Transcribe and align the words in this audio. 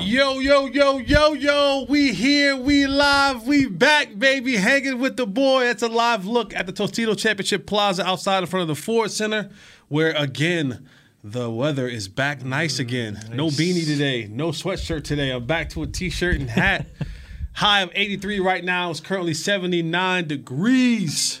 Yo, 0.00 0.38
yo, 0.38 0.66
yo, 0.66 0.98
yo, 0.98 1.32
yo. 1.32 1.84
We 1.88 2.12
here, 2.12 2.56
we 2.56 2.86
live, 2.86 3.46
we 3.46 3.66
back, 3.66 4.18
baby. 4.18 4.56
Hanging 4.56 5.00
with 5.00 5.16
the 5.16 5.26
boy. 5.26 5.66
It's 5.66 5.82
a 5.82 5.88
live 5.88 6.24
look 6.24 6.54
at 6.54 6.66
the 6.66 6.72
Tostito 6.72 7.18
Championship 7.18 7.66
Plaza 7.66 8.06
outside 8.06 8.38
in 8.38 8.46
front 8.46 8.62
of 8.62 8.68
the 8.68 8.80
Ford 8.80 9.10
Center, 9.10 9.50
where 9.88 10.12
again, 10.12 10.88
the 11.24 11.50
weather 11.50 11.88
is 11.88 12.06
back 12.06 12.44
nice 12.44 12.76
mm, 12.76 12.80
again. 12.80 13.20
No 13.32 13.48
beanie 13.48 13.84
today, 13.84 14.28
no 14.30 14.50
sweatshirt 14.50 15.04
today. 15.04 15.30
I'm 15.30 15.46
back 15.46 15.70
to 15.70 15.82
a 15.82 15.86
t 15.86 16.10
shirt 16.10 16.36
and 16.36 16.48
hat. 16.48 16.86
High 17.54 17.80
of 17.80 17.90
83 17.92 18.38
right 18.38 18.64
now. 18.64 18.90
It's 18.90 19.00
currently 19.00 19.34
79 19.34 20.28
degrees. 20.28 21.40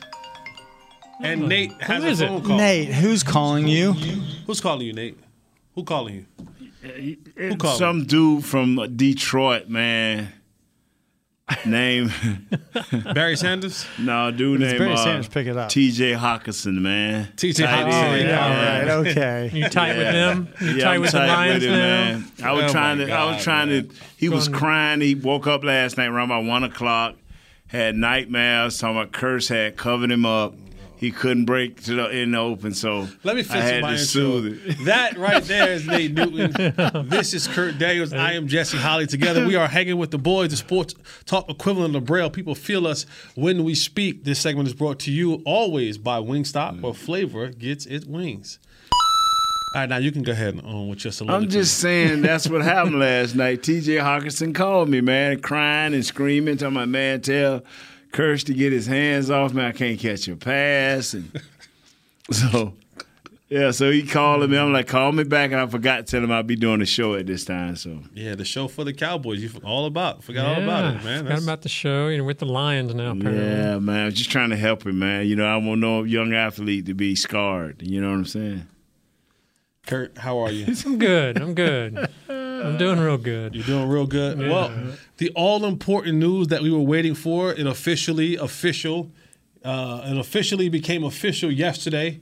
And 1.22 1.48
Nate 1.48 1.72
has 1.80 2.04
is 2.04 2.20
a 2.20 2.24
it? 2.24 2.28
phone 2.28 2.42
call. 2.42 2.56
Nate, 2.56 2.88
who's 2.88 3.22
calling 3.22 3.68
you? 3.68 3.92
Who's 3.92 4.60
calling 4.60 4.86
you, 4.86 4.92
Nate? 4.92 5.18
Who 5.76 5.84
calling 5.84 6.14
you? 6.16 6.26
It's 6.82 7.56
called 7.60 7.78
some 7.78 8.04
dude 8.04 8.44
from 8.44 8.94
Detroit, 8.96 9.68
man. 9.68 10.32
Name 11.64 12.12
Barry 13.14 13.34
Sanders? 13.34 13.86
no 13.98 14.30
dude 14.30 14.60
named 14.60 14.78
Barry 14.78 14.92
uh, 14.92 14.96
Sanders, 14.96 15.28
pick 15.28 15.46
it 15.46 15.56
up. 15.56 15.70
T.J. 15.70 16.12
Hockenson, 16.12 16.74
man. 16.78 17.32
T.J. 17.36 17.64
Tight 17.64 17.86
Hockenson, 17.86 18.18
end, 18.18 18.28
yeah, 18.28 18.44
All 18.44 18.50
right, 19.00 19.08
okay. 19.08 19.50
You 19.54 19.68
tight 19.70 19.96
with 19.96 20.12
them? 20.12 20.48
You 20.60 20.66
Yeah, 20.76 20.84
tight 20.84 20.94
I'm 20.96 21.00
with 21.00 21.12
the 21.12 21.18
Lions 21.20 21.54
with 21.64 21.72
him, 21.72 21.78
man. 21.78 22.24
I 22.44 22.52
was 22.52 22.64
Oh, 22.64 22.68
trying 22.68 22.98
my 22.98 23.04
to. 23.06 23.12
I 23.12 23.24
was 23.32 23.42
trying 23.42 23.68
man. 23.70 23.88
to. 23.88 23.94
He 24.18 24.28
was 24.28 24.48
Going- 24.48 24.58
crying. 24.60 25.00
He 25.00 25.14
woke 25.14 25.46
up 25.46 25.64
last 25.64 25.96
night 25.96 26.08
around 26.08 26.26
about 26.30 26.44
one 26.44 26.64
o'clock. 26.64 27.16
Had 27.68 27.96
nightmares. 27.96 28.78
Talking 28.78 28.96
about 28.98 29.12
Kearse 29.12 29.48
had 29.48 29.76
covered 29.78 30.10
him 30.10 30.26
up. 30.26 30.54
He 30.98 31.12
couldn't 31.12 31.44
break 31.44 31.82
to 31.84 31.94
the 31.94 32.10
in 32.10 32.32
the 32.32 32.38
open, 32.38 32.74
so 32.74 33.06
Let 33.22 33.36
me 33.36 33.44
I 33.48 33.56
had 33.58 33.82
my 33.82 33.92
to 33.92 33.98
soothe 33.98 34.60
it. 34.66 34.84
That 34.84 35.16
right 35.16 35.42
there 35.44 35.72
is 35.72 35.86
Nate 35.86 36.12
Newton. 36.14 37.08
This 37.08 37.34
is 37.34 37.46
Kurt 37.46 37.78
Daniels. 37.78 38.12
I 38.12 38.32
am 38.32 38.48
Jesse 38.48 38.78
Holley. 38.78 39.06
Together 39.06 39.46
we 39.46 39.54
are 39.54 39.68
hanging 39.68 39.96
with 39.96 40.10
the 40.10 40.18
boys, 40.18 40.50
the 40.50 40.56
sports 40.56 40.94
talk 41.24 41.48
equivalent 41.48 41.94
of 41.94 42.04
Braille. 42.04 42.30
People 42.30 42.56
feel 42.56 42.86
us 42.86 43.06
when 43.36 43.62
we 43.62 43.76
speak. 43.76 44.24
This 44.24 44.40
segment 44.40 44.66
is 44.66 44.74
brought 44.74 44.98
to 45.00 45.12
you 45.12 45.34
always 45.44 45.98
by 45.98 46.18
Wingstop, 46.18 46.80
where 46.80 46.92
flavor 46.92 47.48
gets 47.48 47.86
its 47.86 48.04
wings. 48.04 48.58
All 49.74 49.82
right, 49.82 49.88
now 49.88 49.98
you 49.98 50.10
can 50.10 50.22
go 50.22 50.32
ahead 50.32 50.58
on 50.64 50.74
um, 50.74 50.88
with 50.88 51.04
your 51.04 51.12
soliloquy. 51.12 51.44
I'm 51.44 51.50
just 51.50 51.78
saying 51.78 52.22
that's 52.22 52.48
what 52.48 52.62
happened 52.62 52.98
last 52.98 53.36
night. 53.36 53.62
T.J. 53.62 53.96
Hockenson 53.96 54.54
called 54.54 54.88
me, 54.88 55.02
man, 55.02 55.40
crying 55.40 55.92
and 55.92 56.04
screaming, 56.04 56.56
talking 56.56 56.72
my 56.72 56.86
man, 56.86 57.20
tell 57.20 57.62
Kearse 58.12 58.44
to 58.46 58.54
get 58.54 58.72
his 58.72 58.86
hands 58.86 59.30
off 59.30 59.52
me. 59.52 59.64
I 59.64 59.72
can't 59.72 59.98
catch 59.98 60.26
a 60.28 60.36
pass. 60.36 61.14
And 61.14 61.30
so, 62.30 62.74
yeah, 63.48 63.70
so 63.70 63.90
he 63.90 64.02
called 64.06 64.48
me. 64.50 64.56
I'm 64.58 64.72
like, 64.72 64.86
call 64.88 65.12
me 65.12 65.24
back. 65.24 65.52
And 65.52 65.60
I 65.60 65.66
forgot 65.66 65.98
to 65.98 66.02
tell 66.04 66.24
him 66.24 66.32
I'd 66.32 66.46
be 66.46 66.56
doing 66.56 66.80
a 66.80 66.86
show 66.86 67.14
at 67.14 67.26
this 67.26 67.44
time. 67.44 67.76
So, 67.76 68.00
yeah, 68.14 68.34
the 68.34 68.44
show 68.44 68.66
for 68.68 68.84
the 68.84 68.92
Cowboys. 68.94 69.42
You 69.42 69.50
all 69.62 69.86
about 69.86 70.24
forgot 70.24 70.46
all 70.56 70.62
about 70.62 70.84
it, 70.84 71.04
man. 71.04 71.18
Forgot 71.18 71.24
That's- 71.24 71.42
about 71.44 71.62
the 71.62 71.68
show. 71.68 72.08
You're 72.08 72.24
with 72.24 72.38
the 72.38 72.46
Lions 72.46 72.94
now, 72.94 73.12
apparently. 73.12 73.44
yeah, 73.44 73.78
man, 73.78 74.06
I'm 74.06 74.12
just 74.12 74.30
trying 74.30 74.50
to 74.50 74.56
help 74.56 74.86
him, 74.86 74.98
man. 74.98 75.26
You 75.26 75.36
know, 75.36 75.46
I 75.46 75.56
want 75.58 75.80
no 75.80 76.02
young 76.04 76.32
athlete 76.34 76.86
to 76.86 76.94
be 76.94 77.14
scarred. 77.14 77.82
You 77.82 78.00
know 78.00 78.08
what 78.08 78.16
I'm 78.16 78.24
saying? 78.24 78.66
Kurt, 79.86 80.18
how 80.18 80.38
are 80.38 80.50
you? 80.50 80.66
I'm 80.86 80.98
good. 80.98 81.40
I'm 81.40 81.54
good. 81.54 82.08
I'm 82.66 82.78
doing 82.78 82.98
real 82.98 83.18
good. 83.18 83.54
You're 83.54 83.64
doing 83.64 83.88
real 83.88 84.06
good. 84.06 84.38
Well, 84.38 84.70
the 85.18 85.30
all 85.30 85.64
important 85.64 86.16
news 86.18 86.48
that 86.48 86.62
we 86.62 86.70
were 86.70 86.80
waiting 86.80 87.14
for, 87.14 87.52
it 87.52 87.66
officially 87.66 88.36
official, 88.36 89.10
uh, 89.64 90.02
it 90.04 90.16
officially 90.18 90.68
became 90.68 91.04
official 91.04 91.50
yesterday. 91.50 92.20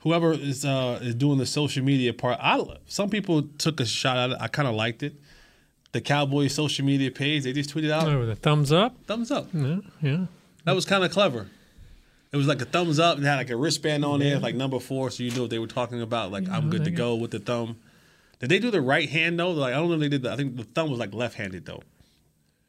Whoever 0.00 0.32
is 0.34 0.64
uh, 0.64 1.00
is 1.02 1.14
doing 1.14 1.38
the 1.38 1.46
social 1.46 1.84
media 1.84 2.12
part, 2.12 2.38
I 2.40 2.62
some 2.86 3.10
people 3.10 3.42
took 3.58 3.80
a 3.80 3.86
shot 3.86 4.16
at 4.18 4.30
it. 4.30 4.36
I 4.40 4.48
kind 4.48 4.68
of 4.68 4.74
liked 4.74 5.02
it. 5.02 5.14
The 5.92 6.00
Cowboys 6.00 6.54
social 6.54 6.84
media 6.84 7.10
page, 7.10 7.44
they 7.44 7.52
just 7.52 7.74
tweeted 7.74 7.90
out 7.90 8.06
Oh, 8.06 8.20
with 8.20 8.30
a 8.30 8.36
thumbs 8.36 8.70
up? 8.70 8.94
thumbs 9.06 9.30
up. 9.30 9.48
Yeah. 9.52 9.78
yeah. 10.02 10.26
That 10.64 10.74
was 10.74 10.84
kind 10.84 11.02
of 11.04 11.10
clever. 11.10 11.48
It 12.32 12.36
was 12.36 12.46
like 12.46 12.60
a 12.60 12.66
thumbs 12.66 12.98
up. 12.98 13.18
It 13.18 13.24
had 13.24 13.36
like 13.36 13.50
a 13.50 13.56
wristband 13.56 14.04
on 14.04 14.20
there, 14.20 14.38
like 14.38 14.54
number 14.54 14.78
four, 14.78 15.10
so 15.10 15.22
you 15.22 15.30
knew 15.30 15.42
what 15.42 15.50
they 15.50 15.58
were 15.58 15.66
talking 15.66 16.02
about. 16.02 16.30
Like 16.30 16.48
I'm 16.50 16.70
good 16.70 16.84
to 16.84 16.90
go 16.90 17.14
with 17.14 17.30
the 17.30 17.38
thumb. 17.38 17.76
Did 18.40 18.48
they 18.50 18.58
do 18.58 18.70
the 18.70 18.80
right 18.80 19.08
hand 19.08 19.38
though? 19.38 19.50
Like 19.50 19.72
I 19.72 19.76
don't 19.76 19.88
know 19.88 19.94
if 19.94 20.00
they 20.00 20.08
did. 20.08 20.22
The, 20.22 20.32
I 20.32 20.36
think 20.36 20.56
the 20.56 20.64
thumb 20.64 20.90
was 20.90 20.98
like 20.98 21.14
left-handed 21.14 21.64
though. 21.66 21.82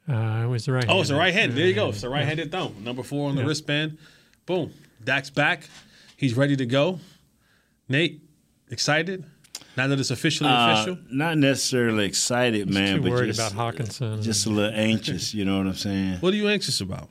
Uh, 0.09 0.43
it 0.43 0.47
was 0.47 0.65
the 0.65 0.71
right 0.71 0.85
Oh, 0.87 1.01
it's 1.01 1.09
the 1.09 1.15
right 1.15 1.33
hand. 1.33 1.53
There 1.53 1.65
you 1.67 1.73
go. 1.73 1.89
It's 1.89 1.99
the 2.01 2.09
right-handed 2.09 2.49
thumb. 2.51 2.75
Number 2.83 3.03
four 3.03 3.29
on 3.29 3.35
the 3.35 3.41
Yeah. 3.41 3.47
wristband. 3.49 3.97
Boom. 4.45 4.71
Dak's 5.03 5.29
back. 5.29 5.67
He's 6.15 6.35
ready 6.35 6.55
to 6.55 6.65
go. 6.65 6.99
Nate, 7.89 8.21
excited? 8.71 9.25
Now 9.75 9.87
that 9.87 9.99
it's 9.99 10.09
officially 10.09 10.49
Uh, 10.49 10.73
official. 10.73 10.97
not 11.11 11.37
necessarily 11.37 12.05
excited, 12.05 12.69
man, 12.69 12.95
too 12.97 13.01
but 13.03 13.11
worried 13.11 13.27
just, 13.35 13.51
about 13.53 13.75
Hockenson. 13.75 14.23
just 14.23 14.45
a 14.45 14.49
little 14.49 14.71
anxious. 14.73 15.33
You 15.33 15.43
know 15.45 15.57
what 15.57 15.67
I'm 15.67 15.75
saying? 15.75 16.17
What 16.21 16.33
are 16.33 16.37
you 16.37 16.47
anxious 16.47 16.79
about? 16.81 17.09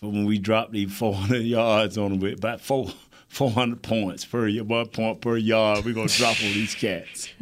For 0.00 0.10
when 0.10 0.24
we 0.26 0.38
dropped 0.38 0.72
these 0.72 0.92
400 0.92 1.38
yards 1.42 1.96
on 1.98 2.10
them 2.12 2.20
with 2.20 2.34
about 2.38 2.60
four, 2.60 2.92
400 3.30 3.80
points 3.80 4.24
per 4.24 4.50
one 4.50 4.86
point 4.86 5.20
per 5.20 5.36
yard, 5.36 5.84
we're 5.84 5.94
to 6.08 6.18
drop 6.18 6.36
on 6.42 6.52
these 6.52 6.74
cats. 6.74 7.28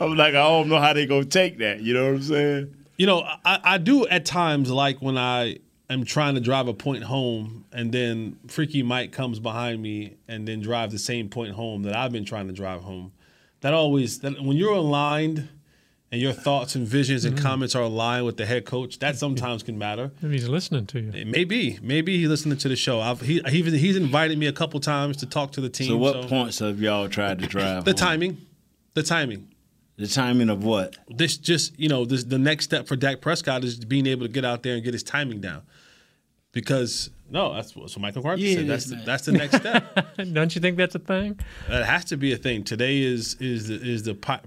I'm 0.00 0.16
like, 0.16 0.34
I 0.34 0.42
don't 0.42 0.68
know 0.68 0.80
how 0.80 0.92
they 0.92 1.06
to 1.22 1.28
take 1.28 1.58
that. 1.58 1.80
You 1.80 1.94
know 1.94 2.06
what 2.06 2.14
I'm 2.14 2.22
saying? 2.22 2.74
You 2.96 3.06
know, 3.06 3.20
I, 3.20 3.60
I 3.62 3.78
do 3.78 4.06
at 4.08 4.26
times 4.26 4.68
like 4.68 5.00
when 5.00 5.16
I 5.16 5.58
am 5.88 6.04
trying 6.04 6.34
to 6.34 6.40
drive 6.40 6.66
a 6.66 6.74
point 6.74 7.04
home 7.04 7.66
and 7.72 7.92
then 7.92 8.36
Freaky 8.48 8.82
Mike 8.82 9.12
comes 9.12 9.38
behind 9.38 9.80
me 9.80 10.16
and 10.26 10.46
then 10.46 10.60
drives 10.60 10.92
the 10.92 10.98
same 10.98 11.28
point 11.28 11.52
home 11.52 11.84
that 11.84 11.94
I've 11.94 12.12
been 12.12 12.24
trying 12.24 12.48
to 12.48 12.52
drive 12.52 12.82
home. 12.82 13.12
That 13.60 13.74
always, 13.74 14.18
that 14.20 14.42
when 14.42 14.56
you're 14.56 14.74
aligned 14.74 15.48
and 16.16 16.22
your 16.22 16.32
thoughts 16.32 16.74
and 16.74 16.88
visions 16.88 17.26
and 17.26 17.36
mm. 17.36 17.42
comments 17.42 17.74
are 17.74 17.82
aligned 17.82 18.24
with 18.24 18.38
the 18.38 18.46
head 18.46 18.64
coach, 18.64 18.98
that 19.00 19.16
sometimes 19.16 19.62
can 19.62 19.76
matter. 19.76 20.10
Maybe 20.22 20.38
he's 20.38 20.48
listening 20.48 20.86
to 20.86 21.00
you. 21.00 21.26
Maybe, 21.26 21.78
maybe 21.82 22.16
he's 22.16 22.28
listening 22.28 22.56
to 22.56 22.70
the 22.70 22.76
show. 22.76 23.00
I've, 23.00 23.20
he, 23.20 23.42
he 23.50 23.62
he's 23.62 23.96
invited 23.96 24.38
me 24.38 24.46
a 24.46 24.52
couple 24.52 24.80
times 24.80 25.18
to 25.18 25.26
talk 25.26 25.52
to 25.52 25.60
the 25.60 25.68
team. 25.68 25.88
So, 25.88 25.98
what 25.98 26.26
points 26.26 26.60
have 26.60 26.80
y'all 26.80 27.06
tried 27.10 27.40
to 27.40 27.46
drive? 27.46 27.84
The 27.84 27.90
home? 27.90 27.98
timing, 27.98 28.46
the 28.94 29.02
timing. 29.02 29.48
The 29.98 30.06
timing 30.06 30.48
of 30.48 30.64
what? 30.64 30.96
This 31.08 31.36
just 31.36 31.78
you 31.78 31.90
know 31.90 32.06
this 32.06 32.24
the 32.24 32.38
next 32.38 32.64
step 32.64 32.86
for 32.86 32.96
Dak 32.96 33.20
Prescott 33.20 33.62
is 33.62 33.76
being 33.76 34.06
able 34.06 34.26
to 34.26 34.32
get 34.32 34.44
out 34.44 34.62
there 34.62 34.74
and 34.74 34.82
get 34.82 34.94
his 34.94 35.02
timing 35.02 35.42
down. 35.42 35.62
Because 36.52 37.10
no, 37.30 37.52
that's 37.52 37.76
what 37.76 37.90
so 37.90 38.00
Michael 38.00 38.22
Clark 38.22 38.38
Yeah, 38.38 38.54
said. 38.56 38.66
That's 38.66 38.84
the, 38.86 38.96
that's 38.96 39.26
the 39.26 39.32
next 39.32 39.56
step. 39.56 40.16
Don't 40.32 40.54
you 40.54 40.60
think 40.62 40.78
that's 40.78 40.94
a 40.94 40.98
thing? 40.98 41.38
That 41.68 41.84
has 41.84 42.06
to 42.06 42.16
be 42.16 42.32
a 42.32 42.36
thing. 42.36 42.64
Today 42.64 43.02
is 43.02 43.36
is 43.40 43.68
the, 43.68 43.74
is 43.74 44.02
the 44.04 44.14
pa- 44.14 44.40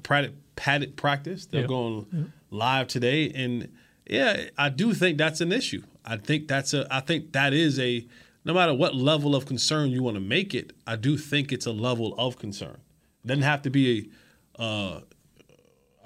padded, 0.59 0.95
practice. 0.97 1.45
They're 1.45 1.61
Yeah. 1.61 1.67
going 1.67 2.31
live 2.51 2.87
today, 2.89 3.31
and 3.33 3.69
yeah, 4.09 4.49
I 4.57 4.69
do 4.69 4.93
think 4.93 5.17
that's 5.17 5.39
an 5.41 5.51
issue. 5.53 5.83
I 6.05 6.17
think 6.17 6.47
that's 6.47 6.73
a. 6.73 6.85
I 6.93 6.99
think 6.99 7.31
that 7.31 7.53
is 7.53 7.79
a. 7.79 8.05
No 8.45 8.53
matter 8.53 8.73
what 8.73 8.93
level 8.95 9.35
of 9.35 9.45
concern 9.45 9.89
you 9.89 10.01
want 10.03 10.15
to 10.15 10.21
make 10.21 10.53
it, 10.53 10.73
I 10.87 10.95
do 10.95 11.17
think 11.17 11.51
it's 11.51 11.65
a 11.65 11.71
level 11.71 12.13
of 12.17 12.37
concern. 12.37 12.77
It 13.23 13.27
doesn't 13.27 13.43
have 13.43 13.61
to 13.63 13.69
be 13.69 14.09
a 14.57 14.61
uh, 14.61 15.01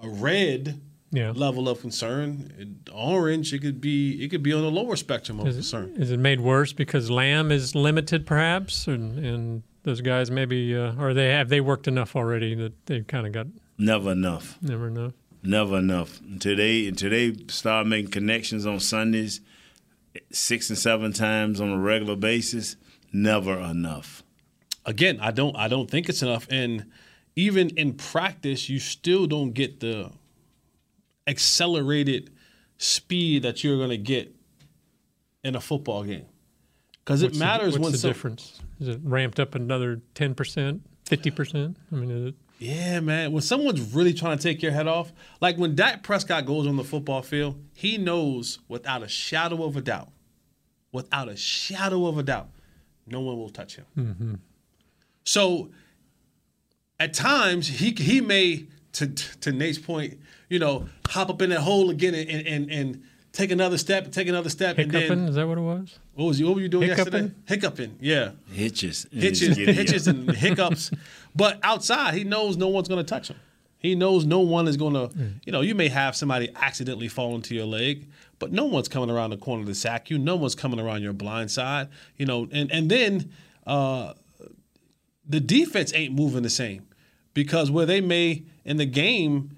a 0.04 0.10
red 0.10 0.82
Yeah. 1.12 1.32
level 1.36 1.68
of 1.70 1.80
concern. 1.82 2.80
Orange, 2.94 3.54
it 3.54 3.60
could 3.60 3.80
be 3.82 4.24
it 4.24 4.30
could 4.30 4.44
be 4.44 4.54
on 4.54 4.62
the 4.62 4.72
lower 4.72 4.96
spectrum 4.96 5.40
of 5.40 5.48
Is 5.48 5.56
concern. 5.56 5.94
it, 5.96 6.02
is 6.04 6.12
it 6.12 6.20
made 6.20 6.42
worse 6.42 6.74
because 6.74 7.10
Lamb 7.10 7.52
is 7.52 7.74
limited, 7.76 8.26
perhaps, 8.26 8.88
and, 8.88 9.18
and 9.26 9.64
those 9.84 10.02
guys 10.02 10.30
maybe, 10.32 10.76
uh, 10.76 10.94
or 11.02 11.14
they 11.14 11.30
have 11.30 11.50
they 11.50 11.62
worked 11.62 11.88
enough 11.88 12.16
already 12.16 12.56
that 12.56 12.74
they've 12.88 13.08
kind 13.08 13.26
of 13.28 13.32
got 13.34 13.48
Never 13.78 14.12
enough. 14.12 14.58
never 14.62 14.88
enough. 14.88 15.14
Never 15.42 15.78
enough. 15.80 16.22
Until 16.22 16.56
they 16.56 16.88
until 16.88 17.10
they 17.10 17.34
start 17.50 17.88
making 17.88 18.12
connections 18.12 18.66
on 18.66 18.80
Sundays, 18.80 19.42
six 20.31 20.70
and 20.70 20.78
seven 20.80 21.12
times 21.14 21.60
on 21.60 21.70
a 21.70 21.78
regular 21.78 22.16
basis. 22.16 22.75
Never 23.12 23.60
enough. 23.60 24.24
again, 24.86 25.20
I 25.22 25.31
don't 25.31 25.56
I 25.58 25.68
don't 25.68 25.90
think 25.92 26.08
it's 26.10 26.22
enough. 26.22 26.48
And 26.50 26.86
even 27.36 27.70
in 27.72 27.94
practice, 27.94 28.70
you 28.70 28.80
still 28.80 29.25
don't 29.28 29.52
get 29.54 29.80
the 29.81 30.12
accelerated 31.28 32.31
speed 32.78 33.44
that 33.44 33.64
you're 33.64 33.78
going 33.78 33.90
to 33.90 33.98
get 33.98 34.34
in 35.44 35.56
a 35.56 35.62
football 35.62 36.04
game. 36.04 36.25
Because 37.04 37.22
it 37.22 37.28
What's 37.28 37.38
the- 37.40 37.46
matters 37.46 37.74
what's 37.74 37.84
when 37.84 37.92
the 37.92 37.98
some, 37.98 38.10
difference? 38.10 38.62
Is 38.80 38.88
it 38.90 39.00
ramped 39.04 39.40
up 39.40 39.56
another 39.56 40.02
ten 40.16 40.34
percent? 40.36 40.81
Fifty 41.06 41.31
percent. 41.31 41.78
I 41.92 41.96
mean, 41.96 42.12
is 42.12 42.25
it, 42.30 42.36
Yeah, 42.63 43.01
man. 43.01 43.33
When 43.33 43.42
someone's 43.42 43.94
really 43.94 44.13
trying 44.13 44.38
to 44.38 44.42
take 44.42 44.62
your 44.62 44.71
head 44.71 44.88
off, 44.88 45.12
like 45.42 45.57
when 45.57 45.75
Dak 45.75 46.01
Prescott 46.01 46.45
goes 46.45 46.65
on 46.65 46.77
the 46.77 46.83
football 46.86 47.21
field, 47.21 47.62
he 47.74 47.98
knows 47.98 48.60
without 48.69 49.04
a 49.04 49.07
shadow 49.10 49.65
of 49.65 49.75
a 49.75 49.81
doubt, 49.81 50.12
without 50.94 51.27
a 51.27 51.36
shadow 51.36 52.07
of 52.07 52.18
a 52.18 52.24
doubt, 52.24 52.48
no 53.06 53.19
one 53.19 53.38
will 53.38 53.50
touch 53.50 53.75
him. 53.75 53.86
Mm-hmm. 53.98 54.33
So 55.25 55.71
at 57.01 57.13
times 57.13 57.68
he 57.68 57.92
he 57.92 58.21
may 58.21 58.68
to 58.94 59.07
to 59.07 59.51
Nate's 59.51 59.77
point, 59.77 60.21
you 60.48 60.57
know, 60.57 60.88
hop 61.10 61.30
up 61.30 61.42
in 61.42 61.50
that 61.50 61.60
hole 61.60 61.89
again 61.89 62.15
and 62.15 62.48
and, 62.48 62.71
and 62.71 63.04
take 63.34 63.52
another 63.52 63.78
step, 63.78 64.12
take 64.12 64.28
another 64.30 64.50
step, 64.50 64.78
and 64.78 64.90
then 64.92 65.28
Is 65.28 65.36
that 65.36 65.48
what 65.48 65.58
it 65.58 65.62
was? 65.62 66.00
what 66.14 66.26
was 66.26 66.40
you 66.40 66.46
what 66.46 66.56
were 66.56 66.62
you 66.62 66.70
doing 66.70 66.88
yesterday? 66.88 67.34
Hiccuping? 67.46 67.90
Hiccuping, 67.90 67.98
yeah 68.00 68.32
Hitches. 68.52 69.06
hitches, 69.12 69.58
hitches, 69.58 70.08
and 70.08 70.32
hiccups. 70.36 70.92
But 71.36 71.60
outside, 71.64 72.14
he 72.14 72.24
knows 72.24 72.56
no 72.58 72.70
one's 72.70 72.88
going 72.88 73.04
to 73.04 73.10
touch 73.10 73.30
him. 73.30 73.38
He 73.80 73.96
knows 73.96 74.26
no 74.26 74.40
one 74.40 74.68
is 74.70 74.78
going 74.78 74.94
to. 74.94 75.10
You 75.46 75.52
know, 75.52 75.60
you 75.60 75.76
may 75.76 75.90
have 75.90 76.16
somebody 76.16 76.50
accidentally 76.56 77.10
fall 77.10 77.36
into 77.36 77.54
your 77.54 77.66
leg, 77.66 78.08
but 78.40 78.54
no 78.54 78.64
one's 78.64 78.88
coming 78.88 79.10
around 79.10 79.32
the 79.32 79.38
corner 79.38 79.66
to 79.66 79.76
sack 79.76 80.10
you. 80.10 80.18
No 80.18 80.38
one's 80.38 80.56
coming 80.56 80.80
around 80.80 81.02
your 81.02 81.12
blind 81.12 81.52
side. 81.52 81.90
You 82.16 82.26
know, 82.26 82.48
and 82.52 82.72
and 82.72 82.90
then 82.90 83.32
uh, 83.68 84.14
the 85.28 85.40
defense 85.42 85.92
ain't 85.94 86.14
moving 86.14 86.44
the 86.44 86.50
same 86.50 86.86
because 87.34 87.70
where 87.72 87.86
they 87.86 88.00
may 88.00 88.44
in 88.64 88.78
the 88.78 88.86
game 88.86 89.58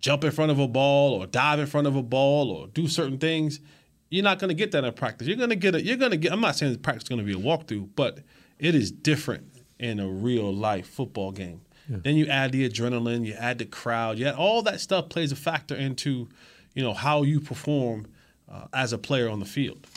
jump 0.00 0.24
in 0.24 0.30
front 0.30 0.50
of 0.50 0.58
a 0.58 0.68
ball 0.68 1.14
or 1.14 1.26
dive 1.26 1.58
in 1.58 1.66
front 1.66 1.86
of 1.86 1.96
a 1.96 2.02
ball 2.02 2.50
or 2.50 2.66
do 2.68 2.88
certain 2.88 3.18
things, 3.18 3.60
you're 4.08 4.24
not 4.24 4.38
going 4.38 4.48
to 4.48 4.54
get 4.54 4.72
that 4.72 4.84
in 4.84 4.92
practice. 4.92 5.28
You're 5.28 5.36
going 5.36 5.50
to 5.50 5.56
get 5.56 5.74
it. 5.74 5.84
You're 5.84 5.96
going 5.96 6.10
to 6.10 6.16
get. 6.16 6.32
I'm 6.32 6.40
not 6.40 6.56
saying 6.56 6.72
the 6.72 6.78
practice 6.78 7.04
is 7.04 7.08
going 7.08 7.24
to 7.24 7.24
be 7.24 7.32
a 7.32 7.42
walkthrough, 7.42 7.90
but 7.94 8.20
it 8.58 8.74
is 8.74 8.90
different 8.90 9.44
in 9.78 10.00
a 10.00 10.08
real 10.08 10.52
life 10.52 10.86
football 10.86 11.32
game. 11.32 11.62
Then 11.90 12.14
you 12.14 12.26
add 12.26 12.52
the 12.52 12.68
adrenaline, 12.68 13.26
you 13.26 13.32
add 13.32 13.58
the 13.58 13.64
crowd, 13.64 14.16
you 14.16 14.26
add 14.26 14.36
all 14.36 14.62
that 14.62 14.80
stuff 14.80 15.08
plays 15.08 15.32
a 15.32 15.36
factor 15.36 15.74
into, 15.74 16.28
you 16.72 16.84
know, 16.84 16.94
how 16.94 17.22
you 17.24 17.40
perform 17.40 18.06
uh, 18.48 18.66
as 18.72 18.92
a 18.92 18.98
player 18.98 19.28
on 19.28 19.40
the 19.40 19.44
field. 19.44 19.88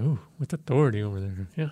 Oh, 0.00 0.18
with 0.38 0.54
authority 0.54 1.02
over 1.02 1.20
there. 1.20 1.46
Yeah. 1.54 1.68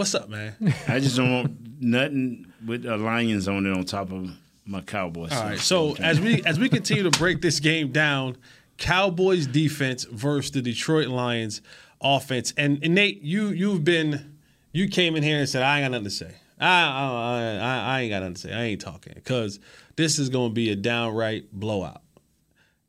What's 0.00 0.14
up, 0.14 0.30
man? 0.30 0.54
I 0.88 0.98
just 0.98 1.18
don't 1.18 1.30
want 1.30 1.78
nothing 1.78 2.50
with 2.64 2.86
a 2.86 2.96
Lions 2.96 3.46
on 3.48 3.66
it 3.66 3.76
on 3.76 3.84
top 3.84 4.10
of 4.10 4.30
my 4.64 4.80
Cowboys. 4.80 5.30
All 5.30 5.42
right. 5.42 5.58
So 5.58 5.94
as 5.96 6.18
we 6.18 6.42
as 6.44 6.58
we 6.58 6.70
continue 6.70 7.02
to 7.02 7.10
break 7.18 7.42
this 7.42 7.60
game 7.60 7.92
down, 7.92 8.38
Cowboys 8.78 9.46
defense 9.46 10.04
versus 10.04 10.52
the 10.52 10.62
Detroit 10.62 11.08
Lions 11.08 11.60
offense. 12.00 12.54
And, 12.56 12.82
and 12.82 12.94
Nate, 12.94 13.20
you 13.20 13.48
you've 13.48 13.84
been 13.84 14.38
you 14.72 14.88
came 14.88 15.16
in 15.16 15.22
here 15.22 15.38
and 15.38 15.46
said 15.46 15.62
I 15.62 15.80
ain't 15.80 15.84
got 15.84 15.90
nothing 15.90 16.04
to 16.04 16.10
say. 16.10 16.34
I 16.58 16.66
I, 16.66 17.58
I, 17.60 17.96
I 17.96 18.00
ain't 18.00 18.10
got 18.10 18.20
nothing 18.20 18.34
to 18.36 18.40
say. 18.40 18.52
I 18.54 18.62
ain't 18.62 18.80
talking 18.80 19.12
because 19.14 19.60
this 19.96 20.18
is 20.18 20.30
going 20.30 20.48
to 20.48 20.54
be 20.54 20.70
a 20.70 20.76
downright 20.76 21.52
blowout. 21.52 22.00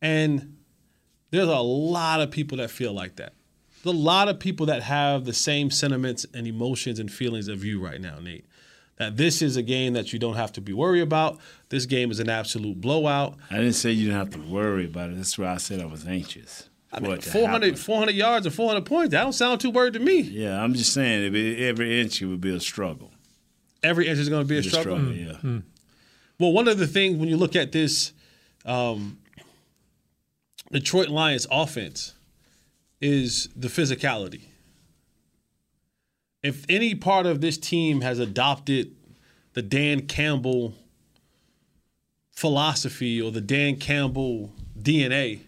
And 0.01 0.55
there's 1.31 1.49
a 1.49 1.59
lot 1.59 2.21
of 2.21 2.31
people 2.31 2.59
that 2.59 2.71
feel 2.71 2.93
like 2.93 3.17
that. 3.17 3.33
There's 3.83 3.95
a 3.95 3.97
lot 3.97 4.27
of 4.27 4.39
people 4.39 4.65
that 4.67 4.83
have 4.83 5.25
the 5.25 5.33
same 5.33 5.71
sentiments 5.71 6.25
and 6.33 6.45
emotions 6.47 6.99
and 6.99 7.11
feelings 7.11 7.47
of 7.47 7.63
you 7.63 7.79
right 7.83 7.99
now, 7.99 8.19
Nate. 8.19 8.45
That 8.97 9.17
this 9.17 9.41
is 9.41 9.57
a 9.57 9.63
game 9.63 9.93
that 9.93 10.13
you 10.13 10.19
don't 10.19 10.35
have 10.35 10.51
to 10.53 10.61
be 10.61 10.73
worried 10.73 11.01
about. 11.01 11.39
This 11.69 11.85
game 11.87 12.11
is 12.11 12.19
an 12.19 12.29
absolute 12.29 12.79
blowout. 12.79 13.35
I 13.49 13.57
didn't 13.57 13.73
say 13.73 13.91
you 13.91 14.05
didn't 14.07 14.19
have 14.19 14.29
to 14.31 14.39
worry 14.51 14.85
about 14.85 15.09
it. 15.09 15.15
That's 15.15 15.37
why 15.37 15.47
I 15.53 15.57
said 15.57 15.79
I 15.81 15.85
was 15.85 16.05
anxious. 16.05 16.69
I 16.93 16.99
for 16.99 17.03
mean, 17.07 17.21
400, 17.21 17.79
400 17.79 18.13
yards 18.13 18.45
and 18.45 18.53
400 18.53 18.85
points. 18.85 19.11
That 19.11 19.23
don't 19.23 19.33
sound 19.33 19.61
too 19.61 19.71
worried 19.71 19.93
to 19.93 19.99
me. 19.99 20.19
Yeah, 20.21 20.61
I'm 20.61 20.73
just 20.73 20.93
saying 20.93 21.33
if 21.33 21.59
every 21.61 22.01
inch 22.01 22.21
it 22.21 22.25
would 22.27 22.41
be 22.41 22.53
a 22.53 22.59
struggle. 22.59 23.11
Every 23.81 24.07
inch 24.07 24.19
is 24.19 24.29
going 24.29 24.43
to 24.43 24.47
be 24.47 24.57
a 24.57 24.59
It's 24.59 24.67
a 24.67 24.81
struggle. 24.81 24.97
struggle, 24.97 25.15
yeah. 25.15 25.59
Well, 26.37 26.51
one 26.51 26.67
of 26.67 26.77
the 26.77 26.85
things 26.87 27.17
when 27.17 27.29
you 27.29 27.37
look 27.37 27.55
at 27.55 27.71
this 27.71 28.13
um, 28.65 29.17
Detroit 30.71 31.09
Lions 31.09 31.47
offense 31.49 32.13
is 33.01 33.49
the 33.55 33.67
physicality. 33.67 34.43
If 36.43 36.65
any 36.69 36.95
part 36.95 37.25
of 37.25 37.41
this 37.41 37.57
team 37.57 38.01
has 38.01 38.19
adopted 38.19 38.95
the 39.53 39.61
Dan 39.61 40.07
Campbell 40.07 40.73
philosophy 42.31 43.21
or 43.21 43.31
the 43.31 43.41
Dan 43.41 43.77
Campbell 43.77 44.51
DNA, 44.79 45.41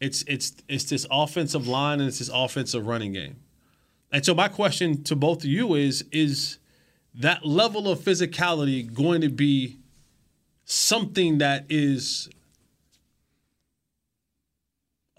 it's 0.00 0.22
it's 0.26 0.54
it's 0.68 0.84
this 0.84 1.06
offensive 1.10 1.66
line 1.66 2.00
and 2.00 2.08
it's 2.08 2.18
this 2.18 2.30
offensive 2.32 2.86
running 2.86 3.12
game. 3.12 3.36
And 4.12 4.24
so 4.24 4.34
my 4.34 4.48
question 4.48 5.02
to 5.04 5.16
both 5.16 5.38
of 5.38 5.46
you 5.46 5.74
is 5.74 6.04
is 6.12 6.58
that 7.14 7.44
level 7.44 7.88
of 7.88 7.98
physicality 7.98 8.92
going 8.92 9.20
to 9.20 9.28
be 9.28 9.78
something 10.64 11.38
that 11.38 11.66
is 11.68 12.28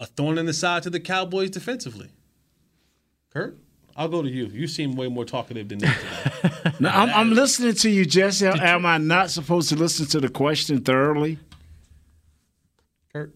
a 0.02 0.06
thorn 0.06 0.36
in 0.36 0.44
the 0.46 0.52
side 0.52 0.82
to 0.82 0.90
the 0.90 1.00
Cowboys 1.00 1.48
defensively? 1.50 2.10
Kurt, 3.32 3.56
I'll 3.96 4.08
go 4.08 4.20
to 4.20 4.28
you. 4.28 4.46
You 4.46 4.66
seem 4.66 4.96
way 4.96 5.08
more 5.08 5.24
talkative 5.24 5.68
than 5.68 5.78
Nate 5.78 5.96
today. 5.96 6.72
No, 6.80 6.88
I'm, 6.88 7.08
I'm 7.10 7.30
listening 7.32 7.74
to 7.74 7.88
you, 7.90 8.04
Jesse. 8.04 8.46
Am 8.46 8.84
I 8.84 8.98
not 8.98 9.30
supposed 9.30 9.68
to 9.68 9.76
listen 9.76 10.06
to 10.06 10.20
the 10.20 10.28
question 10.28 10.80
thoroughly? 10.82 11.38
Kurt, 13.12 13.32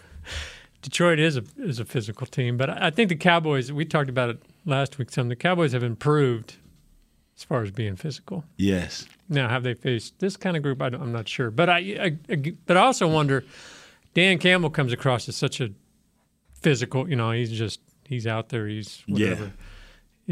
Detroit 0.82 1.18
is 1.18 1.36
a 1.36 1.44
is 1.58 1.78
a 1.80 1.84
physical 1.84 2.26
team, 2.26 2.56
but 2.56 2.70
I 2.70 2.86
I 2.86 2.90
think 2.90 3.08
the 3.08 3.16
Cowboys. 3.16 3.72
We 3.72 3.84
talked 3.84 4.08
about 4.10 4.30
it 4.30 4.42
last 4.64 4.98
week. 4.98 5.10
Some 5.10 5.28
the 5.28 5.36
Cowboys 5.36 5.72
have 5.72 5.82
improved 5.82 6.56
as 7.36 7.44
far 7.44 7.62
as 7.62 7.70
being 7.70 7.96
physical. 7.96 8.44
Yes. 8.56 9.06
Now, 9.28 9.48
have 9.48 9.62
they 9.62 9.74
faced 9.74 10.18
this 10.18 10.36
kind 10.36 10.56
of 10.56 10.62
group? 10.62 10.80
I 10.82 10.86
am 10.88 11.12
not 11.12 11.28
sure, 11.28 11.50
but 11.50 11.68
I, 11.68 11.78
I, 11.78 12.16
I- 12.32 12.52
but 12.66 12.76
I 12.76 12.80
also 12.80 13.08
wonder. 13.08 13.44
Dan 14.14 14.38
Campbell 14.38 14.70
comes 14.70 14.92
across 14.94 15.28
as 15.28 15.36
such 15.36 15.60
a 15.60 15.70
physical. 16.60 17.08
You 17.08 17.16
know, 17.16 17.30
he's 17.32 17.50
just 17.50 17.80
he's 18.04 18.26
out 18.26 18.48
there. 18.50 18.66
He's 18.66 19.02
whatever. 19.06 19.44
Yeah. 19.44 19.50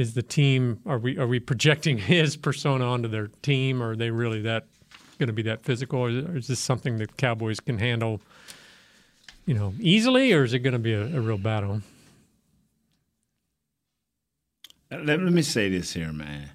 Is 0.02 0.14
the 0.14 0.22
team? 0.22 0.80
Are 0.86 0.98
we 0.98 1.16
are 1.18 1.26
we 1.26 1.40
projecting 1.40 1.98
his 2.14 2.36
persona 2.36 2.84
onto 2.86 3.08
their 3.08 3.28
team? 3.42 3.82
Or 3.82 3.90
are 3.90 3.96
they 3.96 4.10
really 4.10 4.42
that 4.42 4.66
going 5.18 5.28
to 5.28 5.32
be 5.32 5.42
that 5.42 5.64
physical? 5.64 6.00
Or 6.00 6.10
is, 6.10 6.24
or 6.24 6.36
is 6.36 6.46
this 6.48 6.60
something 6.60 6.96
that 6.98 7.16
Cowboys 7.16 7.60
can 7.60 7.78
handle? 7.78 8.20
You 9.46 9.54
know, 9.54 9.74
easily, 9.78 10.32
or 10.32 10.42
is 10.42 10.54
it 10.54 10.60
going 10.60 10.72
to 10.72 10.78
be 10.78 10.94
a, 10.94 11.02
a 11.04 11.20
real 11.20 11.36
battle? 11.38 11.82
Let, 14.90 15.06
let 15.06 15.20
me 15.20 15.42
say 15.42 15.68
this 15.68 15.92
here, 15.92 16.12
man. 16.12 16.50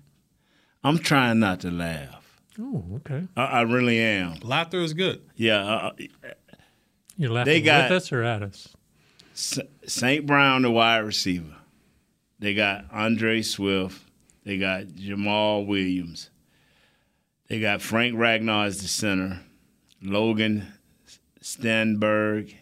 I'm 0.83 0.97
trying 0.97 1.39
not 1.39 1.59
to 1.61 1.71
laugh. 1.71 2.41
Oh, 2.59 2.83
okay. 2.97 3.27
I, 3.37 3.43
I 3.43 3.61
really 3.61 3.99
am. 3.99 4.35
laughter 4.43 4.79
is 4.81 4.93
good. 4.93 5.21
Yeah. 5.35 5.61
Uh, 5.63 5.91
You're 7.17 7.31
laughing 7.31 7.53
They 7.53 7.61
got- 7.61 7.89
with 7.89 7.97
us 8.03 8.11
or 8.11 8.23
at 8.23 8.41
us? 8.43 8.75
St. 9.39 10.25
Brown, 10.25 10.63
the 10.63 10.71
wide 10.71 10.99
receiver. 10.99 11.55
They 12.39 12.53
got 12.53 12.89
D'Andre 12.89 13.41
Swift. 13.41 14.01
They 14.43 14.57
got 14.57 14.87
Jamaal 14.87 15.65
Williams. 15.65 16.29
They 17.47 17.59
got 17.59 17.81
Frank 17.81 18.15
Ragnow 18.15 18.65
as 18.65 18.81
the 18.81 18.87
center. 18.87 19.39
Logan 20.01 20.67
Stenberg. 21.41 22.53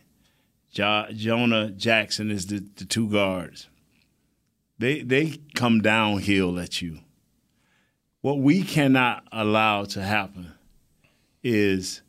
Jo- 0.72 1.08
Jonah 1.14 1.72
Jackson 1.72 2.30
is 2.30 2.46
the, 2.46 2.64
the 2.76 2.86
two 2.86 3.10
guards. 3.10 3.68
They 4.78 5.02
they 5.02 5.40
come 5.56 5.82
downhill 5.82 6.60
at 6.60 6.82
you. 6.82 7.00
What 8.22 8.40
we 8.40 8.62
cannot 8.62 9.28
allow 9.32 9.86
to 9.86 10.04
happen 10.04 10.54
is 11.44 12.04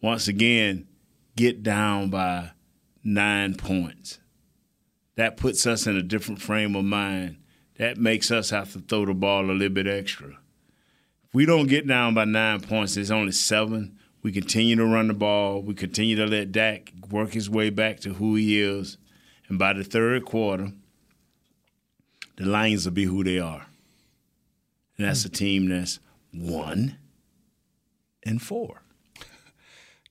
once 0.00 0.26
again 0.26 0.88
get 1.36 1.62
down 1.62 2.08
by 2.08 2.52
nine 3.06 3.54
points. 3.54 4.18
That 5.14 5.36
puts 5.36 5.66
us 5.66 5.86
in 5.86 5.96
a 5.96 6.02
different 6.02 6.42
frame 6.42 6.74
of 6.74 6.84
mind. 6.84 7.38
That 7.78 7.96
makes 7.96 8.30
us 8.30 8.50
have 8.50 8.72
to 8.72 8.80
throw 8.80 9.06
the 9.06 9.14
ball 9.14 9.50
a 9.50 9.52
little 9.52 9.68
bit 9.68 9.86
extra. 9.86 10.28
If 10.28 11.34
we 11.34 11.46
don't 11.46 11.68
get 11.68 11.86
down 11.86 12.14
by 12.14 12.24
nine 12.24 12.60
points, 12.60 12.94
there's 12.94 13.10
only 13.10 13.32
seven. 13.32 13.98
We 14.22 14.32
continue 14.32 14.76
to 14.76 14.84
run 14.84 15.08
the 15.08 15.14
ball. 15.14 15.62
We 15.62 15.74
continue 15.74 16.16
to 16.16 16.26
let 16.26 16.52
Dak 16.52 16.92
work 17.10 17.32
his 17.32 17.48
way 17.48 17.70
back 17.70 18.00
to 18.00 18.14
who 18.14 18.34
he 18.34 18.60
is. 18.60 18.98
And 19.48 19.58
by 19.58 19.72
the 19.72 19.84
third 19.84 20.24
quarter, 20.24 20.72
the 22.36 22.44
Lions 22.44 22.84
will 22.84 22.92
be 22.92 23.04
who 23.04 23.22
they 23.22 23.38
are. 23.38 23.66
And 24.98 25.06
that's 25.06 25.24
a 25.24 25.30
team 25.30 25.68
that's 25.68 26.00
one 26.32 26.98
and 28.24 28.42
four. 28.42 28.82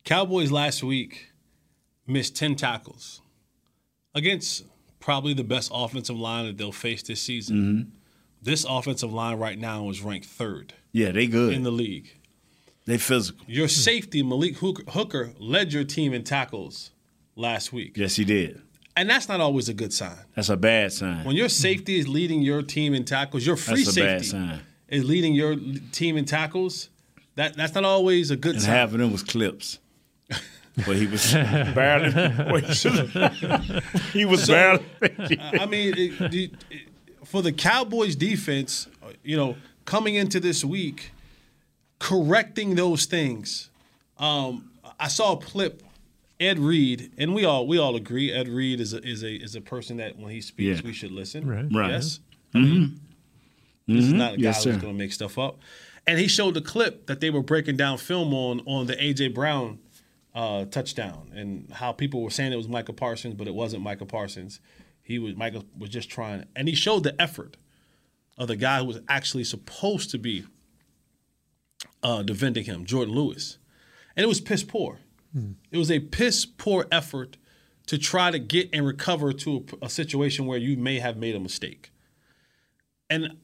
Cowboys 0.06 0.52
last 0.52 0.84
week 0.84 1.32
missed 2.08 2.36
10 2.36 2.56
tackles 2.56 3.22
against 4.14 4.66
probably 5.00 5.34
the 5.34 5.44
best 5.44 5.72
offensive 5.74 6.18
line 6.18 6.46
that 6.46 6.58
they'll 6.58 6.72
face 6.72 7.04
this 7.04 7.22
season. 7.22 7.58
Mm-hmm. 7.58 7.90
This 8.42 8.66
offensive 8.68 9.12
line 9.12 9.38
right 9.38 9.58
now 9.58 9.90
is 9.90 10.02
ranked 10.02 10.28
third 10.28 10.74
Yeah, 10.92 11.12
they 11.12 11.28
good. 11.28 11.54
in 11.54 11.64
the 11.64 11.72
league. 11.72 12.10
they 12.86 12.98
physical. 12.98 13.44
Your 13.48 13.68
safety, 13.68 14.22
Malik 14.24 14.58
Hooker, 14.58 15.34
led 15.40 15.74
your 15.74 15.84
team 15.84 16.14
in 16.14 16.24
tackles 16.24 16.92
last 17.36 17.74
week. 17.74 17.98
Yes, 17.98 18.16
he 18.16 18.24
did. 18.24 18.62
And 18.98 19.10
that's 19.10 19.28
not 19.28 19.42
always 19.42 19.68
a 19.68 19.74
good 19.74 19.92
sign. 19.92 20.16
That's 20.36 20.48
a 20.50 20.56
bad 20.56 20.94
sign. 20.94 21.26
When 21.26 21.36
your 21.36 21.50
safety 21.50 22.00
is 22.00 22.08
leading 22.08 22.42
your 22.42 22.62
team 22.62 22.94
in 22.94 23.04
tackles, 23.04 23.46
your 23.46 23.58
free 23.58 23.84
That's 23.84 23.98
a 23.98 24.02
bad 24.02 24.22
safety 24.22 24.28
sign. 24.38 24.60
is 24.88 25.04
leading 25.04 25.34
your 25.34 25.56
team 25.92 26.16
in 26.16 26.24
tackles. 26.26 26.90
That 27.36 27.58
that's 27.58 27.74
not 27.76 27.84
always 27.84 28.32
a 28.32 28.38
good 28.38 28.54
and 28.56 28.62
sign. 28.64 28.72
half 28.74 28.94
of 28.94 29.00
them 29.00 29.12
was 29.12 29.22
clips. 29.24 29.80
But 30.86 30.98
he 30.98 31.08
was 31.08 31.32
barely. 31.34 32.12
well, 32.14 32.58
he 32.58 32.74
should- 32.74 33.10
he 34.14 34.26
was 34.26 34.48
barely. 34.48 34.84
I 35.40 35.66
mean, 35.66 35.94
it, 35.98 36.22
it, 36.34 36.52
it- 36.70 36.88
for 37.24 37.42
the 37.42 37.52
Cowboys 37.52 38.16
defense, 38.16 38.88
uh, 39.02 39.08
you 39.24 39.36
know, 39.36 39.56
coming 39.86 40.16
into 40.16 40.40
this 40.40 40.64
week, 40.64 41.12
correcting 42.00 42.76
those 42.76 43.06
things. 43.06 43.70
Um, 44.18 44.70
I 45.00 45.08
saw 45.08 45.34
a 45.34 45.38
clip. 45.38 45.82
Ed 46.38 46.60
Reed, 46.60 47.12
and 47.18 47.34
we 47.34 47.46
all 47.46 47.66
we 47.66 47.78
all 47.78 47.96
agree. 47.96 48.30
Ed 48.32 48.50
Reed 48.50 48.82
is 48.82 48.94
a 48.94 49.02
is 49.08 49.24
a 49.24 49.34
is 49.34 49.56
a 49.56 49.62
person 49.62 49.98
that 49.98 50.18
when 50.20 50.32
he 50.34 50.42
speaks, 50.42 50.82
Yeah. 50.82 50.86
we 50.86 50.92
should 50.92 51.12
listen. 51.14 51.48
Right. 51.48 51.66
Right. 51.74 51.92
Yes. 51.92 52.20
I 52.54 52.58
mean, 52.60 53.00
This 53.88 54.04
is 54.06 54.14
not 54.14 54.34
a 54.34 54.38
guy 54.38 54.44
Yes, 54.44 54.64
who's 54.66 54.76
going 54.76 54.94
to 54.94 54.98
make 55.00 55.14
stuff 55.14 55.38
up. 55.40 55.58
And 56.06 56.20
he 56.20 56.28
showed 56.28 56.54
the 56.54 56.62
clip 56.62 57.06
that 57.08 57.22
they 57.22 57.30
were 57.30 57.42
breaking 57.42 57.78
down 57.78 57.98
film 57.98 58.34
on 58.34 58.60
on 58.66 58.86
the 58.88 58.96
AJ 58.98 59.34
Brown 59.34 59.80
uh, 60.36 60.66
touchdown 60.66 61.32
and 61.34 61.72
how 61.72 61.94
people 61.94 62.22
were 62.22 62.30
saying 62.30 62.52
it 62.52 62.58
was 62.58 62.68
Michael 62.68 62.94
Parsons, 62.94 63.36
but 63.36 63.48
it 63.48 63.56
wasn't 63.56 63.82
Michael 63.82 64.06
Parsons. 64.06 64.60
He 65.02 65.18
was 65.18 65.36
Michael 65.36 65.64
was 65.78 65.90
just 65.90 66.10
trying, 66.10 66.46
and 66.56 66.68
he 66.68 66.76
showed 66.76 67.04
the 67.04 67.20
effort 67.22 67.58
of 68.38 68.50
the 68.50 68.58
guy 68.58 68.80
who 68.80 68.86
was 68.86 69.00
actually 69.08 69.46
supposed 69.46 70.12
to 70.12 70.18
be 70.18 70.46
uh, 72.04 72.22
defending 72.22 72.66
him, 72.66 72.86
Jourdan 72.86 73.12
Lewis, 73.12 73.58
and 74.16 74.24
it 74.24 74.28
was 74.28 74.42
piss 74.42 74.64
poor. 74.64 75.00
It 75.72 75.78
was 75.78 75.92
a 75.92 76.00
piss 76.00 76.46
poor 76.46 76.86
effort 76.92 77.38
to 77.88 77.98
try 77.98 78.32
to 78.32 78.40
get 78.40 78.70
and 78.74 78.86
recover 78.86 79.32
to 79.32 79.66
a, 79.82 79.86
a 79.86 79.90
situation 79.90 80.46
where 80.46 80.58
you 80.58 80.76
may 80.76 81.00
have 81.00 81.18
made 81.18 81.36
a 81.36 81.40
mistake, 81.40 81.92
and 83.10 83.38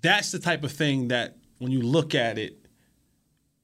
that's 0.00 0.30
the 0.30 0.38
type 0.38 0.62
of 0.62 0.70
thing 0.70 1.08
that 1.08 1.36
when 1.58 1.72
you 1.72 1.82
look 1.82 2.14
at 2.14 2.38
it, 2.38 2.66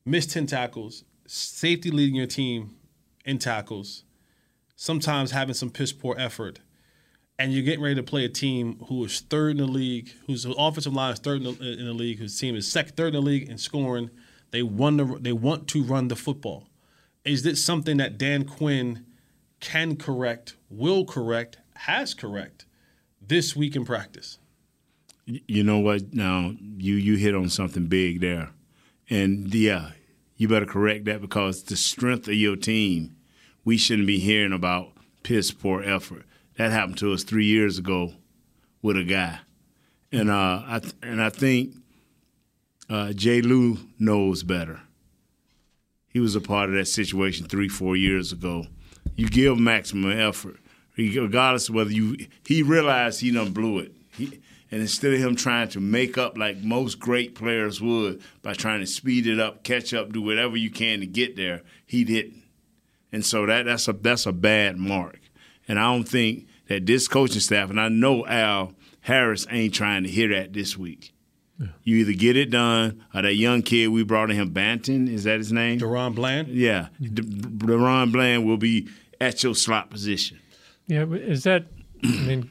missed 0.05 0.33
10 0.33 0.47
tackles, 0.47 1.05
safety 1.27 1.91
leading 1.91 2.15
your 2.15 2.27
team 2.27 2.77
in 3.25 3.39
tackles, 3.39 4.05
sometimes 4.77 5.31
having 5.31 5.55
some 5.55 5.71
piss 5.71 5.93
poor 5.93 6.15
effort, 6.19 6.61
and 7.39 7.53
you're 7.53 7.63
getting 7.63 7.83
ready 7.83 7.97
to 7.97 8.03
play 8.03 8.25
a 8.25 8.29
team 8.29 8.79
who 8.89 9.05
is 9.05 9.21
third 9.21 9.53
in 9.53 9.57
the 9.59 9.67
league, 9.67 10.11
whose 10.27 10.45
offensive 10.45 10.95
line 10.95 11.13
is 11.13 11.19
third 11.19 11.43
in 11.43 11.55
the, 11.55 11.73
in 11.73 11.87
the 11.87 11.93
league, 11.93 12.19
whose 12.19 12.39
team 12.39 12.55
is 12.55 12.71
second, 12.71 12.97
third 12.97 13.09
in 13.09 13.15
the 13.15 13.23
league 13.23 13.49
in 13.49 13.59
scoring. 13.59 14.11
They 14.51 14.63
want 14.63 14.99
to, 14.99 15.19
they 15.19 15.33
want 15.33 15.67
to 15.69 15.83
run 15.83 16.09
the 16.09 16.17
football. 16.17 16.69
Is 17.25 17.43
this 17.43 17.65
something 17.65 17.97
that 17.97 18.19
Dan 18.19 18.45
Quinn 18.45 19.07
can 19.61 19.97
correct, 19.97 20.57
will 20.69 21.05
correct, 21.05 21.59
has 21.75 22.15
correct 22.15 22.67
this 23.21 23.57
week 23.57 23.75
in 23.75 23.85
practice? 23.85 24.39
You 25.27 25.65
know 25.65 25.79
what? 25.79 26.13
Now 26.13 26.53
you 26.77 26.95
you 26.97 27.17
hit 27.17 27.35
on 27.35 27.49
something 27.49 27.87
big 27.87 28.21
there, 28.21 28.51
and 29.09 29.53
yeah, 29.55 29.93
you 30.37 30.49
better 30.49 30.67
correct 30.67 31.05
that 31.05 31.21
because 31.21 31.63
the 31.63 31.77
strength 31.77 32.29
of 32.29 32.35
your 32.35 32.57
team, 32.57 33.17
we 33.65 33.77
shouldn't 33.77 34.07
be 34.07 34.19
hearing 34.19 34.53
about 34.53 34.93
piss 35.23 35.51
poor 35.51 35.83
effort. 35.83 36.25
That 36.57 36.71
happened 36.73 36.99
to 36.99 37.13
us 37.13 37.25
three 37.25 37.47
years 37.47 37.79
ago 37.79 38.15
with 38.83 38.97
a 38.97 39.05
guy, 39.05 39.41
and 40.13 40.31
uh, 40.31 40.63
I 40.67 40.79
th- 40.81 40.95
and 41.03 41.21
I 41.23 41.31
think 41.31 41.75
uh, 42.89 43.13
Jay 43.13 43.41
Lou 43.43 43.79
knows 43.99 44.43
better. 44.43 44.81
He 46.09 46.21
was 46.21 46.37
a 46.37 46.41
part 46.41 46.69
of 46.69 46.77
that 46.77 46.87
situation 46.87 47.47
three 47.47 47.69
four 47.69 47.97
years 47.97 48.31
ago. 48.33 48.67
You 49.17 49.29
give 49.29 49.59
maximum 49.59 50.13
effort, 50.13 50.57
regardless 50.97 51.69
of 51.69 51.75
whether 51.75 51.91
you. 51.91 52.17
He 52.47 52.63
realized 52.63 53.21
he 53.21 53.33
done 53.33 53.53
blew 53.53 53.79
it. 53.79 53.93
He, 54.17 54.41
and 54.75 54.83
instead 54.83 55.15
of 55.15 55.21
him 55.21 55.37
trying 55.37 55.69
to 55.69 55.79
make 55.79 56.19
up 56.19 56.37
like 56.37 56.57
most 56.59 56.99
great 56.99 57.37
players 57.37 57.81
would 57.81 58.21
by 58.43 58.55
trying 58.55 58.81
to 58.81 58.89
speed 58.89 59.25
it 59.25 59.39
up, 59.39 59.63
catch 59.63 59.95
up, 59.95 60.11
do 60.11 60.21
whatever 60.21 60.57
you 60.57 60.69
can 60.69 60.99
to 60.99 61.07
get 61.07 61.37
there, 61.37 61.63
he 61.87 62.03
didn't. 62.03 62.43
And 63.13 63.25
so 63.25 63.47
that 63.47 63.67
that's 63.67 63.87
a 63.87 63.93
that's 63.93 64.27
a 64.27 64.33
bad 64.33 64.77
mark. 64.77 65.21
And 65.69 65.79
I 65.79 65.85
don't 65.85 66.03
think 66.03 66.49
that 66.67 66.87
this 66.87 67.07
coaching 67.07 67.39
staff, 67.39 67.71
and 67.71 67.81
I 67.81 67.89
know 67.89 68.27
Al 68.27 68.75
Harris 69.03 69.47
ain't 69.49 69.75
trying 69.75 70.03
to 70.03 70.09
hear 70.09 70.27
that 70.31 70.53
this 70.53 70.77
week. 70.77 71.15
You 71.85 71.99
either 71.99 72.13
get 72.13 72.37
it 72.37 72.51
done, 72.51 73.05
or 73.15 73.23
that 73.23 73.37
young 73.37 73.63
kid 73.63 73.91
we 73.91 74.03
brought 74.03 74.33
in 74.33 74.37
him, 74.37 74.51
Banton, 74.51 75.09
is 75.09 75.23
that 75.23 75.39
his 75.39 75.53
name? 75.53 75.79
DaRon 75.79 76.17
Bland? 76.17 76.49
Yeah, 76.49 76.89
D- 77.01 77.23
DaRon 77.23 78.11
Bland 78.11 78.45
will 78.45 78.57
be 78.57 78.89
at 79.21 79.41
your 79.45 79.55
slot 79.55 79.89
position. 79.89 80.41
Yeah, 80.89 81.05
is 81.05 81.45
that? 81.45 81.67
I 82.03 82.09
mean, 82.09 82.51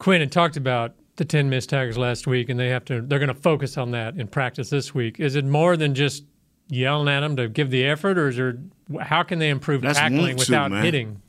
Quinn 0.00 0.20
had 0.20 0.32
talked 0.32 0.56
about 0.56 0.96
the 1.16 1.24
ten 1.24 1.48
missed 1.50 1.70
tackles 1.70 1.96
last 1.98 2.26
week, 2.26 2.48
and 2.48 2.58
they 2.58 2.68
have 2.68 2.84
to. 2.86 3.00
They're 3.00 3.18
going 3.18 3.28
to 3.28 3.34
focus 3.34 3.76
on 3.78 3.92
that 3.92 4.16
in 4.16 4.26
practice 4.28 4.70
this 4.70 4.94
week. 4.94 5.20
Is 5.20 5.34
it 5.36 5.44
more 5.44 5.76
than 5.76 5.94
just 5.94 6.24
yelling 6.68 7.08
at 7.08 7.20
them 7.20 7.36
to 7.36 7.48
give 7.48 7.70
the 7.70 7.84
effort, 7.84 8.18
or 8.18 8.28
is 8.28 8.36
there? 8.36 8.58
How 9.00 9.22
can 9.22 9.38
they 9.38 9.50
improve 9.50 9.82
That's 9.82 9.98
tackling 9.98 10.36
to, 10.36 10.42
without 10.42 10.70
man. 10.70 10.84
hitting? 10.84 11.22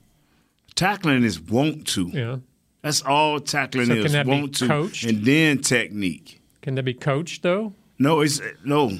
Tackling 0.76 1.24
is 1.24 1.40
want 1.40 1.88
to. 1.90 2.08
Yeah, 2.08 2.38
That's 2.82 3.02
all 3.02 3.40
tackling 3.40 3.86
So 3.86 3.94
can 3.96 4.06
is. 4.08 4.12
that 4.14 4.26
be 4.26 4.32
want 4.32 4.56
to, 4.58 4.68
coached? 4.68 5.06
and 5.06 5.24
then 5.24 5.60
technique. 5.60 6.42
can 6.62 6.76
they 6.76 6.82
be 6.82 6.94
coached 6.94 7.44
though? 7.44 7.74
No, 7.98 8.20
it's 8.22 8.42
no. 8.66 8.98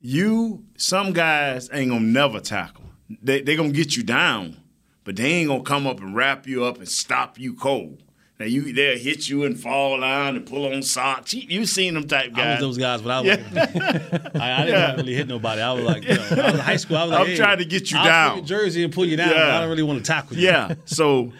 You 0.00 0.64
some 0.76 1.12
guys 1.12 1.68
ain't 1.72 1.90
gonna 1.90 2.00
never 2.04 2.40
tackle. 2.40 2.84
They 3.22 3.42
they 3.42 3.56
gonna 3.56 3.70
get 3.72 3.96
you 3.96 4.02
down, 4.02 4.56
but 5.04 5.16
they 5.16 5.24
ain't 5.32 5.48
gonna 5.48 5.62
come 5.62 5.86
up 5.86 6.00
and 6.00 6.14
wrap 6.16 6.46
you 6.46 6.64
up 6.64 6.78
and 6.78 6.88
stop 6.88 7.38
you 7.38 7.54
cold. 7.54 8.02
Now 8.42 8.48
you 8.48 8.72
they'll 8.72 8.98
hit 8.98 9.28
you 9.28 9.44
and 9.44 9.56
fall 9.56 10.00
down 10.00 10.34
and 10.34 10.44
pull 10.44 10.66
on 10.66 10.82
socks. 10.82 11.32
You, 11.32 11.42
you 11.42 11.64
seen 11.64 11.94
them 11.94 12.08
type 12.08 12.32
guys. 12.32 12.44
I 12.44 12.50
was 12.50 12.76
those 12.76 12.78
guys, 12.78 13.00
but 13.00 13.10
I 13.12 13.20
was 13.20 13.38
like, 13.38 14.34
I, 14.34 14.62
I 14.62 14.66
didn't 14.66 14.96
really 14.96 15.14
hit 15.14 15.28
nobody. 15.28 15.62
I 15.62 15.70
was 15.70 15.84
like, 15.84 16.02
you 16.02 16.16
know, 16.16 16.22
I 16.22 16.34
was 16.46 16.54
in 16.54 16.58
high 16.58 16.74
school. 16.74 16.96
I 16.96 17.02
was 17.04 17.10
like, 17.12 17.20
I'm 17.20 17.26
hey, 17.28 17.36
trying 17.36 17.58
to 17.58 17.64
get 17.64 17.92
you 17.92 17.98
I'll 17.98 18.04
down. 18.04 18.36
Your 18.38 18.44
jersey 18.44 18.82
and 18.82 18.92
pull 18.92 19.06
you 19.06 19.16
down. 19.16 19.28
Yeah. 19.28 19.34
but 19.34 19.50
I 19.50 19.60
don't 19.60 19.70
really 19.70 19.84
want 19.84 20.00
to 20.00 20.04
tackle 20.04 20.36
you. 20.36 20.48
yeah, 20.48 20.74
so 20.86 21.32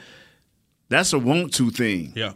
that's 0.90 1.12
a 1.12 1.18
want 1.18 1.52
to 1.54 1.70
thing. 1.70 2.12
yeah. 2.14 2.34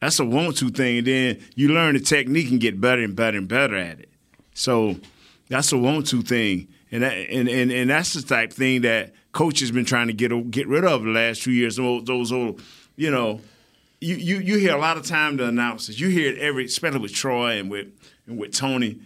That's 0.00 0.20
a 0.20 0.24
want 0.24 0.56
to 0.58 0.70
thing, 0.70 0.98
and 0.98 1.06
then 1.08 1.40
you 1.56 1.70
learn 1.70 1.94
the 1.94 2.00
technique 2.00 2.52
and 2.52 2.60
get 2.60 2.80
better 2.80 3.02
and 3.02 3.16
better 3.16 3.38
and 3.38 3.48
better 3.48 3.74
at 3.74 3.98
it. 3.98 4.08
So 4.54 5.00
that's 5.48 5.72
a 5.72 5.76
want 5.78 6.06
to 6.06 6.22
thing, 6.22 6.68
and 6.92 7.02
that, 7.02 7.12
and, 7.12 7.48
and 7.48 7.72
and 7.72 7.90
that's 7.90 8.12
the 8.12 8.22
type 8.22 8.52
thing 8.52 8.82
that 8.82 9.14
coaches 9.32 9.72
been 9.72 9.84
trying 9.84 10.06
to 10.06 10.12
get 10.12 10.52
get 10.52 10.68
rid 10.68 10.84
of 10.84 11.02
the 11.02 11.10
last 11.10 11.42
few 11.42 11.52
years. 11.52 11.74
Those, 11.74 12.04
those 12.04 12.30
old, 12.30 12.62
you 12.94 13.10
know, 13.10 13.40
you, 14.00 14.16
you 14.16 14.38
you 14.38 14.58
hear 14.58 14.74
a 14.74 14.78
lot 14.80 14.96
of 14.96 15.04
time 15.06 15.36
the 15.36 15.46
announcers. 15.46 16.00
You 16.00 16.08
hear 16.08 16.30
it 16.32 16.38
every, 16.38 16.64
especially 16.64 17.00
with 17.00 17.14
Troy 17.14 17.58
and 17.58 17.70
with 17.70 17.88
and 18.26 18.38
with 18.38 18.52
Tony. 18.54 19.00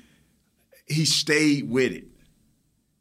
He 0.87 1.05
stayed 1.05 1.69
with 1.71 1.93
it. 1.93 2.05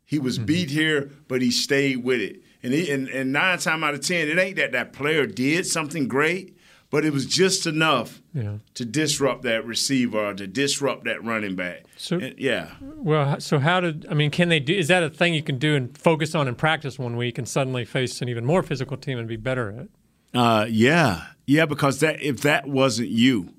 He 0.05 0.19
was 0.19 0.37
beat 0.37 0.69
here, 0.69 1.11
but 1.27 1.41
he 1.41 1.51
stayed 1.51 2.03
with 2.03 2.21
it. 2.21 2.41
And, 2.61 2.73
he, 2.73 2.89
and 2.91 3.07
and 3.09 3.33
nine 3.33 3.57
times 3.59 3.83
out 3.83 3.93
of 3.93 4.01
ten, 4.01 4.27
it 4.29 4.37
ain't 4.39 4.55
that 4.57 4.71
that 4.71 4.93
player 4.93 5.25
did 5.25 5.65
something 5.65 6.07
great, 6.07 6.57
but 6.89 7.03
it 7.03 7.11
was 7.11 7.25
just 7.25 7.67
enough 7.67 8.21
Yeah. 8.33 8.57
to 8.75 8.85
disrupt 8.85 9.41
that 9.43 9.65
receiver 9.65 10.17
or 10.29 10.33
to 10.33 10.47
disrupt 10.47 11.03
that 11.05 11.23
running 11.23 11.55
back. 11.55 11.83
So- 11.97 12.19
And- 12.19 12.39
yeah, 12.39 12.75
Well, 12.81 13.39
so 13.41 13.59
how 13.59 13.81
did 13.81 14.05
I 14.09 14.13
mean? 14.13 14.31
Can 14.31 14.47
they 14.49 14.59
do? 14.61 14.73
Is 14.73 14.87
that 14.87 15.03
a 15.03 15.09
thing 15.09 15.33
you 15.33 15.43
can 15.43 15.57
do 15.57 15.75
and 15.75 15.97
focus 15.97 16.33
on 16.35 16.47
in 16.47 16.55
practice 16.55 16.97
one 16.97 17.17
week, 17.17 17.37
and 17.37 17.47
suddenly 17.47 17.83
face 17.85 18.21
an 18.21 18.29
even 18.29 18.45
more 18.45 18.63
physical 18.63 18.95
team 18.97 19.17
and 19.19 19.27
be 19.27 19.35
better 19.37 19.69
at? 19.71 19.79
it? 19.85 19.89
uh, 20.35 20.65
yeah, 20.69 21.25
yeah. 21.45 21.65
Because 21.65 21.99
that 21.99 22.21
if 22.21 22.41
that 22.41 22.67
wasn't 22.67 23.09
you, 23.09 23.53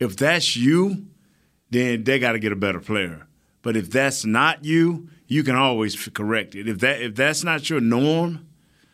if 0.00 0.16
that's 0.16 0.56
you, 0.56 1.06
then 1.70 2.04
they 2.04 2.18
got 2.18 2.32
to 2.32 2.38
get 2.38 2.52
a 2.52 2.56
better 2.56 2.80
player. 2.80 3.26
But 3.62 3.76
if 3.76 3.90
that's 3.90 4.24
not 4.24 4.64
you, 4.64 5.08
you 5.26 5.42
can 5.42 5.56
always 5.56 6.08
correct 6.08 6.54
it. 6.54 6.68
If 6.68 6.78
that 6.80 7.02
if 7.02 7.14
that's 7.14 7.44
not 7.44 7.68
your 7.68 7.80
norm, 7.80 8.48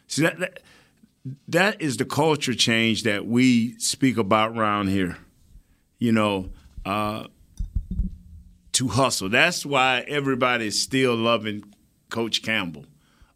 see 0.07 0.23
that, 0.23 0.39
that 0.39 0.61
that 1.49 1.81
is 1.81 1.97
the 1.97 2.05
culture 2.05 2.55
change 2.55 3.05
that 3.05 3.27
we 3.27 3.79
speak 3.79 4.19
about 4.19 4.57
around 4.57 4.89
here. 4.89 5.17
You 5.99 6.13
know, 6.13 6.51
uh, 6.85 7.29
to 8.73 8.89
hustle. 8.89 9.29
That's 9.29 9.65
why 9.65 10.05
everybody 10.09 10.67
is 10.67 10.83
still 10.83 11.15
loving 11.15 11.65
Coach 12.11 12.43
Campbell 12.43 12.85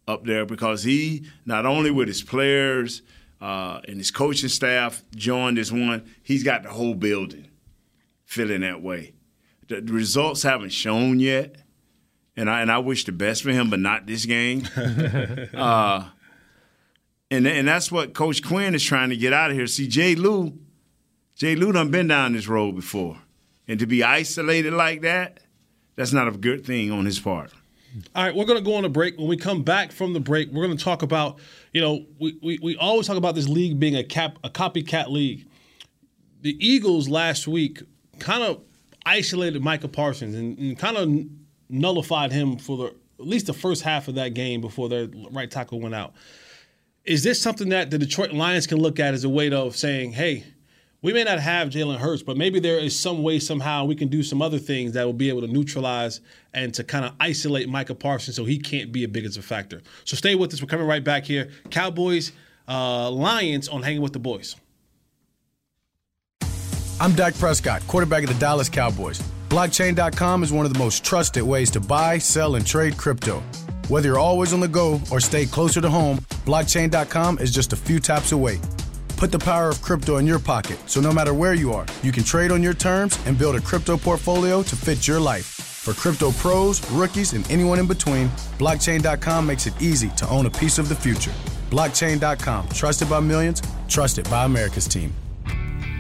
up 0.07 0.25
there 0.25 0.45
because 0.45 0.83
he 0.83 1.26
not 1.47 1.67
only 1.67 1.90
with 1.90 2.09
his 2.09 2.23
players 2.23 3.02
uh, 3.40 3.80
and 3.87 3.99
his 3.99 4.11
coaching 4.11 4.49
staff 4.49 5.02
joined 5.14 5.59
as 5.59 5.73
one, 5.73 6.11
he's 6.23 6.42
got 6.42 6.62
the 6.62 6.71
whole 6.71 6.95
building 6.95 7.49
feeling 8.25 8.61
that 8.61 8.83
way. 8.83 9.14
The, 9.68 9.80
the 9.80 9.92
results 9.92 10.42
haven't 10.42 10.71
shown 10.71 11.21
yet, 11.21 11.57
and 12.37 12.49
I 12.50 12.62
and 12.62 12.71
I 12.71 12.78
wish 12.78 13.04
the 13.04 13.12
best 13.12 13.42
for 13.42 13.50
him, 13.50 13.71
but 13.71 13.80
not 13.80 14.07
this 14.07 14.25
game. 14.25 14.66
uh, 15.54 16.09
and 17.30 17.47
and 17.47 17.68
that's 17.68 17.92
what 17.92 18.14
Coach 18.14 18.42
Quinn 18.42 18.75
is 18.75 18.83
trying 18.83 19.11
to 19.11 19.16
get 19.16 19.33
out 19.33 19.50
of 19.50 19.57
here. 19.57 19.66
See, 19.66 19.88
Jay 19.88 20.14
Lou, 20.14 20.59
Jay 21.37 21.54
Lou 21.54 21.73
done 21.73 21.90
been 21.90 22.09
down 22.09 22.33
this 22.33 22.49
road 22.49 22.75
before, 22.75 23.18
and 23.66 23.78
to 23.78 23.87
be 23.87 24.02
isolated 24.02 24.73
like 24.73 25.02
that, 25.02 25.40
that's 25.97 26.12
not 26.12 26.28
a 26.28 26.33
good 26.33 26.64
thing 26.64 26.90
on 26.90 27.04
his 27.04 27.18
part. 27.18 27.52
All 28.14 28.25
right, 28.25 28.35
we're 28.35 28.45
going 28.45 28.59
to 28.59 28.64
go 28.64 28.75
on 28.75 28.85
a 28.85 28.88
break. 28.88 29.18
When 29.18 29.28
we 29.28 29.37
come 29.37 29.62
back 29.62 29.92
from 29.92 30.12
the 30.12 30.21
break, 30.21 30.50
we're 30.50 30.66
going 30.66 30.76
to 30.76 30.85
talk 30.85 31.02
about, 31.02 31.38
you 31.73 31.81
know, 31.81 32.07
we, 32.19 32.39
we, 32.43 32.59
we 32.63 32.77
always 32.77 33.07
talk 33.07 33.17
about 33.17 33.35
this 33.35 33.49
league 33.49 33.79
being 33.79 33.97
a 33.97 34.05
cap 34.05 34.39
a 34.45 34.51
copycat 34.51 35.09
league. 35.09 35.47
The 36.43 36.57
Eagles 36.65 37.09
last 37.09 37.49
week 37.49 37.83
kind 38.19 38.43
of 38.43 38.63
isolated 39.05 39.63
Micah 39.63 39.89
Parsons 39.89 40.35
and, 40.35 40.59
and 40.59 40.79
kind 40.79 40.97
of 40.97 41.09
nullified 41.69 42.33
him 42.33 42.59
for 42.59 42.77
the 42.77 42.95
at 43.19 43.27
least 43.27 43.47
the 43.47 43.53
first 43.53 43.83
half 43.83 44.09
of 44.09 44.15
that 44.15 44.35
game 44.35 44.61
before 44.61 44.89
their 44.89 45.09
right 45.31 45.51
tackle 45.51 45.81
went 45.81 45.95
out. 45.95 46.13
Is 47.05 47.25
this 47.25 47.41
something 47.41 47.71
that 47.71 47.91
the 47.91 47.99
Detroit 47.99 48.33
Lions 48.33 48.67
can 48.67 48.79
look 48.79 49.01
at 49.01 49.15
as 49.15 49.25
a 49.25 49.29
way 49.29 49.51
of 49.51 49.77
saying, 49.77 50.13
hey, 50.13 50.45
we 51.00 51.12
may 51.12 51.23
not 51.23 51.38
have 51.38 51.69
Jalen 51.69 51.99
Hurts, 51.99 52.23
but 52.23 52.37
maybe 52.37 52.59
there 52.59 52.78
is 52.78 52.99
some 52.99 53.23
way 53.23 53.38
somehow 53.38 53.85
we 53.85 53.95
can 53.95 54.09
do 54.09 54.23
some 54.23 54.43
other 54.43 54.59
things 54.59 54.93
that 54.93 55.05
will 55.05 55.12
be 55.12 55.28
able 55.28 55.43
to 55.43 55.47
neutralize 55.47 56.21
and 56.52 56.75
to 56.75 56.83
kind 56.83 57.05
of 57.05 57.12
isolate 57.21 57.69
Micah 57.69 57.95
Parsons 57.95 58.37
so 58.37 58.45
he 58.45 58.59
can't 58.59 58.90
be 58.90 59.05
a 59.05 59.09
big 59.09 59.25
as 59.25 59.37
a 59.37 59.43
factor. 59.43 59.81
So 60.05 60.17
stay 60.17 60.35
with 60.35 60.52
us. 60.52 60.61
We're 60.61 60.69
coming 60.69 60.87
right 60.87 61.05
back 61.05 61.25
here. 61.25 61.50
Cowboys, 61.71 62.33
uh, 62.67 63.11
Lions 63.11 63.69
on 63.69 63.83
Hanging 63.83 64.02
with 64.02 64.12
the 64.12 64.19
Boys. 64.19 64.57
I'm 67.00 67.12
Dak 67.12 67.35
Prescott, 67.35 67.87
quarterback 67.87 68.25
of 68.25 68.28
the 68.28 68.38
Dallas 68.40 68.69
Cowboys. 68.69 69.23
Blockchain.com 69.50 70.43
is 70.43 70.52
one 70.52 70.67
of 70.67 70.73
the 70.73 70.78
most 70.81 71.05
trusted 71.05 71.45
ways 71.45 71.71
to 71.71 71.81
buy, 71.81 72.19
sell, 72.19 72.57
and 72.57 72.67
trade 72.67 72.97
crypto. 72.97 73.40
Whether 73.87 74.09
you're 74.09 74.19
always 74.19 74.52
on 74.52 74.59
the 74.59 74.69
go 74.69 75.00
or 75.12 75.21
stay 75.21 75.47
closer 75.47 75.81
to 75.81 75.88
home, 75.88 76.19
blockchain.com 76.45 77.38
is 77.38 77.55
just 77.55 77.73
a 77.73 77.76
few 77.76 78.00
taps 78.00 78.33
away. 78.33 78.61
Put 79.19 79.33
the 79.33 79.39
power 79.39 79.69
of 79.69 79.83
crypto 79.83 80.19
in 80.19 80.29
your 80.29 80.39
pocket 80.39 80.79
so 80.87 81.01
no 81.01 81.13
matter 81.13 81.35
where 81.35 81.55
you 81.55 81.73
are, 81.73 81.85
you 82.05 82.13
can 82.13 82.23
trade 82.23 82.53
on 82.53 82.63
your 82.63 82.73
terms 82.73 83.19
and 83.27 83.37
build 83.37 83.57
a 83.57 83.61
crypto 83.61 83.97
portfolio 83.97 84.63
to 84.63 84.77
fit 84.77 85.09
your 85.09 85.19
life. 85.19 85.45
For 85.45 85.93
crypto 85.93 86.31
pros, 86.31 86.89
rookies, 86.93 87.33
and 87.33 87.51
anyone 87.51 87.81
in 87.81 87.89
between, 87.89 88.29
blockchain.com 88.59 89.45
makes 89.45 89.67
it 89.67 89.75
easy 89.83 90.11
to 90.11 90.29
own 90.29 90.47
a 90.47 90.51
piece 90.51 90.79
of 90.79 90.89
the 90.89 90.95
future. 90.95 91.33
Blockchain.com, 91.69 92.69
trusted 92.69 93.11
by 93.11 93.19
millions, 93.19 93.61
trusted 93.89 94.31
by 94.31 94.45
America's 94.45 94.87
team. 94.87 95.13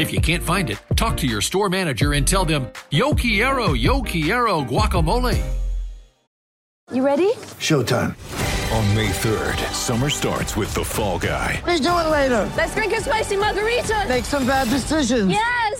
If 0.00 0.14
you 0.14 0.20
can't 0.22 0.42
find 0.42 0.70
it, 0.70 0.78
talk 0.96 1.18
to 1.18 1.26
your 1.26 1.42
store 1.42 1.68
manager 1.68 2.14
and 2.14 2.26
tell 2.26 2.46
them, 2.46 2.72
Yo 2.90 3.12
quiero, 3.12 3.74
yo 3.74 4.00
quiero 4.00 4.62
guacamole. 4.64 5.38
You 6.90 7.04
ready? 7.04 7.34
Showtime. 7.58 8.16
On 8.72 8.94
May 8.94 9.10
3rd, 9.10 9.60
summer 9.74 10.08
starts 10.08 10.56
with 10.56 10.72
The 10.72 10.82
Fall 10.82 11.18
Guy. 11.18 11.60
Let's 11.66 11.80
do 11.82 11.88
it 11.88 12.08
later. 12.08 12.50
Let's 12.56 12.74
drink 12.74 12.94
a 12.94 13.02
spicy 13.02 13.36
margarita. 13.36 14.06
Make 14.08 14.24
some 14.24 14.46
bad 14.46 14.70
decisions. 14.70 15.30
Yes. 15.30 15.79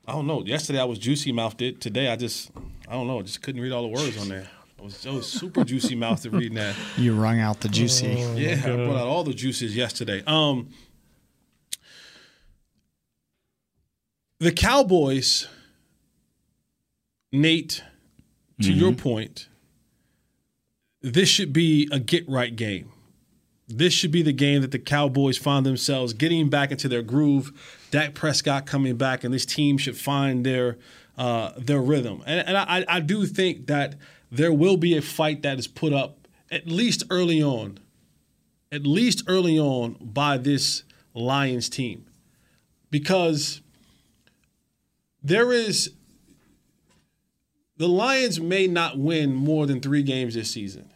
I 0.06 0.12
don't 0.12 0.26
know. 0.26 0.44
Yesterday 0.44 0.80
I 0.80 0.84
was 0.84 0.98
juicy 0.98 1.30
mouthed 1.30 1.62
it. 1.62 1.80
Today 1.80 2.08
I 2.08 2.16
just, 2.16 2.50
I 2.88 2.92
don't 2.94 3.06
know. 3.06 3.22
Just 3.22 3.40
couldn't 3.40 3.60
read 3.60 3.70
all 3.70 3.82
the 3.82 3.88
words 3.88 4.18
on 4.18 4.28
there. 4.28 4.48
I 4.78 4.82
was, 4.82 5.06
I 5.06 5.10
was 5.10 5.28
super 5.28 5.62
juicy 5.62 5.94
mouthed 5.94 6.26
reading 6.26 6.54
that. 6.54 6.74
You 6.96 7.14
wrung 7.14 7.38
out 7.38 7.60
the 7.60 7.68
juicy. 7.68 8.08
Yeah, 8.34 8.60
I 8.64 8.74
brought 8.74 8.96
out 8.96 9.06
all 9.06 9.22
the 9.22 9.32
juices 9.34 9.76
yesterday. 9.76 10.22
Um, 10.26 10.70
the 14.40 14.50
Cowboys, 14.50 15.46
Nate, 17.30 17.84
to 18.62 18.72
your 18.72 18.92
point, 18.94 19.48
this 21.02 21.28
should 21.28 21.52
be 21.52 21.88
a 21.92 22.00
get 22.00 22.28
right 22.28 22.56
game. 22.56 22.90
This 23.70 23.92
should 23.92 24.10
be 24.10 24.22
the 24.22 24.32
game 24.32 24.62
that 24.62 24.72
the 24.72 24.78
Cowboys 24.78 25.38
find 25.38 25.64
themselves 25.64 26.12
getting 26.12 26.48
back 26.48 26.72
into 26.72 26.88
their 26.88 27.02
groove. 27.02 27.52
Dak 27.90 28.14
Prescott 28.14 28.66
coming 28.66 28.96
back, 28.96 29.22
and 29.22 29.32
this 29.32 29.46
team 29.46 29.78
should 29.78 29.96
find 29.96 30.44
their 30.44 30.76
uh, 31.16 31.52
their 31.56 31.80
rhythm. 31.80 32.22
And, 32.26 32.46
and 32.48 32.56
I, 32.56 32.84
I 32.88 33.00
do 33.00 33.26
think 33.26 33.66
that 33.66 33.94
there 34.30 34.52
will 34.52 34.76
be 34.76 34.96
a 34.96 35.02
fight 35.02 35.42
that 35.42 35.58
is 35.58 35.66
put 35.66 35.92
up 35.92 36.26
at 36.50 36.66
least 36.66 37.04
early 37.10 37.42
on, 37.42 37.78
at 38.72 38.86
least 38.86 39.22
early 39.26 39.58
on 39.58 39.96
by 40.00 40.38
this 40.38 40.82
Lions 41.14 41.68
team, 41.68 42.06
because 42.90 43.60
there 45.22 45.52
is 45.52 45.92
the 47.76 47.88
Lions 47.88 48.40
may 48.40 48.66
not 48.66 48.98
win 48.98 49.34
more 49.34 49.66
than 49.66 49.80
three 49.80 50.02
games 50.02 50.34
this 50.34 50.50
season. 50.50 50.90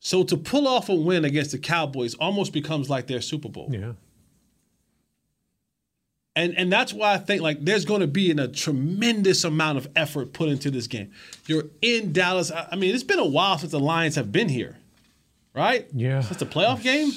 So 0.00 0.22
to 0.24 0.36
pull 0.36 0.66
off 0.68 0.88
a 0.88 0.94
win 0.94 1.24
against 1.24 1.50
the 1.52 1.58
Cowboys 1.58 2.14
almost 2.14 2.52
becomes 2.52 2.88
like 2.88 3.06
their 3.08 3.20
Super 3.20 3.48
Bowl. 3.48 3.68
Yeah. 3.70 3.92
And 6.36 6.56
and 6.56 6.72
that's 6.72 6.92
why 6.92 7.14
I 7.14 7.18
think 7.18 7.42
like 7.42 7.64
there's 7.64 7.84
going 7.84 8.00
to 8.00 8.06
be 8.06 8.30
in 8.30 8.38
a 8.38 8.46
tremendous 8.46 9.42
amount 9.42 9.78
of 9.78 9.88
effort 9.96 10.32
put 10.32 10.48
into 10.48 10.70
this 10.70 10.86
game. 10.86 11.10
You're 11.46 11.64
in 11.82 12.12
Dallas. 12.12 12.52
I 12.52 12.68
I 12.72 12.76
mean, 12.76 12.94
it's 12.94 13.02
been 13.02 13.18
a 13.18 13.26
while 13.26 13.58
since 13.58 13.72
the 13.72 13.80
Lions 13.80 14.14
have 14.14 14.30
been 14.30 14.48
here, 14.48 14.76
right? 15.52 15.88
Yeah. 15.92 16.20
Since 16.20 16.38
the 16.38 16.46
playoff 16.46 16.80
game. 16.80 17.10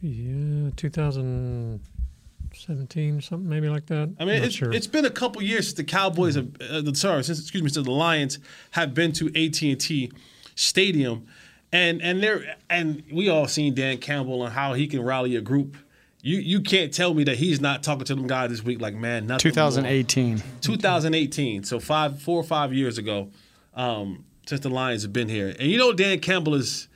yeah, 0.00 0.70
2017, 0.76 3.20
something 3.20 3.46
maybe 3.48 3.68
like 3.68 3.84
that. 3.86 4.14
I 4.18 4.24
mean, 4.24 4.42
it's, 4.42 4.54
sure. 4.54 4.72
it's 4.72 4.86
been 4.86 5.04
a 5.04 5.10
couple 5.10 5.42
years 5.42 5.66
since 5.66 5.76
the 5.76 5.84
Cowboys 5.84 6.36
have, 6.36 6.48
uh, 6.62 6.80
the- 6.80 6.94
sorry, 6.94 7.22
since, 7.24 7.38
excuse 7.40 7.62
me, 7.62 7.68
since 7.68 7.84
the 7.84 7.92
Lions 7.92 8.38
have 8.70 8.94
been 8.94 9.12
to 9.12 9.26
AT 9.36 9.60
and 9.62 9.78
T 9.80 10.10
Stadium, 10.54 11.26
and 11.72 12.00
and 12.02 12.22
they're 12.22 12.56
and 12.70 13.02
we 13.12 13.28
all 13.28 13.46
seen 13.48 13.74
Dan 13.74 13.98
Campbell 13.98 14.44
and 14.44 14.52
how 14.52 14.74
he 14.74 14.86
can 14.86 15.02
rally 15.02 15.36
a 15.36 15.40
group. 15.40 15.76
You 16.22 16.38
you 16.38 16.60
can't 16.60 16.92
tell 16.92 17.14
me 17.14 17.24
that 17.24 17.36
he's 17.36 17.60
not 17.60 17.82
talking 17.82 18.04
to 18.06 18.14
them 18.14 18.26
guys 18.26 18.50
this 18.50 18.62
week 18.64 18.80
like 18.80 18.94
man, 18.94 19.26
nothing. 19.26 19.50
more. 19.50 19.70
2018. 19.70 20.42
2018, 20.60 21.64
so 21.64 21.78
five, 21.78 22.20
four 22.20 22.40
or 22.40 22.44
five 22.44 22.72
years 22.74 22.98
ago, 22.98 23.28
um, 23.74 24.24
since 24.46 24.60
the 24.62 24.68
Lions 24.70 25.02
have 25.02 25.12
been 25.12 25.28
here, 25.28 25.54
and 25.58 25.70
you 25.70 25.78
know 25.78 25.92
Dan 25.92 26.18
Campbell 26.20 26.54
is 26.54 26.88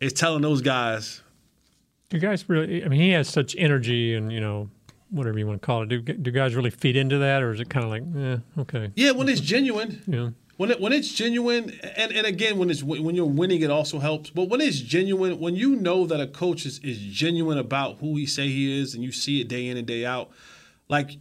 is 0.00 0.12
telling 0.12 0.42
those 0.42 0.60
guys, 0.62 1.22
do 2.10 2.18
guys 2.18 2.48
really? 2.48 2.84
I 2.84 2.88
mean, 2.88 3.00
he 3.00 3.10
has 3.10 3.28
such 3.28 3.54
energy 3.58 4.14
and 4.14 4.32
you 4.32 4.40
know 4.40 4.68
whatever 5.10 5.38
you 5.38 5.46
want 5.46 5.60
to 5.60 5.66
call 5.66 5.82
it. 5.82 5.88
Do 5.88 6.00
do 6.00 6.30
guys 6.30 6.54
really 6.54 6.70
feed 6.70 6.96
into 6.96 7.18
that, 7.18 7.42
or 7.42 7.52
is 7.52 7.60
it 7.60 7.68
kind 7.68 7.84
of 7.84 7.90
like, 7.90 8.02
eh, 8.16 8.60
okay? 8.60 8.92
yeah, 8.94 9.10
when 9.10 9.28
it's 9.28 9.40
genuine, 9.40 10.02
Yeah. 10.06 10.30
When 10.56 10.70
it 10.70 10.80
when 10.80 10.92
it's 10.92 11.12
genuine, 11.12 11.78
and, 11.96 12.12
and 12.12 12.26
again 12.26 12.58
when 12.58 12.70
it's 12.70 12.82
when 12.82 13.14
you're 13.14 13.24
winning, 13.26 13.62
it 13.62 13.70
also 13.70 13.98
helps. 13.98 14.30
But 14.30 14.48
when 14.48 14.60
it's 14.60 14.78
genuine, 14.78 15.40
when 15.40 15.56
you 15.56 15.76
know 15.76 16.06
that 16.06 16.20
a 16.20 16.26
coach 16.26 16.66
is, 16.66 16.78
is 16.80 16.98
genuine 16.98 17.58
about 17.58 17.98
who 17.98 18.16
he 18.16 18.26
say 18.26 18.48
he 18.48 18.80
is, 18.80 18.94
and 18.94 19.02
you 19.02 19.12
see 19.12 19.40
it 19.40 19.48
day 19.48 19.68
in 19.68 19.76
and 19.76 19.86
day 19.86 20.04
out, 20.04 20.30
like 20.88 21.18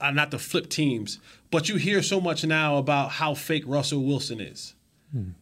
uh, 0.00 0.10
not 0.10 0.30
to 0.32 0.38
flip 0.38 0.68
teams, 0.68 1.18
but 1.50 1.68
you 1.68 1.76
hear 1.76 2.02
so 2.02 2.20
much 2.20 2.44
now 2.44 2.76
about 2.76 3.12
how 3.12 3.34
fake 3.34 3.64
Russell 3.66 4.04
Wilson 4.04 4.40
is. 4.40 4.74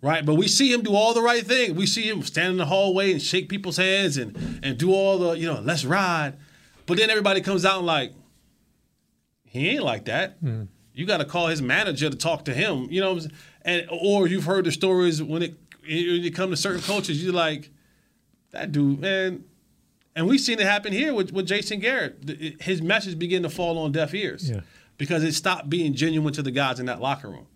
Right, 0.01 0.25
but 0.25 0.35
we 0.35 0.47
see 0.47 0.73
him 0.73 0.83
do 0.83 0.95
all 0.95 1.12
the 1.12 1.21
right 1.23 1.45
thing. 1.45 1.75
We 1.75 1.87
see 1.87 2.09
him 2.09 2.23
stand 2.23 2.53
in 2.53 2.57
the 2.59 2.67
hallway 2.67 3.11
and 3.11 3.21
shake 3.21 3.49
people's 3.49 3.77
hands 3.79 4.17
and 4.17 4.61
and 4.62 4.79
do 4.79 4.93
all 4.93 5.19
the 5.19 5.33
you 5.33 5.47
know 5.47 5.61
let's 5.61 5.85
ride. 5.85 6.35
But 6.87 6.99
then 6.99 7.11
everybody 7.11 7.41
comes 7.41 7.65
out 7.65 7.79
and 7.79 7.87
like, 7.87 8.12
he 9.45 9.71
ain't 9.71 9.83
like 9.83 10.05
that. 10.05 10.37
You 10.97 11.07
got 11.07 11.19
to 11.19 11.25
call 11.25 11.47
his 11.49 11.61
manager 11.63 12.09
to 12.11 12.17
talk 12.17 12.47
to 12.47 12.55
him. 12.55 12.89
You 12.91 13.01
know, 13.03 13.13
what 13.15 13.23
I'm 13.25 13.31
saying? 13.31 13.33
and 13.63 13.89
or 13.91 14.27
you've 14.27 14.45
heard 14.45 14.65
the 14.65 14.73
stories 14.73 15.23
when 15.23 15.43
it 15.43 15.55
when 15.83 15.97
you 16.23 16.33
come 16.33 16.51
to 16.51 16.57
certain 16.57 16.81
coaches, 16.83 17.23
you're 17.23 17.33
like, 17.35 17.71
that 18.51 18.73
dude, 18.73 18.99
man. 19.01 19.45
And 20.17 20.27
we've 20.27 20.41
seen 20.41 20.59
it 20.59 20.67
happen 20.67 20.93
here 20.95 21.13
with, 21.15 21.31
with 21.33 21.47
Jason 21.47 21.79
Garrett. 21.79 22.57
His 22.63 22.81
message 22.81 23.19
began 23.19 23.43
to 23.43 23.51
fall 23.51 23.77
on 23.79 23.93
deaf 23.93 24.15
ears 24.15 24.49
Yeah. 24.51 24.61
because 24.97 25.23
it 25.23 25.35
stopped 25.35 25.69
being 25.69 25.93
genuine 25.93 26.33
to 26.33 26.43
the 26.43 26.51
guys 26.51 26.81
in 26.81 26.87
that 26.87 27.01
locker 27.03 27.29
room. 27.29 27.47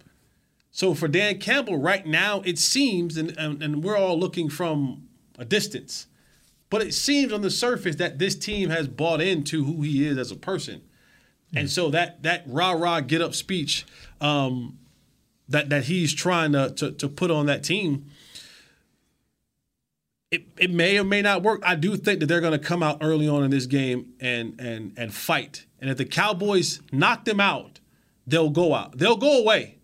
So 0.71 0.95
for 0.95 1.09
Dan 1.09 1.39
Campbell, 1.39 1.79
right 1.79 2.07
now, 2.07 2.43
it 2.45 2.59
seems, 2.59 3.17
and, 3.17 3.31
and, 3.39 3.63
and 3.63 3.83
we're 3.83 3.97
all 3.97 4.19
looking 4.21 4.49
from 4.51 5.09
a 5.39 5.45
distance, 5.47 6.07
but 6.69 6.83
it 6.83 6.93
seems 6.93 7.33
on 7.33 7.41
the 7.41 7.51
surface 7.51 7.97
that 7.97 8.19
this 8.19 8.37
team 8.37 8.69
has 8.69 8.87
bought 8.87 9.21
into 9.23 9.65
who 9.65 9.81
he 9.83 10.07
is 10.07 10.19
as 10.19 10.31
a 10.31 10.37
person. 10.37 10.83
And 11.55 11.71
so 11.71 11.91
that 11.91 12.23
that 12.23 12.45
rah 12.47 12.73
rah 12.73 13.01
get 13.01 13.21
up 13.21 13.35
speech 13.35 13.85
um, 14.21 14.79
that 15.49 15.69
that 15.71 15.85
he's 15.85 16.15
trying 16.15 16.53
to, 16.53 16.71
to 16.77 16.93
to 16.93 17.09
put 17.09 17.31
on 17.31 17.47
that 17.47 17.65
team, 17.65 18.07
it, 20.31 20.47
it 20.59 20.71
may 20.71 20.99
or 20.99 21.05
may 21.05 21.23
not 21.23 21.43
work. 21.43 21.61
I 21.65 21.75
do 21.75 21.97
think 21.97 22.21
that 22.21 22.27
they're 22.27 22.41
going 22.41 22.59
to 22.59 22.65
come 22.65 22.83
out 22.83 22.99
early 23.01 23.29
on 23.29 23.43
in 23.43 23.51
this 23.51 23.67
game 23.67 24.13
and 24.21 24.59
and 24.61 24.93
and 24.97 25.13
fight. 25.13 25.67
And 25.81 25.91
if 25.91 25.97
the 25.97 26.05
Cowboys 26.05 26.81
knock 26.93 27.25
them 27.25 27.41
out, 27.41 27.81
they'll 28.27 28.51
go 28.51 28.75
out. 28.75 28.99
They'll 28.99 29.17
go 29.17 29.41
away. 29.41 29.79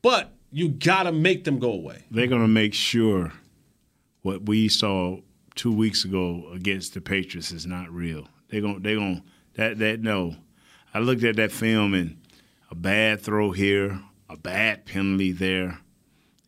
But 0.00 0.32
you 0.50 0.68
got 0.68 1.04
to 1.04 1.12
make 1.12 1.44
them 1.44 1.58
go 1.58 1.72
away. 1.72 2.04
They're 2.10 2.26
going 2.26 2.42
to 2.42 2.48
make 2.48 2.74
sure 2.74 3.32
what 4.22 4.46
we 4.46 4.68
saw 4.68 5.18
two 5.54 5.72
weeks 5.72 6.04
ago 6.04 6.48
against 6.52 6.94
the 6.94 7.00
Patriots 7.00 7.52
is 7.52 7.66
not 7.66 7.90
real. 7.90 8.28
They're 8.48 8.60
going. 8.62 8.82
They're 8.82 8.96
going. 8.96 9.22
That 9.54 9.78
that 9.78 10.00
no. 10.00 10.36
I 10.94 10.98
looked 10.98 11.24
at 11.24 11.36
that 11.36 11.52
film 11.52 11.94
and 11.94 12.18
a 12.70 12.74
bad 12.74 13.20
throw 13.20 13.50
here, 13.50 14.00
a 14.28 14.36
bad 14.36 14.84
penalty 14.86 15.32
there, 15.32 15.78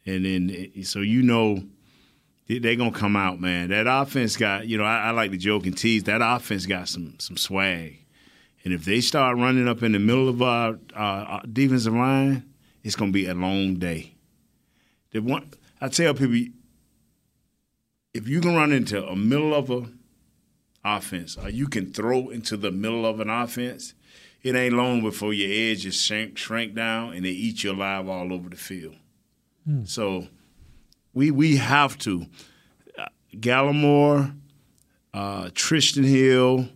and 0.07 0.25
then 0.25 0.85
so 0.85 1.01
you 1.01 1.23
know 1.23 1.63
they're 2.49 2.77
gonna 2.77 2.93
come 2.93 3.17
out, 3.17 3.41
man. 3.41 3.71
That 3.71 3.87
offense 3.87 4.37
got 4.37 4.67
you 4.67 4.77
know 4.77 4.85
I, 4.85 5.09
I 5.09 5.11
like 5.13 5.31
to 5.31 5.37
joke 5.37 5.67
and 5.67 5.77
tease. 5.77 6.05
That 6.05 6.21
offense 6.23 6.67
got 6.67 6.89
some 6.89 7.15
some 7.19 7.37
swag, 7.37 8.05
and 8.65 8.75
if 8.75 8.85
they 8.85 9.01
start 9.01 9.37
running 9.37 9.69
up 9.69 9.83
in 9.83 9.93
the 9.93 9.99
middle 9.99 10.29
of 10.29 10.43
our, 10.43 10.79
our 10.95 11.43
defensive 11.51 11.95
line, 11.95 12.45
it's 12.83 12.97
gonna 12.97 13.13
be 13.13 13.27
a 13.27 13.35
long 13.35 13.77
day. 13.77 14.15
The 15.13 15.21
one 15.21 15.51
I 15.81 15.89
tell 15.89 16.13
people, 16.15 16.53
if 18.13 18.29
you 18.29 18.41
can 18.41 18.55
run 18.55 18.73
into 18.73 19.07
a 19.07 19.17
middle 19.17 19.55
of 19.55 19.71
a 19.71 19.89
offense, 20.85 21.39
or 21.39 21.49
you 21.49 21.67
can 21.67 21.93
throw 21.93 22.29
into 22.29 22.57
the 22.57 22.71
middle 22.71 23.07
of 23.07 23.21
an 23.21 23.31
offense, 23.31 23.95
it 24.45 24.55
ain't 24.55 24.75
long 24.75 25.03
before 25.03 25.33
your 25.33 25.51
edges 25.51 26.01
shrink, 26.01 26.37
shrink 26.37 26.75
down 26.75 27.15
and 27.15 27.25
they 27.25 27.31
eat 27.31 27.65
you 27.65 27.73
alive 27.73 28.09
all 28.09 28.33
over 28.33 28.51
the 28.51 28.57
field. 28.57 28.95
So 29.85 30.29
we 31.15 31.31
we 31.31 31.57
have 31.57 31.97
to. 32.01 32.27
Uh, 32.99 33.07
Gallimore, 33.35 34.37
uh, 35.15 35.45
Trysten 35.55 36.05
Hill, 36.05 36.69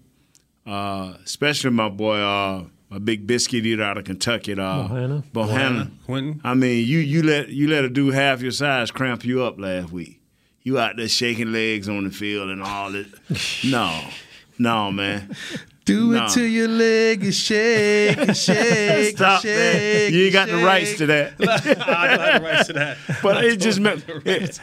uh, 0.66 1.14
especially 1.22 1.70
my 1.70 1.90
boy, 1.90 2.16
uh, 2.16 2.64
my 2.88 2.98
big 2.98 3.26
biscuit 3.26 3.66
eater 3.66 3.82
out 3.82 3.98
of 3.98 4.04
Kentucky, 4.04 4.52
uh, 4.54 4.56
Bohanna. 4.56 5.24
Bohanna. 5.30 5.90
Quinton. 6.06 6.40
I 6.44 6.54
mean, 6.54 6.86
you 6.86 6.98
you 6.98 7.22
let 7.22 7.48
you 7.50 7.68
let 7.68 7.84
a 7.84 7.90
dude 7.90 8.14
half 8.14 8.40
your 8.40 8.52
size 8.52 8.90
cramp 8.90 9.24
you 9.24 9.42
up 9.42 9.60
last 9.60 9.92
week. 9.92 10.22
You 10.62 10.78
out 10.78 10.96
there 10.96 11.08
shaking 11.08 11.52
legs 11.52 11.88
on 11.88 12.04
the 12.04 12.10
field 12.10 12.48
and 12.48 12.62
all 12.62 12.90
that. 12.92 13.06
no, 13.64 14.02
no, 14.58 14.90
man. 14.90 15.34
Do 15.88 16.12
No. 16.12 16.24
it 16.26 16.30
till 16.30 16.46
your 16.46 16.68
leg 16.68 17.24
is 17.24 17.36
shake, 17.36 18.16
and 18.18 18.36
shake, 18.46 19.16
Stop 19.16 19.42
and 19.44 19.50
that. 19.54 19.72
shake. 19.72 20.12
You 20.14 20.24
ain't 20.24 20.32
got 20.32 20.48
and 20.50 20.58
the 20.60 20.64
rights 20.64 20.98
to 20.98 21.06
that. 21.06 21.34
I 21.40 22.08
have 22.08 22.42
the 22.42 22.46
rights 22.48 22.66
to 22.66 22.72
that. 22.74 22.98
But 23.22 23.36
I 23.38 23.44
it 23.46 23.56
just 23.56 23.80
meant, 23.80 24.04
it- 24.26 24.60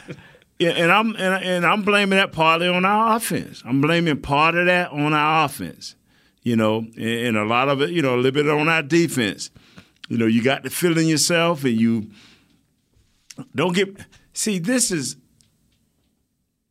yeah, 0.60 0.70
and 0.70 0.92
I'm 0.92 1.16
and, 1.16 1.44
and 1.44 1.66
I'm 1.66 1.82
blaming 1.82 2.18
that 2.18 2.32
partly 2.32 2.68
on 2.68 2.86
our 2.86 3.18
offense. 3.18 3.62
I'm 3.66 3.82
blaming 3.82 4.22
part 4.22 4.56
of 4.56 4.68
that 4.68 4.92
on 4.92 5.14
our 5.14 5.46
offense. 5.46 5.96
You 6.44 6.56
know, 6.56 6.78
and, 6.96 6.98
and 7.00 7.38
a 7.38 7.44
lot 7.44 7.70
of 7.70 7.82
it, 7.82 7.90
you 7.90 8.02
know, 8.04 8.16
a 8.16 8.18
little 8.18 8.32
bit 8.44 8.48
on 8.50 8.70
our 8.70 8.84
defense. 8.84 9.50
You 10.08 10.18
know, 10.20 10.28
you 10.28 10.44
got 10.44 10.62
the 10.64 10.70
feeling 10.70 11.08
yourself, 11.10 11.64
and 11.66 11.74
you 11.74 12.12
don't 13.56 13.74
get. 13.76 13.98
See, 14.34 14.60
this 14.60 14.92
is, 14.92 15.18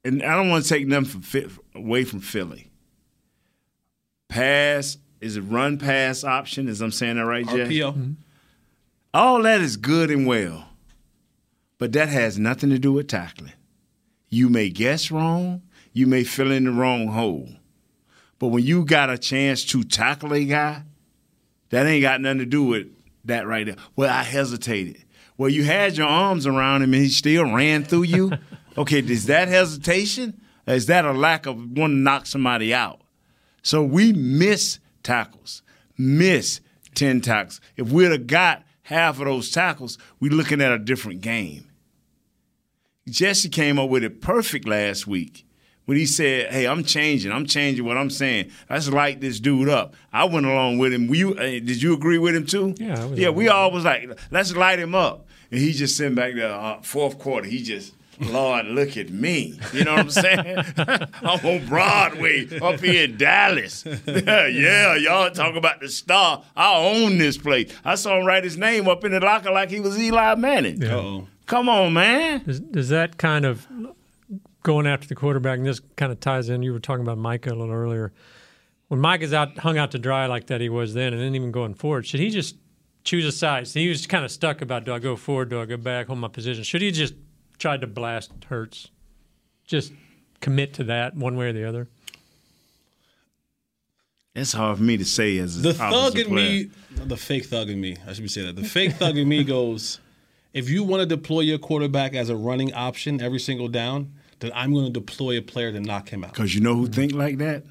and 0.04 0.22
I 0.22 0.36
don't 0.36 0.48
want 0.48 0.62
to 0.64 0.68
take 0.68 0.86
nothing 0.86 1.20
from, 1.20 1.50
away 1.74 2.04
from 2.04 2.20
Philly. 2.20 2.70
Pass 4.28 4.98
is 5.20 5.36
a 5.36 5.42
run 5.42 5.78
pass 5.78 6.24
option. 6.24 6.68
Is 6.68 6.80
I'm 6.80 6.90
saying 6.90 7.16
that 7.16 7.24
right, 7.24 7.46
Jay? 7.46 7.66
RPO. 7.66 7.92
Mm-hmm. 7.92 8.12
All 9.12 9.42
that 9.42 9.60
is 9.60 9.76
good 9.76 10.10
and 10.10 10.26
well, 10.26 10.68
but 11.78 11.92
that 11.92 12.08
has 12.08 12.38
nothing 12.38 12.70
to 12.70 12.78
do 12.78 12.92
with 12.92 13.08
tackling. 13.08 13.52
You 14.28 14.48
may 14.48 14.70
guess 14.70 15.10
wrong, 15.12 15.62
you 15.92 16.08
may 16.08 16.24
fill 16.24 16.50
in 16.50 16.64
the 16.64 16.72
wrong 16.72 17.06
hole. 17.06 17.48
But 18.40 18.48
when 18.48 18.64
you 18.64 18.84
got 18.84 19.10
a 19.10 19.16
chance 19.16 19.64
to 19.66 19.84
tackle 19.84 20.34
a 20.34 20.44
guy, 20.44 20.82
that 21.70 21.86
ain't 21.86 22.02
got 22.02 22.20
nothing 22.20 22.38
to 22.40 22.46
do 22.46 22.64
with 22.64 22.88
that 23.24 23.46
right 23.46 23.66
there. 23.66 23.76
Well, 23.94 24.10
I 24.10 24.22
hesitated. 24.24 25.04
Well, 25.36 25.48
you 25.48 25.64
had 25.64 25.96
your 25.96 26.08
arms 26.08 26.46
around 26.46 26.82
him 26.82 26.92
and 26.92 27.02
he 27.02 27.08
still 27.08 27.52
ran 27.52 27.84
through 27.84 28.04
you. 28.04 28.32
okay, 28.78 28.98
is 28.98 29.26
that 29.26 29.48
hesitation? 29.48 30.40
Is 30.66 30.86
that 30.86 31.04
a 31.04 31.12
lack 31.12 31.46
of 31.46 31.56
wanting 31.56 31.98
to 31.98 32.02
knock 32.02 32.26
somebody 32.26 32.74
out? 32.74 33.00
So 33.64 33.82
we 33.82 34.12
miss 34.12 34.78
tackles, 35.02 35.62
miss 35.96 36.60
10 36.94 37.22
tackles. 37.22 37.60
If 37.76 37.90
we'd 37.90 38.12
have 38.12 38.26
got 38.26 38.62
half 38.82 39.18
of 39.18 39.24
those 39.24 39.50
tackles, 39.50 39.96
we're 40.20 40.32
looking 40.32 40.60
at 40.60 40.70
a 40.70 40.78
different 40.78 41.22
game. 41.22 41.70
Jesse 43.08 43.48
came 43.48 43.78
up 43.78 43.88
with 43.88 44.04
it 44.04 44.20
perfect 44.20 44.68
last 44.68 45.06
week 45.06 45.46
when 45.86 45.96
he 45.96 46.04
said, 46.04 46.52
Hey, 46.52 46.66
I'm 46.66 46.84
changing. 46.84 47.32
I'm 47.32 47.46
changing 47.46 47.84
what 47.86 47.96
I'm 47.96 48.10
saying. 48.10 48.50
Let's 48.68 48.88
light 48.90 49.20
this 49.22 49.40
dude 49.40 49.70
up. 49.70 49.94
I 50.12 50.24
went 50.24 50.44
along 50.46 50.76
with 50.78 50.92
him. 50.92 51.14
You, 51.14 51.34
uh, 51.34 51.42
did 51.42 51.82
you 51.82 51.94
agree 51.94 52.18
with 52.18 52.34
him 52.36 52.46
too? 52.46 52.74
Yeah, 52.78 53.08
Yeah, 53.14 53.30
we 53.30 53.48
all 53.48 53.70
was 53.70 53.84
like, 53.84 54.08
Let's 54.30 54.54
light 54.54 54.78
him 54.78 54.94
up. 54.94 55.26
And 55.50 55.58
he 55.60 55.72
just 55.72 55.96
sitting 55.96 56.14
back 56.14 56.34
there, 56.34 56.52
uh, 56.52 56.82
fourth 56.82 57.18
quarter, 57.18 57.46
he 57.46 57.62
just, 57.62 57.94
Lord, 58.20 58.66
look 58.66 58.96
at 58.96 59.10
me. 59.10 59.58
You 59.72 59.84
know 59.84 59.94
what 59.94 60.00
I'm 60.00 60.10
saying? 60.10 60.64
I'm 60.76 61.46
on 61.46 61.66
Broadway 61.66 62.58
up 62.60 62.80
here 62.80 63.04
in 63.04 63.16
Dallas. 63.16 63.84
yeah, 64.06 64.94
y'all 64.96 65.30
talk 65.30 65.54
about 65.56 65.80
the 65.80 65.88
star. 65.88 66.44
I 66.56 66.74
own 66.76 67.18
this 67.18 67.36
place. 67.36 67.72
I 67.84 67.94
saw 67.94 68.18
him 68.18 68.26
write 68.26 68.44
his 68.44 68.56
name 68.56 68.88
up 68.88 69.04
in 69.04 69.12
the 69.12 69.20
locker 69.20 69.50
like 69.50 69.70
he 69.70 69.80
was 69.80 69.98
Eli 69.98 70.34
Manning. 70.36 70.82
Uh-oh. 70.84 71.28
Come 71.46 71.68
on, 71.68 71.92
man. 71.92 72.42
Does, 72.44 72.60
does 72.60 72.88
that 72.88 73.18
kind 73.18 73.44
of 73.44 73.66
going 74.62 74.86
after 74.86 75.06
the 75.06 75.14
quarterback, 75.14 75.58
and 75.58 75.66
this 75.66 75.80
kind 75.96 76.10
of 76.10 76.20
ties 76.20 76.48
in? 76.48 76.62
You 76.62 76.72
were 76.72 76.80
talking 76.80 77.02
about 77.02 77.18
Micah 77.18 77.50
a 77.50 77.54
little 77.54 77.74
earlier. 77.74 78.12
When 78.88 79.00
Mike 79.00 79.22
is 79.22 79.32
out, 79.34 79.58
hung 79.58 79.76
out 79.78 79.90
to 79.92 79.98
dry 79.98 80.26
like 80.26 80.46
that 80.46 80.60
he 80.60 80.68
was 80.68 80.94
then, 80.94 81.12
and 81.12 81.20
then 81.20 81.34
even 81.34 81.50
going 81.52 81.74
forward, 81.74 82.06
should 82.06 82.20
he 82.20 82.30
just 82.30 82.56
choose 83.02 83.24
a 83.24 83.32
side? 83.32 83.68
So 83.68 83.80
he 83.80 83.88
was 83.88 84.06
kind 84.06 84.24
of 84.24 84.30
stuck 84.30 84.62
about 84.62 84.84
do 84.84 84.94
I 84.94 84.98
go 84.98 85.16
forward, 85.16 85.50
do 85.50 85.60
I 85.60 85.66
go 85.66 85.76
back, 85.76 86.06
hold 86.06 86.18
my 86.18 86.28
position? 86.28 86.64
Should 86.64 86.82
he 86.82 86.90
just 86.90 87.14
try 87.58 87.76
to 87.76 87.86
blast 87.86 88.32
Hurts? 88.48 88.88
Just 89.64 89.92
commit 90.40 90.74
to 90.74 90.84
that 90.84 91.16
one 91.16 91.36
way 91.36 91.46
or 91.48 91.52
the 91.52 91.66
other. 91.68 91.88
It's 94.34 94.52
hard 94.52 94.78
for 94.78 94.82
me 94.82 94.96
to 94.96 95.04
say 95.04 95.38
as 95.38 95.62
The 95.62 95.70
an 95.70 95.74
thug 95.76 96.18
in 96.18 96.26
player. 96.26 96.64
me, 96.64 96.70
the 97.04 97.16
fake 97.16 97.44
thug 97.46 97.70
in 97.70 97.80
me, 97.80 97.96
I 98.06 98.12
should 98.12 98.22
be 98.22 98.28
saying 98.28 98.48
that. 98.48 98.60
The 98.60 98.68
fake 98.68 98.94
thug 98.94 99.16
in 99.16 99.28
me 99.28 99.44
goes, 99.44 100.00
if 100.52 100.68
you 100.68 100.82
want 100.82 101.02
to 101.02 101.06
deploy 101.06 101.40
your 101.40 101.58
quarterback 101.58 102.14
as 102.14 102.30
a 102.30 102.36
running 102.36 102.74
option 102.74 103.20
every 103.20 103.38
single 103.38 103.68
down, 103.68 104.12
then 104.40 104.50
I'm 104.54 104.72
going 104.72 104.86
to 104.86 104.92
deploy 104.92 105.38
a 105.38 105.42
player 105.42 105.70
to 105.70 105.80
knock 105.80 106.08
him 106.08 106.24
out. 106.24 106.32
Because 106.32 106.52
you 106.54 106.60
know 106.60 106.74
who 106.74 106.88
think 106.88 107.12
like 107.12 107.38
that? 107.38 107.64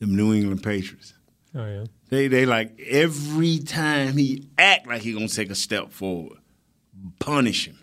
The 0.00 0.06
New 0.06 0.34
England 0.34 0.62
Patriots. 0.62 1.14
Oh 1.54 1.64
yeah. 1.66 1.84
They 2.08 2.28
they 2.28 2.44
like 2.44 2.78
every 2.80 3.58
time 3.58 4.16
he 4.16 4.48
act 4.58 4.86
like 4.86 5.02
he 5.02 5.12
gonna 5.12 5.28
take 5.28 5.50
a 5.50 5.54
step 5.54 5.92
forward, 5.92 6.38
punish 7.20 7.68
him. 7.68 7.78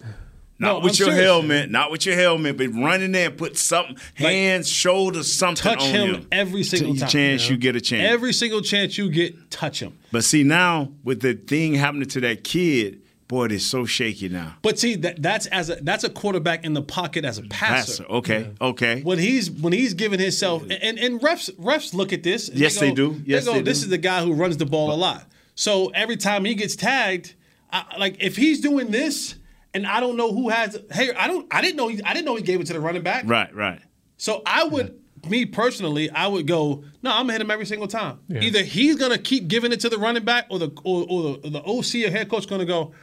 Not 0.59 0.67
No, 0.67 0.79
with 0.79 0.93
I'm 0.93 0.97
your 0.99 1.09
serious. 1.15 1.23
helmet, 1.23 1.71
not 1.71 1.89
with 1.91 2.05
your 2.05 2.15
helmet, 2.15 2.57
but 2.57 2.67
run 2.73 3.01
in 3.01 3.13
there 3.13 3.29
and 3.29 3.37
put 3.37 3.57
something, 3.57 3.95
hands, 4.15 4.67
shoulders, 4.69 5.31
something 5.31 5.63
Touch 5.63 5.81
on 5.81 5.87
him 5.89 6.15
him. 6.15 6.27
every 6.31 6.63
single 6.63 6.95
time. 6.95 7.07
Chance 7.09 7.49
you 7.49 7.55
get 7.57 7.75
a 7.77 7.81
chance. 7.81 8.11
Every 8.11 8.33
single 8.33 8.61
chance 8.61 8.97
you 8.97 9.09
get, 9.09 9.49
touch 9.49 9.79
him. 9.81 9.97
but 10.11 10.23
see 10.25 10.43
now 10.43 10.91
with 11.03 11.21
the 11.21 11.33
thing 11.33 11.75
happening 11.75 12.09
to 12.09 12.19
that 12.21 12.43
kid, 12.43 13.01
boy, 13.29 13.45
it's 13.45 13.63
so 13.65 13.85
shaky 13.85 14.27
now. 14.27 14.55
But 14.61 14.77
see, 14.79 14.95
that 14.95 15.21
that's 15.21 15.45
as 15.45 15.69
a 15.69 15.75
that's 15.75 16.03
a 16.03 16.09
quarterback 16.09 16.65
in 16.65 16.73
the 16.73 16.81
pocket 16.81 17.23
as 17.23 17.37
a 17.37 17.43
passer. 17.43 18.03
Passer. 18.03 18.05
Okay, 18.11 18.51
okay. 18.59 19.01
When 19.01 19.17
he's 19.19 19.49
when 19.49 19.71
he's 19.71 19.93
giving 19.93 20.19
himself 20.19 20.63
and 20.63 20.99
and 20.99 21.21
refs 21.21 21.49
refs 21.55 21.93
look 21.93 22.11
at 22.11 22.23
this. 22.23 22.49
Yes, 22.53 22.77
they 22.79 22.89
go- 22.89 22.95
do. 23.13 23.21
Yes, 23.25 23.45
they 23.45 23.51
go. 23.51 23.53
they 23.57 23.61
this 23.61 23.79
do. 23.79 23.83
is 23.85 23.89
the 23.91 23.97
guy 23.97 24.23
who 24.25 24.33
runs 24.33 24.57
the 24.57 24.65
ball 24.65 24.91
a 24.91 24.97
lot. 24.97 25.25
So 25.55 25.87
every 25.89 26.17
time 26.17 26.43
he 26.43 26.53
gets 26.55 26.75
tagged, 26.75 27.33
I, 27.71 27.83
like 27.97 28.17
if 28.19 28.35
he's 28.35 28.59
doing 28.59 28.91
this, 28.91 29.35
and 29.79 29.87
I 29.87 29.99
don't 29.99 30.15
know 30.17 30.31
who 30.33 30.49
has. 30.49 30.77
Hey, 30.91 31.11
I 31.13 31.27
don't. 31.27 31.47
I 31.51 31.61
didn't 31.61 31.77
know. 31.77 31.87
He, 31.87 32.01
I 32.03 32.13
didn't 32.13 32.25
know 32.25 32.35
he 32.35 32.43
gave 32.43 32.61
it 32.61 32.67
to 32.67 32.73
the 32.73 32.79
running 32.79 33.01
back. 33.01 33.23
Right, 33.25 33.53
right. 33.55 33.79
So 34.17 34.41
I 34.45 34.63
would, 34.65 34.99
me 35.29 35.45
personally, 35.45 36.09
I 36.09 36.27
would 36.27 36.45
go. 36.47 36.83
No, 37.01 37.11
I'm 37.11 37.23
gonna 37.23 37.33
hit 37.33 37.41
him 37.41 37.51
every 37.51 37.65
single 37.65 37.87
time. 37.87 38.19
Yeah. 38.27 38.41
Either 38.41 38.63
he's 38.63 38.95
gonna 38.97 39.17
keep 39.17 39.47
giving 39.47 39.71
it 39.71 39.79
to 39.81 39.89
the 39.89 39.97
running 39.97 40.23
back, 40.25 40.45
or 40.49 40.59
the 40.59 40.69
or, 40.83 41.05
or 41.09 41.23
the, 41.23 41.47
or 41.47 41.49
the 41.51 41.63
OC 41.63 42.07
or 42.07 42.11
head 42.11 42.29
coach 42.29 42.47
gonna 42.47 42.65
go. 42.65 42.93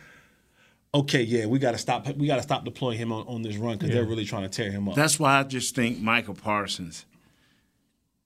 Okay, 0.94 1.22
yeah, 1.22 1.46
we 1.46 1.58
gotta 1.58 1.78
stop. 1.78 2.06
We 2.16 2.26
gotta 2.26 2.42
stop 2.42 2.64
deploying 2.64 2.98
him 2.98 3.12
on, 3.12 3.26
on 3.26 3.42
this 3.42 3.56
run 3.56 3.74
because 3.76 3.88
Yeah. 3.90 3.96
they're 3.96 4.04
really 4.06 4.24
trying 4.24 4.44
to 4.44 4.48
tear 4.48 4.70
him 4.70 4.88
up. 4.88 4.94
That's 4.94 5.18
why 5.18 5.38
I 5.40 5.42
just 5.42 5.74
think 5.74 6.00
Michael 6.00 6.34
Parsons 6.34 7.04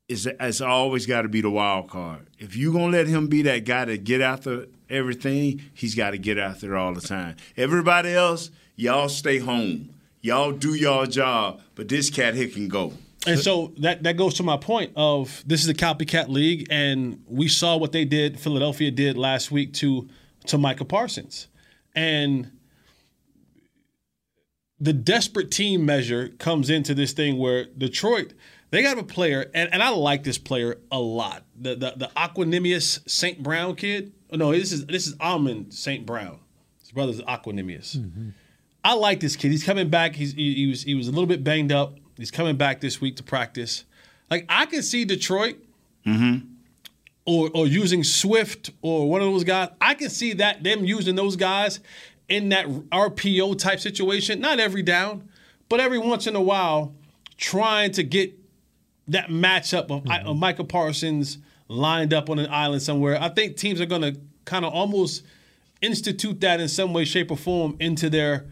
is 0.08 0.28
has 0.38 0.60
always 0.60 1.06
got 1.06 1.22
to 1.22 1.28
be 1.28 1.40
the 1.40 1.50
wild 1.50 1.88
card. 1.88 2.26
If 2.38 2.56
you're 2.56 2.72
gonna 2.72 2.92
let 2.92 3.06
him 3.06 3.28
be 3.28 3.42
that 3.42 3.64
guy 3.64 3.84
to 3.84 3.96
get 3.96 4.20
after 4.20 4.66
everything, 4.90 5.62
he's 5.74 5.94
got 5.94 6.10
to 6.10 6.18
get 6.18 6.38
out 6.38 6.60
there 6.60 6.76
all 6.76 6.94
the 6.94 7.00
time. 7.00 7.36
Everybody 7.56 8.12
else, 8.12 8.50
y'all 8.76 9.08
stay 9.08 9.38
home. 9.38 9.94
Y'all 10.20 10.52
do 10.52 10.74
y'all 10.74 11.06
job, 11.06 11.62
but 11.74 11.88
this 11.88 12.10
cat 12.10 12.34
here 12.34 12.48
can 12.48 12.68
go. 12.68 12.92
And 13.26 13.38
so 13.38 13.72
that 13.78 14.02
that 14.02 14.16
goes 14.16 14.34
to 14.34 14.42
my 14.42 14.56
point 14.56 14.92
of 14.96 15.42
this 15.46 15.60
is 15.60 15.66
the 15.66 15.74
copycat 15.74 16.28
league, 16.28 16.66
and 16.70 17.22
we 17.26 17.48
saw 17.48 17.76
what 17.76 17.92
they 17.92 18.04
did. 18.04 18.40
Philadelphia 18.40 18.90
did 18.90 19.16
last 19.16 19.50
week 19.50 19.74
to 19.74 20.08
to 20.46 20.58
Micah 20.58 20.84
Parsons, 20.84 21.48
and 21.94 22.50
the 24.78 24.94
desperate 24.94 25.50
team 25.50 25.84
measure 25.84 26.28
comes 26.38 26.70
into 26.70 26.94
this 26.94 27.12
thing 27.12 27.36
where 27.38 27.66
Detroit 27.66 28.32
they 28.70 28.82
got 28.82 28.98
a 28.98 29.02
player, 29.02 29.50
and, 29.52 29.72
and 29.72 29.82
I 29.82 29.90
like 29.90 30.22
this 30.22 30.38
player 30.38 30.78
a 30.90 30.98
lot. 30.98 31.44
The 31.56 31.74
the, 31.74 31.94
the 31.96 32.10
Equanimeous 32.16 33.08
Saint 33.08 33.42
Brown 33.42 33.76
kid. 33.76 34.12
Oh, 34.32 34.36
no, 34.36 34.52
this 34.52 34.72
is 34.72 34.86
this 34.86 35.06
is 35.06 35.14
Almond 35.20 35.72
Saint 35.74 36.06
Brown. 36.06 36.38
His 36.80 36.92
brother's 36.92 37.20
Equanimeous. 37.22 38.32
I 38.84 38.94
like 38.94 39.20
this 39.20 39.36
kid. 39.36 39.50
He's 39.50 39.64
coming 39.64 39.88
back. 39.90 40.14
He's 40.14 40.32
he, 40.32 40.54
he 40.54 40.66
was 40.68 40.82
he 40.82 40.94
was 40.94 41.08
a 41.08 41.10
little 41.10 41.26
bit 41.26 41.44
banged 41.44 41.72
up. 41.72 41.96
He's 42.16 42.30
coming 42.30 42.56
back 42.56 42.80
this 42.80 43.00
week 43.00 43.16
to 43.16 43.22
practice. 43.22 43.84
Like 44.30 44.46
I 44.48 44.66
can 44.66 44.82
see 44.82 45.04
Detroit 45.04 45.56
Mm-hmm. 46.06 46.46
or 47.26 47.50
or 47.52 47.66
using 47.66 48.02
Swift 48.04 48.70
or 48.80 49.08
one 49.10 49.20
of 49.20 49.26
those 49.30 49.44
guys. 49.44 49.68
I 49.80 49.92
can 49.94 50.08
see 50.08 50.32
that 50.34 50.62
them 50.62 50.84
using 50.84 51.14
those 51.14 51.36
guys 51.36 51.80
in 52.28 52.48
that 52.50 52.66
RPO 52.66 53.58
type 53.58 53.80
situation. 53.80 54.40
Not 54.40 54.58
every 54.60 54.82
down, 54.82 55.28
but 55.68 55.78
every 55.80 55.98
once 55.98 56.26
in 56.26 56.36
a 56.36 56.40
while, 56.40 56.94
trying 57.36 57.90
to 57.92 58.02
get 58.02 58.32
that 59.08 59.28
matchup 59.28 59.90
of, 59.90 60.10
of 60.26 60.36
Micah 60.38 60.64
Parsons 60.64 61.36
lined 61.70 62.12
up 62.12 62.28
on 62.28 62.38
an 62.38 62.48
island 62.50 62.82
somewhere. 62.82 63.16
I 63.22 63.28
think 63.28 63.56
teams 63.56 63.80
are 63.80 63.86
going 63.86 64.02
to 64.02 64.20
kind 64.44 64.64
of 64.64 64.72
almost 64.72 65.22
institute 65.80 66.40
that 66.40 66.60
in 66.60 66.68
some 66.68 66.92
way, 66.92 67.04
shape, 67.04 67.30
or 67.30 67.36
form 67.36 67.76
into 67.80 68.10
their 68.10 68.46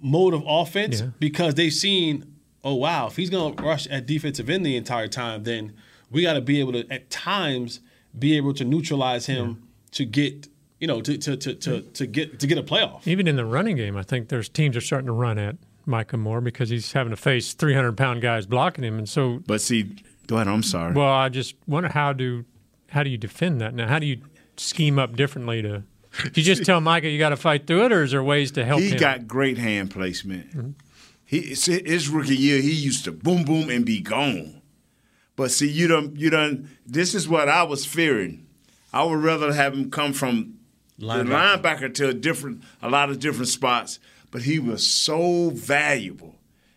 mode 0.00 0.34
of 0.34 0.42
offense 0.46 1.00
Yeah. 1.00 1.08
because 1.18 1.54
they've 1.54 1.72
seen, 1.72 2.34
oh 2.64 2.74
wow, 2.74 3.06
if 3.06 3.16
he's 3.16 3.30
going 3.30 3.54
to 3.56 3.62
rush 3.62 3.86
at 3.86 4.06
defensive 4.06 4.50
end 4.50 4.66
the 4.66 4.76
entire 4.76 5.08
time, 5.08 5.44
then 5.44 5.74
we 6.10 6.22
got 6.22 6.34
to 6.34 6.40
be 6.40 6.60
able 6.60 6.72
to 6.72 6.90
at 6.92 7.08
times 7.08 7.80
be 8.18 8.36
able 8.36 8.52
to 8.54 8.64
neutralize 8.64 9.26
him 9.26 9.62
to 9.92 10.04
get 10.04 10.48
you 10.80 10.86
know 10.86 11.00
to 11.00 11.16
to, 11.18 11.36
to 11.36 11.54
to 11.54 11.80
to 11.82 12.06
get 12.06 12.38
to 12.40 12.46
get 12.46 12.58
a 12.58 12.62
playoff. 12.62 13.06
Even 13.06 13.26
in 13.26 13.36
the 13.36 13.44
running 13.44 13.76
game, 13.76 13.96
I 13.96 14.02
think 14.02 14.28
there's 14.28 14.48
teams 14.48 14.76
are 14.76 14.80
starting 14.80 15.06
to 15.06 15.12
run 15.12 15.38
at 15.38 15.56
Micah 15.86 16.16
Moore 16.16 16.40
because 16.40 16.68
he's 16.68 16.92
having 16.92 17.10
to 17.10 17.16
face 17.16 17.54
300 17.54 17.96
pound 17.96 18.20
guys 18.22 18.44
blocking 18.46 18.84
him, 18.84 18.98
and 18.98 19.08
so. 19.08 19.40
But 19.46 19.60
see, 19.60 19.96
go 20.26 20.36
ahead. 20.36 20.48
I'm 20.48 20.62
sorry. 20.62 20.92
Well, 20.92 21.06
I 21.12 21.28
just 21.30 21.54
wonder 21.66 21.88
how 21.88 22.12
do 22.12 22.44
how 22.88 23.02
do 23.02 23.10
you 23.10 23.18
defend 23.18 23.60
that 23.60 23.74
now? 23.74 23.88
How 23.88 23.98
do 23.98 24.06
you 24.06 24.20
scheme 24.56 24.98
up 24.98 25.16
differently 25.16 25.62
to? 25.62 25.82
Do 26.22 26.30
you 26.34 26.42
just 26.42 26.64
tell 26.64 26.80
Micah 26.80 27.08
you 27.08 27.18
got 27.18 27.30
to 27.30 27.36
fight 27.36 27.66
through 27.66 27.86
it, 27.86 27.92
or 27.92 28.02
is 28.02 28.12
there 28.12 28.22
ways 28.22 28.52
to 28.52 28.64
help 28.64 28.80
he 28.80 28.90
him? 28.90 28.98
got 28.98 29.28
great 29.28 29.58
hand 29.58 29.90
placement. 29.90 30.50
Mm-hmm. 30.50 30.70
He 31.24 31.40
his 31.40 32.08
rookie 32.08 32.36
year, 32.36 32.60
he 32.60 32.72
used 32.72 33.04
to 33.04 33.12
boom 33.12 33.44
boom 33.44 33.68
and 33.68 33.84
be 33.84 34.00
gone. 34.00 34.62
But 35.34 35.50
see, 35.50 35.68
you 35.68 35.88
done 35.88 36.14
you 36.16 36.30
done. 36.30 36.70
This 36.86 37.14
is 37.14 37.28
what 37.28 37.48
I 37.48 37.64
was 37.64 37.84
fearing. 37.84 38.46
I 38.92 39.02
would 39.02 39.22
rather 39.22 39.52
have 39.52 39.74
him 39.74 39.90
come 39.90 40.12
from 40.12 40.58
the 40.98 41.06
Linebacker. 41.06 41.60
linebacker 41.62 41.94
to 41.94 42.08
a 42.08 42.14
different, 42.14 42.62
a 42.80 42.88
lot 42.88 43.10
of 43.10 43.20
different 43.20 43.48
spots. 43.48 43.98
But 44.30 44.42
he 44.42 44.58
was 44.58 44.86
so 44.86 45.50
valuable 45.50 46.36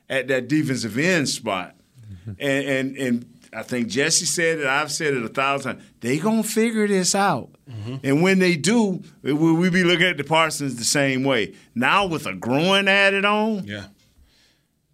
at 0.09 0.27
that 0.27 0.47
defensive 0.47 0.97
end 0.97 1.29
spot, 1.29 1.75
mm-hmm. 2.11 2.31
and 2.39 2.67
and 2.67 2.97
and 2.97 3.38
I 3.51 3.63
think 3.63 3.87
Jesse 3.87 4.25
said 4.25 4.59
it. 4.59 4.65
I've 4.67 4.91
said 4.91 5.13
it 5.15 5.23
a 5.23 5.27
thousand 5.29 5.77
times. 5.77 5.87
They 6.01 6.19
gonna 6.19 6.43
figure 6.43 6.87
this 6.87 7.15
out. 7.15 7.49
Mm-hmm. 7.69 7.95
And 8.03 8.21
when 8.21 8.39
they 8.39 8.55
do, 8.55 9.01
we, 9.23 9.33
we 9.33 9.69
be 9.69 9.83
looking 9.83 10.05
at 10.07 10.17
the 10.17 10.23
Parsons 10.23 10.75
the 10.75 10.83
same 10.83 11.23
way. 11.23 11.55
Now 11.73 12.05
with 12.05 12.25
a 12.25 12.33
groin 12.33 12.87
added 12.87 13.25
on, 13.25 13.63
yeah. 13.65 13.87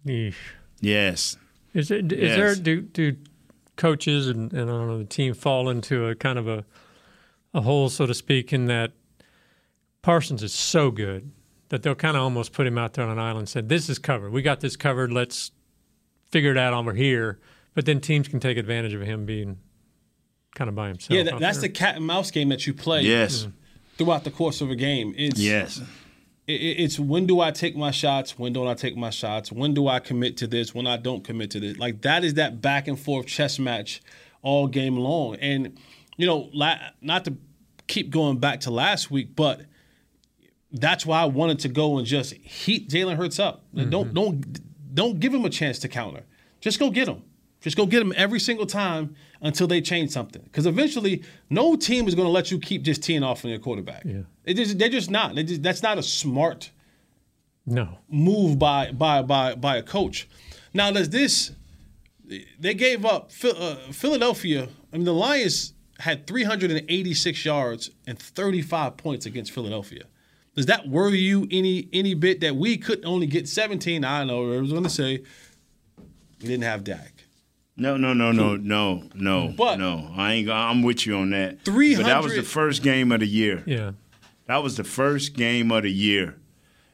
Yeesh. 0.06 0.34
yes. 0.80 1.36
Is 1.74 1.90
it? 1.90 2.12
Is 2.12 2.20
Yes. 2.30 2.36
there 2.36 2.54
do 2.54 2.80
do 2.80 3.16
coaches 3.76 4.28
and, 4.28 4.50
and 4.52 4.62
I 4.70 4.72
don't 4.72 4.86
know 4.88 4.98
the 4.98 5.04
team 5.04 5.34
fall 5.34 5.68
into 5.68 6.06
a 6.06 6.14
kind 6.14 6.38
of 6.38 6.48
a 6.48 6.64
a 7.52 7.60
hole, 7.62 7.88
so 7.88 8.06
to 8.06 8.14
speak, 8.14 8.52
in 8.52 8.66
that 8.66 8.92
Parsons 10.02 10.42
is 10.42 10.52
so 10.54 10.90
good 10.90 11.30
that 11.68 11.82
they'll 11.82 11.94
kind 11.94 12.16
of 12.16 12.22
almost 12.22 12.52
put 12.52 12.66
him 12.66 12.78
out 12.78 12.94
there 12.94 13.04
on 13.04 13.10
an 13.10 13.18
island 13.18 13.40
and 13.40 13.48
say, 13.48 13.60
"This 13.60 13.88
is 13.90 13.98
covered. 13.98 14.30
We 14.32 14.40
got 14.42 14.60
this 14.60 14.76
covered. 14.76 15.12
Let's 15.12 15.50
figure 16.30 16.50
it 16.52 16.58
out 16.58 16.72
over 16.72 16.94
here." 16.94 17.38
But 17.76 17.84
then 17.84 18.00
teams 18.00 18.26
can 18.26 18.40
take 18.40 18.56
advantage 18.56 18.94
of 18.94 19.02
him 19.02 19.26
being 19.26 19.58
kind 20.54 20.70
of 20.70 20.74
by 20.74 20.88
himself. 20.88 21.14
Yeah, 21.14 21.24
that, 21.24 21.38
that's 21.38 21.58
there. 21.58 21.68
the 21.68 21.74
cat 21.74 21.96
and 21.96 22.06
mouse 22.06 22.30
game 22.30 22.48
that 22.48 22.66
you 22.66 22.72
play. 22.72 23.02
Yes. 23.02 23.42
Mm-hmm. 23.42 23.50
Throughout 23.98 24.24
the 24.24 24.30
course 24.30 24.62
of 24.62 24.70
a 24.70 24.74
game, 24.76 25.14
it's 25.14 25.38
Yes. 25.38 25.82
it- 26.46 26.52
it- 26.54 26.80
it's 26.80 26.98
when 26.98 27.26
do 27.26 27.38
I 27.40 27.50
take 27.50 27.76
my 27.76 27.90
shots? 27.90 28.38
When 28.38 28.54
don't 28.54 28.66
I 28.66 28.72
take 28.72 28.96
my 28.96 29.10
shots? 29.10 29.52
When 29.52 29.74
do 29.74 29.88
I 29.88 29.98
commit 29.98 30.38
to 30.38 30.46
this? 30.46 30.74
When 30.74 30.86
I 30.86 30.96
don't 30.96 31.22
commit 31.22 31.50
to 31.50 31.60
this? 31.60 31.76
Like 31.76 32.00
that 32.00 32.24
is 32.24 32.32
that 32.34 32.62
back 32.62 32.88
and 32.88 32.98
forth 32.98 33.26
chess 33.26 33.58
match 33.58 34.00
all 34.40 34.68
game 34.68 34.96
long. 34.96 35.34
And 35.36 35.78
you 36.16 36.26
know, 36.26 36.48
la- 36.54 36.78
not 37.02 37.26
to 37.26 37.36
keep 37.88 38.08
going 38.08 38.38
back 38.38 38.60
to 38.60 38.70
last 38.70 39.10
week, 39.10 39.36
but 39.36 39.66
that's 40.72 41.04
why 41.04 41.20
I 41.20 41.26
wanted 41.26 41.58
to 41.58 41.68
go 41.68 41.98
and 41.98 42.06
just 42.06 42.32
heat 42.32 42.88
Jalen 42.88 43.16
Hurts 43.16 43.38
up. 43.38 43.66
Don't 43.74 43.90
mm-hmm. 43.90 44.14
don't 44.14 44.94
don't 44.94 45.20
give 45.20 45.34
him 45.34 45.44
a 45.44 45.50
chance 45.50 45.78
to 45.80 45.88
counter. 45.88 46.22
Just 46.62 46.78
go 46.78 46.88
get 46.88 47.06
him. 47.06 47.22
Just 47.66 47.76
go 47.76 47.84
get 47.84 47.98
them 47.98 48.12
every 48.14 48.38
single 48.38 48.64
time 48.64 49.16
until 49.40 49.66
they 49.66 49.80
change 49.80 50.12
something. 50.12 50.40
Because 50.40 50.66
eventually, 50.66 51.24
no 51.50 51.74
team 51.74 52.06
is 52.06 52.14
going 52.14 52.26
to 52.26 52.30
let 52.30 52.52
you 52.52 52.60
keep 52.60 52.82
just 52.82 53.02
teeing 53.02 53.24
off 53.24 53.44
on 53.44 53.50
your 53.50 53.58
quarterback. 53.58 54.04
Yeah. 54.04 54.20
It 54.44 54.54
just, 54.54 54.78
they're 54.78 54.88
just 54.88 55.10
not. 55.10 55.34
They 55.34 55.42
just, 55.42 55.64
that's 55.64 55.82
not 55.82 55.98
a 55.98 56.02
smart 56.04 56.70
no. 57.66 57.98
move 58.08 58.56
by 58.60 58.92
by 58.92 59.22
by 59.22 59.56
by 59.56 59.78
a 59.78 59.82
coach. 59.82 60.28
Now, 60.74 60.92
does 60.92 61.10
this? 61.10 61.50
They 62.60 62.74
gave 62.74 63.04
up 63.04 63.32
uh, 63.42 63.74
Philadelphia. 63.90 64.68
I 64.92 64.96
mean, 64.96 65.04
the 65.04 65.12
Lions 65.12 65.74
had 65.98 66.24
386 66.28 67.44
yards 67.44 67.90
and 68.06 68.16
35 68.16 68.96
points 68.96 69.26
against 69.26 69.50
Philadelphia. 69.50 70.04
Does 70.54 70.66
that 70.66 70.86
worry 70.86 71.18
you 71.18 71.48
any 71.50 71.88
any 71.92 72.14
bit 72.14 72.38
that 72.42 72.54
we 72.54 72.78
could 72.78 73.04
only 73.04 73.26
get 73.26 73.48
17? 73.48 74.04
I 74.04 74.22
know 74.22 74.52
I 74.52 74.60
was 74.60 74.70
going 74.70 74.84
to 74.84 74.88
say 74.88 75.24
we 76.40 76.46
didn't 76.46 76.62
have 76.62 76.84
Dak. 76.84 77.15
No, 77.76 77.96
no, 77.98 78.14
no, 78.14 78.32
no, 78.32 78.56
no, 78.56 79.02
no, 79.14 79.54
But- 79.56 79.78
no. 79.78 80.10
I 80.16 80.32
ain't. 80.34 80.46
gonna- 80.46 80.70
I'm 80.70 80.82
with 80.82 81.06
you 81.06 81.16
on 81.16 81.30
that. 81.30 81.62
300 81.64 82.02
But 82.02 82.08
that 82.08 82.22
was 82.22 82.34
the 82.34 82.42
first 82.42 82.82
game 82.82 83.12
of 83.12 83.20
the 83.20 83.26
year. 83.26 83.62
Yeah. 83.66 83.92
That 84.46 84.62
was 84.62 84.76
the 84.76 84.84
first 84.84 85.34
game 85.34 85.70
of 85.72 85.82
the 85.82 85.90
year, 85.92 86.36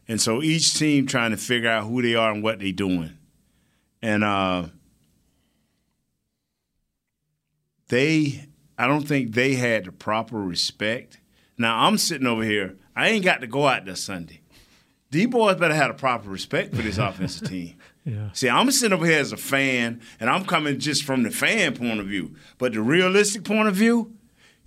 and 0.08 0.20
so 0.20 0.42
each 0.42 0.74
team 0.74 1.06
trying 1.06 1.30
to 1.32 1.36
figure 1.36 1.68
out 1.68 1.84
who 1.86 2.00
they 2.02 2.14
are 2.14 2.32
and 2.32 2.42
what 2.42 2.58
they're 2.60 2.72
doing, 2.72 3.10
and 4.00 4.24
uh, 4.24 4.68
they 7.88 8.46
I 8.78 8.86
don't 8.86 9.06
think 9.06 9.34
they 9.34 9.54
had 9.54 9.84
the 9.84 9.92
proper 9.92 10.40
respect. 10.42 11.18
Now 11.58 11.84
I'm 11.86 11.98
sitting 11.98 12.26
over 12.26 12.42
here. 12.42 12.76
I 12.96 13.08
ain't 13.08 13.24
got 13.24 13.40
to 13.42 13.46
go 13.46 13.66
out 13.68 13.84
there 13.84 13.96
Sunday. 13.96 14.40
D 15.10 15.26
boys 15.26 15.56
better 15.56 15.74
have 15.74 15.88
the 15.88 15.94
proper 16.00 16.28
respect 16.30 16.74
for 16.74 16.82
this 16.82 16.98
offensive 16.98 17.48
team. 17.48 17.74
Yeah. 18.04 18.30
See, 18.32 18.48
I'm 18.48 18.70
sitting 18.70 18.92
over 18.92 19.06
here 19.06 19.20
as 19.20 19.32
a 19.32 19.36
fan, 19.36 20.00
and 20.18 20.28
I'm 20.28 20.44
coming 20.44 20.78
just 20.78 21.04
from 21.04 21.22
the 21.22 21.30
fan 21.30 21.76
point 21.76 22.00
of 22.00 22.06
view. 22.06 22.34
But 22.58 22.72
the 22.72 22.82
realistic 22.82 23.44
point 23.44 23.68
of 23.68 23.74
view, 23.76 24.14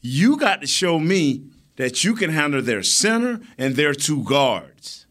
you 0.01 0.37
got 0.37 0.61
to 0.61 0.67
show 0.67 0.99
me 0.99 1.43
that 1.75 2.03
you 2.03 2.15
can 2.15 2.29
handle 2.29 2.61
their 2.61 2.83
center 2.83 3.41
and 3.57 3.75
their 3.75 3.93
two 3.93 4.23
guards. 4.23 5.05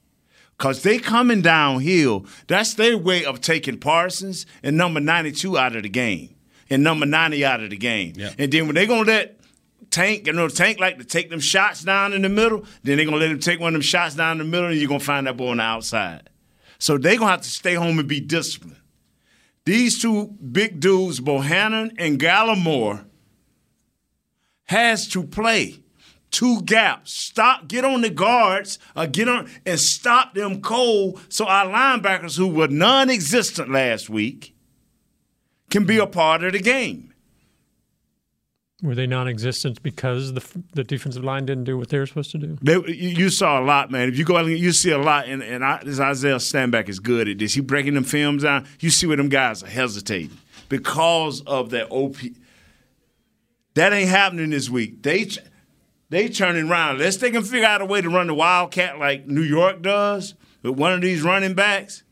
Because 0.56 0.82
they 0.82 0.98
coming 0.98 1.42
downhill. 1.42 2.26
That's 2.46 2.74
their 2.74 2.96
way 2.96 3.24
of 3.24 3.40
taking 3.40 3.78
Parsons 3.78 4.46
and 4.62 4.76
number 4.76 5.00
92 5.00 5.58
out 5.58 5.76
of 5.76 5.82
the 5.82 5.88
game 5.88 6.34
and 6.70 6.82
number 6.82 7.06
90 7.06 7.44
out 7.44 7.62
of 7.62 7.70
the 7.70 7.76
game. 7.76 8.14
And 8.38 8.52
then 8.52 8.66
when 8.66 8.74
they 8.76 8.86
going 8.86 9.04
to 9.04 9.10
let 9.10 9.40
Tank, 9.90 10.26
you 10.26 10.32
know, 10.32 10.48
Tank 10.48 10.78
like 10.80 10.98
to 10.98 11.04
take 11.04 11.28
them 11.28 11.40
shots 11.40 11.82
down 11.82 12.12
in 12.12 12.22
the 12.22 12.28
middle, 12.28 12.64
then 12.84 12.96
they're 12.96 13.04
going 13.04 13.18
to 13.18 13.20
let 13.20 13.30
him 13.30 13.40
take 13.40 13.60
one 13.60 13.68
of 13.68 13.72
them 13.74 13.82
shots 13.82 14.14
down 14.14 14.32
in 14.32 14.38
the 14.38 14.44
middle 14.44 14.68
and 14.68 14.78
you're 14.78 14.88
going 14.88 15.00
to 15.00 15.04
find 15.06 15.26
that 15.26 15.36
boy 15.36 15.48
on 15.48 15.58
the 15.58 15.62
outside. 15.64 16.30
So 16.78 16.98
they're 16.98 17.16
going 17.16 17.28
to 17.28 17.32
have 17.32 17.42
to 17.42 17.50
stay 17.50 17.74
home 17.74 17.98
and 17.98 18.08
be 18.08 18.20
disciplined. 18.20 18.76
These 19.64 20.02
two 20.02 20.26
big 20.26 20.80
dudes, 20.80 21.20
Bohanna 21.20 21.94
and 21.98 22.18
Gallimore, 22.18 23.04
has 24.64 25.08
to 25.08 25.22
play 25.22 25.80
two 26.30 26.62
gaps. 26.62 27.12
Stop, 27.12 27.68
get 27.68 27.84
on 27.84 28.02
the 28.02 28.10
guards, 28.10 28.78
uh, 28.96 29.06
get 29.06 29.28
on 29.28 29.48
and 29.64 29.78
stop 29.78 30.34
them 30.34 30.60
cold 30.60 31.20
so 31.28 31.46
our 31.46 31.66
linebackers 31.66 32.36
who 32.36 32.48
were 32.48 32.68
non-existent 32.68 33.70
last 33.70 34.10
week 34.10 34.54
can 35.70 35.84
be 35.84 35.98
a 35.98 36.06
part 36.06 36.44
of 36.44 36.52
the 36.52 36.60
game. 36.60 37.13
Were 38.84 38.94
they 38.94 39.06
non-existent 39.06 39.82
because 39.82 40.34
the 40.34 40.46
the 40.74 40.84
defensive 40.84 41.24
line 41.24 41.46
didn't 41.46 41.64
do 41.64 41.78
what 41.78 41.88
they 41.88 41.98
were 41.98 42.04
supposed 42.04 42.30
to 42.32 42.38
do? 42.38 42.58
They, 42.60 42.92
you, 42.92 43.30
saw 43.30 43.58
a 43.58 43.64
lot, 43.64 43.90
man. 43.90 44.10
If 44.10 44.18
you 44.18 44.26
go 44.26 44.36
out 44.36 44.44
and 44.44 44.58
you 44.58 44.72
see 44.72 44.90
a 44.90 44.98
lot, 44.98 45.26
and, 45.26 45.42
and 45.42 45.64
I, 45.64 45.82
this 45.82 45.98
Isaiah 45.98 46.36
Stanback 46.36 46.90
is 46.90 47.00
good 47.00 47.26
at 47.26 47.38
this. 47.38 47.54
He 47.54 47.62
breaking 47.62 47.94
them 47.94 48.04
films 48.04 48.42
down. 48.42 48.66
You 48.80 48.90
see 48.90 49.06
where 49.06 49.16
them 49.16 49.30
guys 49.30 49.62
are 49.62 49.68
hesitating 49.68 50.36
because 50.68 51.40
of 51.46 51.70
that 51.70 51.90
OP. 51.90 52.16
That 53.72 53.94
ain't 53.94 54.10
happening 54.10 54.50
this 54.50 54.68
week. 54.68 55.02
They 55.02 55.30
they 56.10 56.28
turning 56.28 56.68
around. 56.68 56.96
Unless 56.96 57.16
they 57.16 57.30
can 57.30 57.42
figure 57.42 57.66
out 57.66 57.80
a 57.80 57.86
way 57.86 58.02
to 58.02 58.10
run 58.10 58.26
the 58.26 58.34
Wildcat 58.34 58.98
like 58.98 59.26
New 59.26 59.40
York 59.40 59.80
does 59.80 60.34
with 60.62 60.76
one 60.76 60.92
of 60.92 61.00
these 61.00 61.22
running 61.22 61.54
backs, 61.54 62.02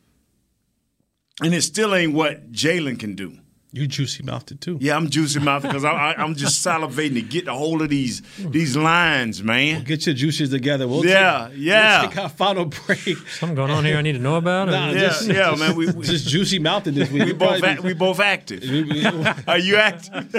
and 1.43 1.53
it 1.53 1.61
still 1.61 1.95
ain't 1.95 2.15
what 2.15 2.51
Jalen 2.51 2.99
can 2.99 3.15
do. 3.15 3.42
You 3.75 3.87
juicy 3.87 4.23
mouthed 4.23 4.61
too. 4.61 4.77
Yeah, 4.83 4.97
I'm 4.97 5.09
juicy 5.09 5.41
mouthed 5.41 5.67
because 5.67 5.83
I, 5.83 5.93
I, 5.93 6.23
I'm 6.23 6.35
just 6.35 6.63
salivating 6.63 7.15
to 7.15 7.23
get 7.23 7.49
a 7.49 7.55
hold 7.55 7.81
of 7.81 7.89
these 7.89 8.21
these 8.37 8.77
lines, 8.77 9.43
man. 9.43 9.77
Well, 9.77 9.85
get 9.85 10.05
your 10.05 10.15
juices 10.15 10.51
together. 10.51 10.87
We'll 10.87 11.07
yeah, 11.07 11.49
take, 11.49 11.59
yeah. 11.59 12.01
We'll 12.03 12.11
take 12.11 12.19
our 12.19 12.29
final 12.29 12.67
break. 12.67 13.17
Something 13.31 13.57
going 13.57 13.71
on 13.71 13.87
here 13.87 13.97
I 13.97 14.03
need 14.03 14.13
to 14.13 14.19
know 14.19 14.37
about? 14.37 14.69
Nah, 14.69 14.91
yeah, 14.91 15.01
just, 15.01 15.27
yeah, 15.27 15.51
just, 15.51 15.61
man. 15.61 15.75
We, 15.75 15.91
we 15.91 16.05
just 16.05 16.29
juicy 16.29 16.59
mouthed 16.59 16.95
this 16.95 17.11
week. 17.11 17.25
we 17.25 17.33
both 17.33 17.63
act, 17.63 17.83
we 17.83 17.95
both 17.95 18.21
active. 18.21 18.63
Are 19.49 19.57
you 19.57 19.77
active? 19.77 20.35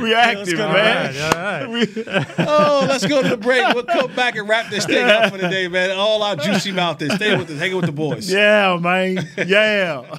we 0.00 0.14
active, 0.14 0.58
man. 0.58 1.16
All 1.16 1.30
right, 1.32 1.66
all 1.66 2.14
right. 2.14 2.26
oh, 2.38 2.86
let's 2.88 3.04
go 3.08 3.22
to 3.22 3.28
the 3.28 3.36
break. 3.36 3.74
We'll 3.74 3.82
come 3.82 4.14
back 4.14 4.36
and 4.36 4.48
wrap 4.48 4.70
this 4.70 4.86
thing 4.86 5.04
up 5.04 5.32
for 5.32 5.38
the 5.38 5.48
day, 5.48 5.66
man. 5.66 5.90
All 5.90 6.22
our 6.22 6.36
juicy 6.36 6.70
mouth 6.70 7.02
is. 7.02 7.12
Stay 7.14 7.36
with 7.36 7.50
us. 7.50 7.58
Hanging 7.58 7.74
with 7.74 7.86
the 7.86 7.92
boys. 7.92 8.32
Yeah, 8.32 8.78
man. 8.80 9.28
Yeah. 9.36 10.18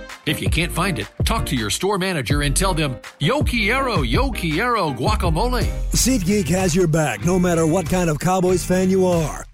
If 0.31 0.41
you 0.41 0.49
can't 0.49 0.71
find 0.71 0.97
it, 0.97 1.07
talk 1.25 1.45
to 1.47 1.57
your 1.57 1.69
store 1.69 1.97
manager 1.97 2.43
and 2.43 2.55
tell 2.55 2.73
them, 2.73 2.95
Yo 3.19 3.43
quiero, 3.43 4.01
yo 4.01 4.31
quiero 4.31 4.91
guacamole. 4.93 5.67
SeatGeek 5.91 6.47
has 6.47 6.73
your 6.73 6.87
back 6.87 7.25
no 7.25 7.37
matter 7.37 7.67
what 7.67 7.85
kind 7.89 8.09
of 8.09 8.17
Cowboys 8.17 8.65
fan 8.65 8.89
you 8.89 9.05
are. 9.05 9.45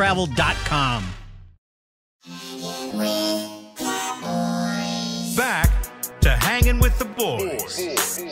cowboystravel.com. 0.00 1.04
Back 5.36 5.70
to 6.20 6.30
hanging 6.30 6.78
with 6.78 6.98
the 6.98 7.04
boys. 7.04 8.24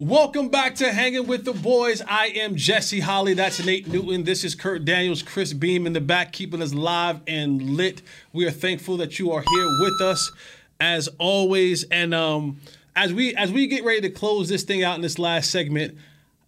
Welcome 0.00 0.48
back 0.48 0.74
to 0.76 0.92
Hanging 0.92 1.28
with 1.28 1.44
the 1.44 1.52
Boys. 1.52 2.02
I 2.02 2.26
am 2.28 2.56
Jesse 2.56 2.98
Holley. 2.98 3.34
That's 3.34 3.64
Nate 3.64 3.86
Newton. 3.86 4.24
This 4.24 4.42
is 4.42 4.56
Kurt 4.56 4.84
Daniels, 4.84 5.22
Chris 5.22 5.52
Beam 5.52 5.86
in 5.86 5.92
the 5.92 6.00
back, 6.00 6.32
keeping 6.32 6.60
us 6.60 6.74
live 6.74 7.20
and 7.28 7.62
lit. 7.76 8.02
We 8.32 8.44
are 8.44 8.50
thankful 8.50 8.96
that 8.96 9.20
you 9.20 9.30
are 9.30 9.44
here 9.48 9.68
with 9.80 10.00
us, 10.00 10.32
as 10.80 11.08
always. 11.18 11.84
And 11.84 12.12
um, 12.14 12.60
as 12.96 13.12
we 13.12 13.32
as 13.36 13.52
we 13.52 13.68
get 13.68 13.84
ready 13.84 14.00
to 14.00 14.10
close 14.10 14.48
this 14.48 14.64
thing 14.64 14.82
out 14.82 14.96
in 14.96 15.02
this 15.02 15.20
last 15.20 15.52
segment, 15.52 15.96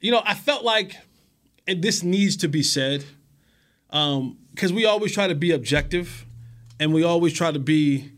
you 0.01 0.11
know, 0.11 0.22
I 0.25 0.35
felt 0.35 0.64
like 0.64 0.97
and 1.67 1.83
this 1.83 2.03
needs 2.03 2.37
to 2.39 2.49
be 2.49 2.62
said 2.62 3.05
because 3.89 4.73
we 4.73 4.85
always 4.85 5.12
try 5.12 5.29
to 5.29 5.35
be 5.35 5.53
objective, 5.53 6.27
and 6.81 6.93
we 6.93 7.03
always 7.05 7.33
try 7.33 7.53
to 7.53 7.59
be 7.59 8.12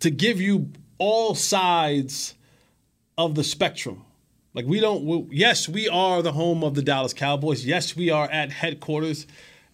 to 0.00 0.10
give 0.10 0.40
you 0.40 0.70
all 0.98 1.34
sides 1.34 2.34
of 3.18 3.34
the 3.34 3.44
spectrum. 3.44 4.04
Like 4.54 4.66
we 4.66 4.80
don't. 4.80 5.04
We, 5.04 5.36
yes, 5.36 5.68
we 5.68 5.88
are 5.88 6.22
the 6.22 6.32
home 6.32 6.64
of 6.64 6.74
the 6.74 6.82
Dallas 6.82 7.12
Cowboys. 7.12 7.64
Yes, 7.64 7.94
we 7.94 8.10
are 8.10 8.28
at 8.30 8.50
headquarters 8.50 9.26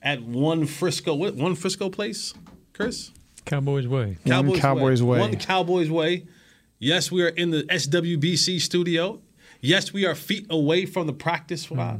at 0.02 0.22
one 0.22 0.66
Frisco. 0.66 1.14
What 1.14 1.34
one 1.34 1.54
Frisco 1.54 1.88
place, 1.88 2.34
Chris? 2.72 3.10
Cowboys 3.44 3.86
way. 3.86 4.18
cowboys, 4.26 4.50
One 4.50 4.60
Cowboys 4.60 5.02
way. 5.02 5.18
One 5.20 5.36
Cowboys 5.36 5.88
way. 5.88 6.26
Yes, 6.78 7.12
we 7.12 7.22
are 7.22 7.28
in 7.28 7.50
the 7.50 7.62
SWBC 7.62 8.60
studio. 8.60 9.20
Yes, 9.60 9.92
we 9.92 10.04
are 10.04 10.14
feet 10.14 10.46
away 10.50 10.84
from 10.84 11.06
the 11.06 11.12
practice 11.12 11.70
uh, 11.70 11.96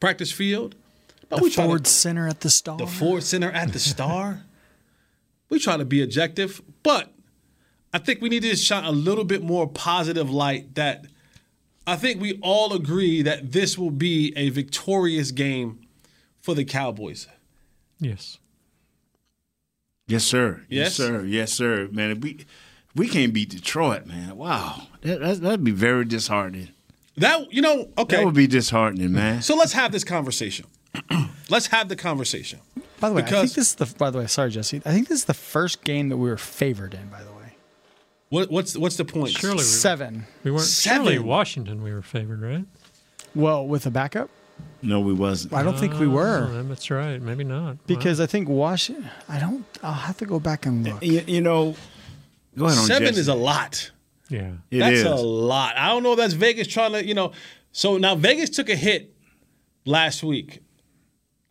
practice 0.00 0.32
field. 0.32 0.74
But 1.28 1.38
The 1.38 1.42
we 1.44 1.50
try 1.50 1.64
to- 1.64 1.68
Ford 1.70 1.86
Center 1.86 2.28
at 2.28 2.40
the 2.40 2.50
Star. 2.50 2.76
the 2.78 2.86
Ford 2.86 3.22
Center 3.22 3.50
at 3.50 3.72
the 3.72 3.78
Star. 3.78 4.42
we 5.48 5.58
try 5.58 5.76
to 5.76 5.84
be 5.84 6.02
objective, 6.02 6.62
but 6.82 7.12
I 7.92 7.98
think 7.98 8.20
we 8.20 8.28
need 8.28 8.42
to 8.42 8.54
shine 8.56 8.84
a 8.84 8.92
little 8.92 9.24
bit 9.24 9.42
more 9.42 9.68
positive 9.68 10.30
light 10.30 10.74
that 10.74 11.06
I 11.86 11.96
think 11.96 12.20
we 12.20 12.38
all 12.42 12.72
agree 12.72 13.22
that 13.22 13.52
this 13.52 13.78
will 13.78 13.90
be 13.90 14.32
a 14.36 14.50
victorious 14.50 15.30
game 15.30 15.80
for 16.40 16.54
the 16.54 16.64
Cowboys. 16.64 17.26
Yes. 17.98 18.38
Yes, 20.08 20.24
sir. 20.24 20.62
Yes? 20.68 20.94
sir. 20.94 21.24
Yes, 21.24 21.52
sir. 21.52 21.88
Man, 21.90 22.10
if 22.12 22.18
we 22.18 22.44
we 22.94 23.08
can't 23.08 23.32
beat 23.32 23.50
Detroit, 23.50 24.06
man. 24.06 24.36
Wow, 24.36 24.86
that, 25.02 25.20
that 25.20 25.40
that'd 25.40 25.64
be 25.64 25.70
very 25.72 26.04
disheartening. 26.04 26.68
That 27.18 27.52
you 27.52 27.62
know, 27.62 27.88
okay. 27.98 28.16
That 28.16 28.24
would 28.24 28.34
be 28.34 28.46
disheartening, 28.46 29.12
man. 29.12 29.42
So 29.42 29.56
let's 29.56 29.72
have 29.72 29.92
this 29.92 30.04
conversation. 30.04 30.66
let's 31.48 31.66
have 31.68 31.88
the 31.88 31.96
conversation. 31.96 32.60
By 33.00 33.08
the 33.08 33.14
way, 33.14 33.22
I 33.22 33.26
think 33.26 33.52
this 33.52 33.58
is 33.58 33.74
the. 33.74 33.86
By 33.98 34.10
the 34.10 34.18
way, 34.18 34.26
sorry, 34.26 34.50
Jesse. 34.50 34.82
I 34.84 34.92
think 34.92 35.08
this 35.08 35.20
is 35.20 35.24
the 35.26 35.34
first 35.34 35.84
game 35.84 36.08
that 36.10 36.16
we 36.16 36.28
were 36.28 36.36
favored 36.38 36.94
in. 36.94 37.08
By 37.08 37.22
the 37.22 37.32
way, 37.32 37.54
What, 38.28 38.50
what's 38.50 38.76
what's 38.76 38.96
the 38.96 39.04
point? 39.04 39.30
Surely 39.30 39.58
we, 39.58 39.62
seven. 39.62 40.24
we 40.44 40.50
weren't. 40.50 40.62
Seven. 40.64 41.04
Surely 41.06 41.18
Washington 41.18 41.82
we 41.82 41.92
were 41.92 42.02
favored, 42.02 42.40
right? 42.42 42.64
Well, 43.34 43.66
with 43.66 43.84
a 43.86 43.90
backup, 43.90 44.30
No, 44.82 45.00
we 45.00 45.12
wasn't. 45.12 45.52
I 45.52 45.62
don't 45.62 45.78
think 45.78 45.98
we 45.98 46.06
oh, 46.06 46.10
were 46.10 46.48
Oh, 46.50 46.62
that's 46.62 46.90
right. 46.90 47.20
Maybe 47.20 47.44
not. 47.44 47.86
because 47.86 48.18
I 48.20 48.26
think 48.26 48.48
Washington. 48.48 49.10
I 49.28 49.38
don't. 49.38 49.64
I'll 49.82 49.92
have 49.92 50.16
to 50.18 50.26
go 50.26 50.40
back 50.40 50.64
and 50.64 50.84
look. 50.84 51.02
You, 51.02 51.22
you 51.26 51.40
know, 51.42 51.76
go 52.56 52.66
ahead 52.66 52.78
on 52.78 52.84
Seven 52.86 53.08
Jesse. 53.08 53.20
is 53.20 53.28
a 53.28 53.34
lot. 53.34 53.90
Yeah. 54.28 54.52
It 54.70 54.78
that's 54.78 54.98
is. 54.98 55.04
a 55.04 55.14
lot. 55.14 55.76
I 55.76 55.88
don't 55.88 56.02
know 56.02 56.12
if 56.12 56.18
that's 56.18 56.34
Vegas 56.34 56.66
trying 56.66 56.92
to, 56.92 57.04
you 57.04 57.14
know. 57.14 57.32
So 57.72 57.98
now 57.98 58.14
Vegas 58.14 58.50
took 58.50 58.68
a 58.68 58.76
hit 58.76 59.14
last 59.84 60.22
week. 60.22 60.60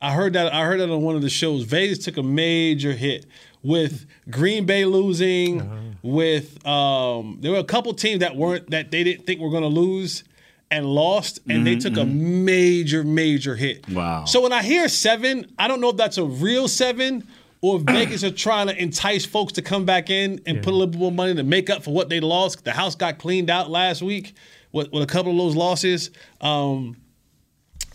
I 0.01 0.13
heard 0.13 0.33
that. 0.33 0.53
I 0.53 0.65
heard 0.65 0.79
that 0.79 0.89
on 0.89 1.01
one 1.01 1.15
of 1.15 1.21
the 1.21 1.29
shows. 1.29 1.63
Vegas 1.63 1.99
took 1.99 2.17
a 2.17 2.23
major 2.23 2.91
hit 2.93 3.25
with 3.63 4.05
Green 4.29 4.65
Bay 4.65 4.85
losing. 4.85 5.61
Uh-huh. 5.61 5.77
With 6.03 6.65
um, 6.67 7.37
there 7.41 7.51
were 7.51 7.57
a 7.57 7.63
couple 7.63 7.91
teams 7.93 8.19
that 8.19 8.35
weren't 8.35 8.69
that 8.69 8.91
they 8.91 9.03
didn't 9.03 9.25
think 9.25 9.39
were 9.39 9.49
going 9.49 9.63
to 9.63 9.69
lose 9.69 10.23
and 10.69 10.85
lost, 10.85 11.39
and 11.47 11.65
they 11.65 11.75
took 11.75 11.95
a 11.97 12.05
major, 12.05 13.03
major 13.03 13.55
hit. 13.55 13.83
Mm-hmm, 13.83 13.95
Wow. 13.95 14.25
So 14.25 14.41
when 14.41 14.51
I 14.51 14.61
hear 14.61 14.87
seven, 14.87 15.51
I 15.57 15.67
don't 15.67 15.79
know 15.79 15.89
if 15.89 15.97
that's 15.97 16.17
a 16.17 16.23
real 16.25 16.67
seven 16.67 17.27
or 17.65 17.77
if 17.77 17.81
Vegas 17.81 18.23
are 18.23 18.29
trying 18.29 18.67
to 18.67 18.79
entice 18.79 19.25
folks 19.25 19.53
to 19.53 19.61
come 19.63 19.85
back 19.85 20.11
in 20.11 20.39
and 20.45 20.61
put 20.61 20.69
a 20.69 20.77
little 20.77 20.85
bit 20.85 20.99
more 20.99 21.11
money 21.11 21.33
to 21.33 21.41
make 21.41 21.71
up 21.71 21.83
for 21.83 21.91
what 21.91 22.09
they 22.09 22.19
lost. 22.19 22.63
The 22.63 22.71
house 22.71 22.93
got 22.93 23.17
cleaned 23.17 23.49
out 23.49 23.71
last 23.71 24.03
week 24.03 24.35
with, 24.71 24.91
with 24.91 25.01
a 25.01 25.07
couple 25.07 25.31
of 25.31 25.37
those 25.39 25.55
losses. 25.55 26.11
Um, 26.41 26.95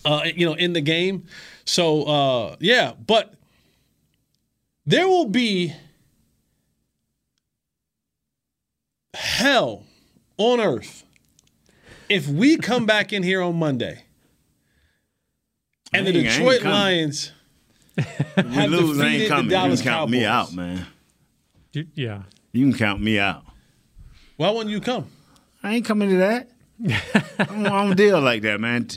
uh, 0.05 0.23
you 0.35 0.45
know, 0.45 0.55
in 0.55 0.73
the 0.73 0.81
game. 0.81 1.27
So 1.67 2.03
uh, 2.03 2.57
yeah, 2.59 2.95
but 3.07 3.35
there 4.87 5.07
will 5.07 5.27
be 5.27 5.73
hell 9.15 9.85
on 10.37 10.59
earth 10.59 11.05
if 12.09 12.27
we 12.27 12.57
come 12.57 12.87
back 12.87 13.13
in 13.13 13.23
here 13.23 13.41
on 13.41 13.55
Monday 13.55 14.03
and 15.93 16.09
the 16.09 16.13
Detroit. 16.13 16.65
Lions 16.65 17.31
we 18.37 18.67
lose, 18.67 19.01
I 19.01 19.07
ain't 19.09 19.29
coming. 19.29 19.45
You 19.47 19.51
Dallas 19.51 19.83
can 19.83 19.93
count 19.93 20.11
me 20.11 20.25
out, 20.25 20.53
man. 20.53 20.87
You- 21.73 21.87
yeah. 21.95 22.23
You 22.53 22.69
can 22.69 22.77
count 22.79 23.01
me 23.01 23.19
out. 23.19 23.45
Why 24.37 24.51
wouldn't 24.51 24.71
you 24.71 24.81
come? 24.81 25.07
I 25.63 25.75
ain't 25.77 25.85
coming 25.85 26.09
to 26.11 26.17
that. 26.17 26.51
I 27.39 27.45
don't, 27.45 27.67
I 27.67 27.85
don't 27.85 27.97
deal 27.97 28.21
like 28.21 28.43
that, 28.43 28.61
man. 28.61 28.89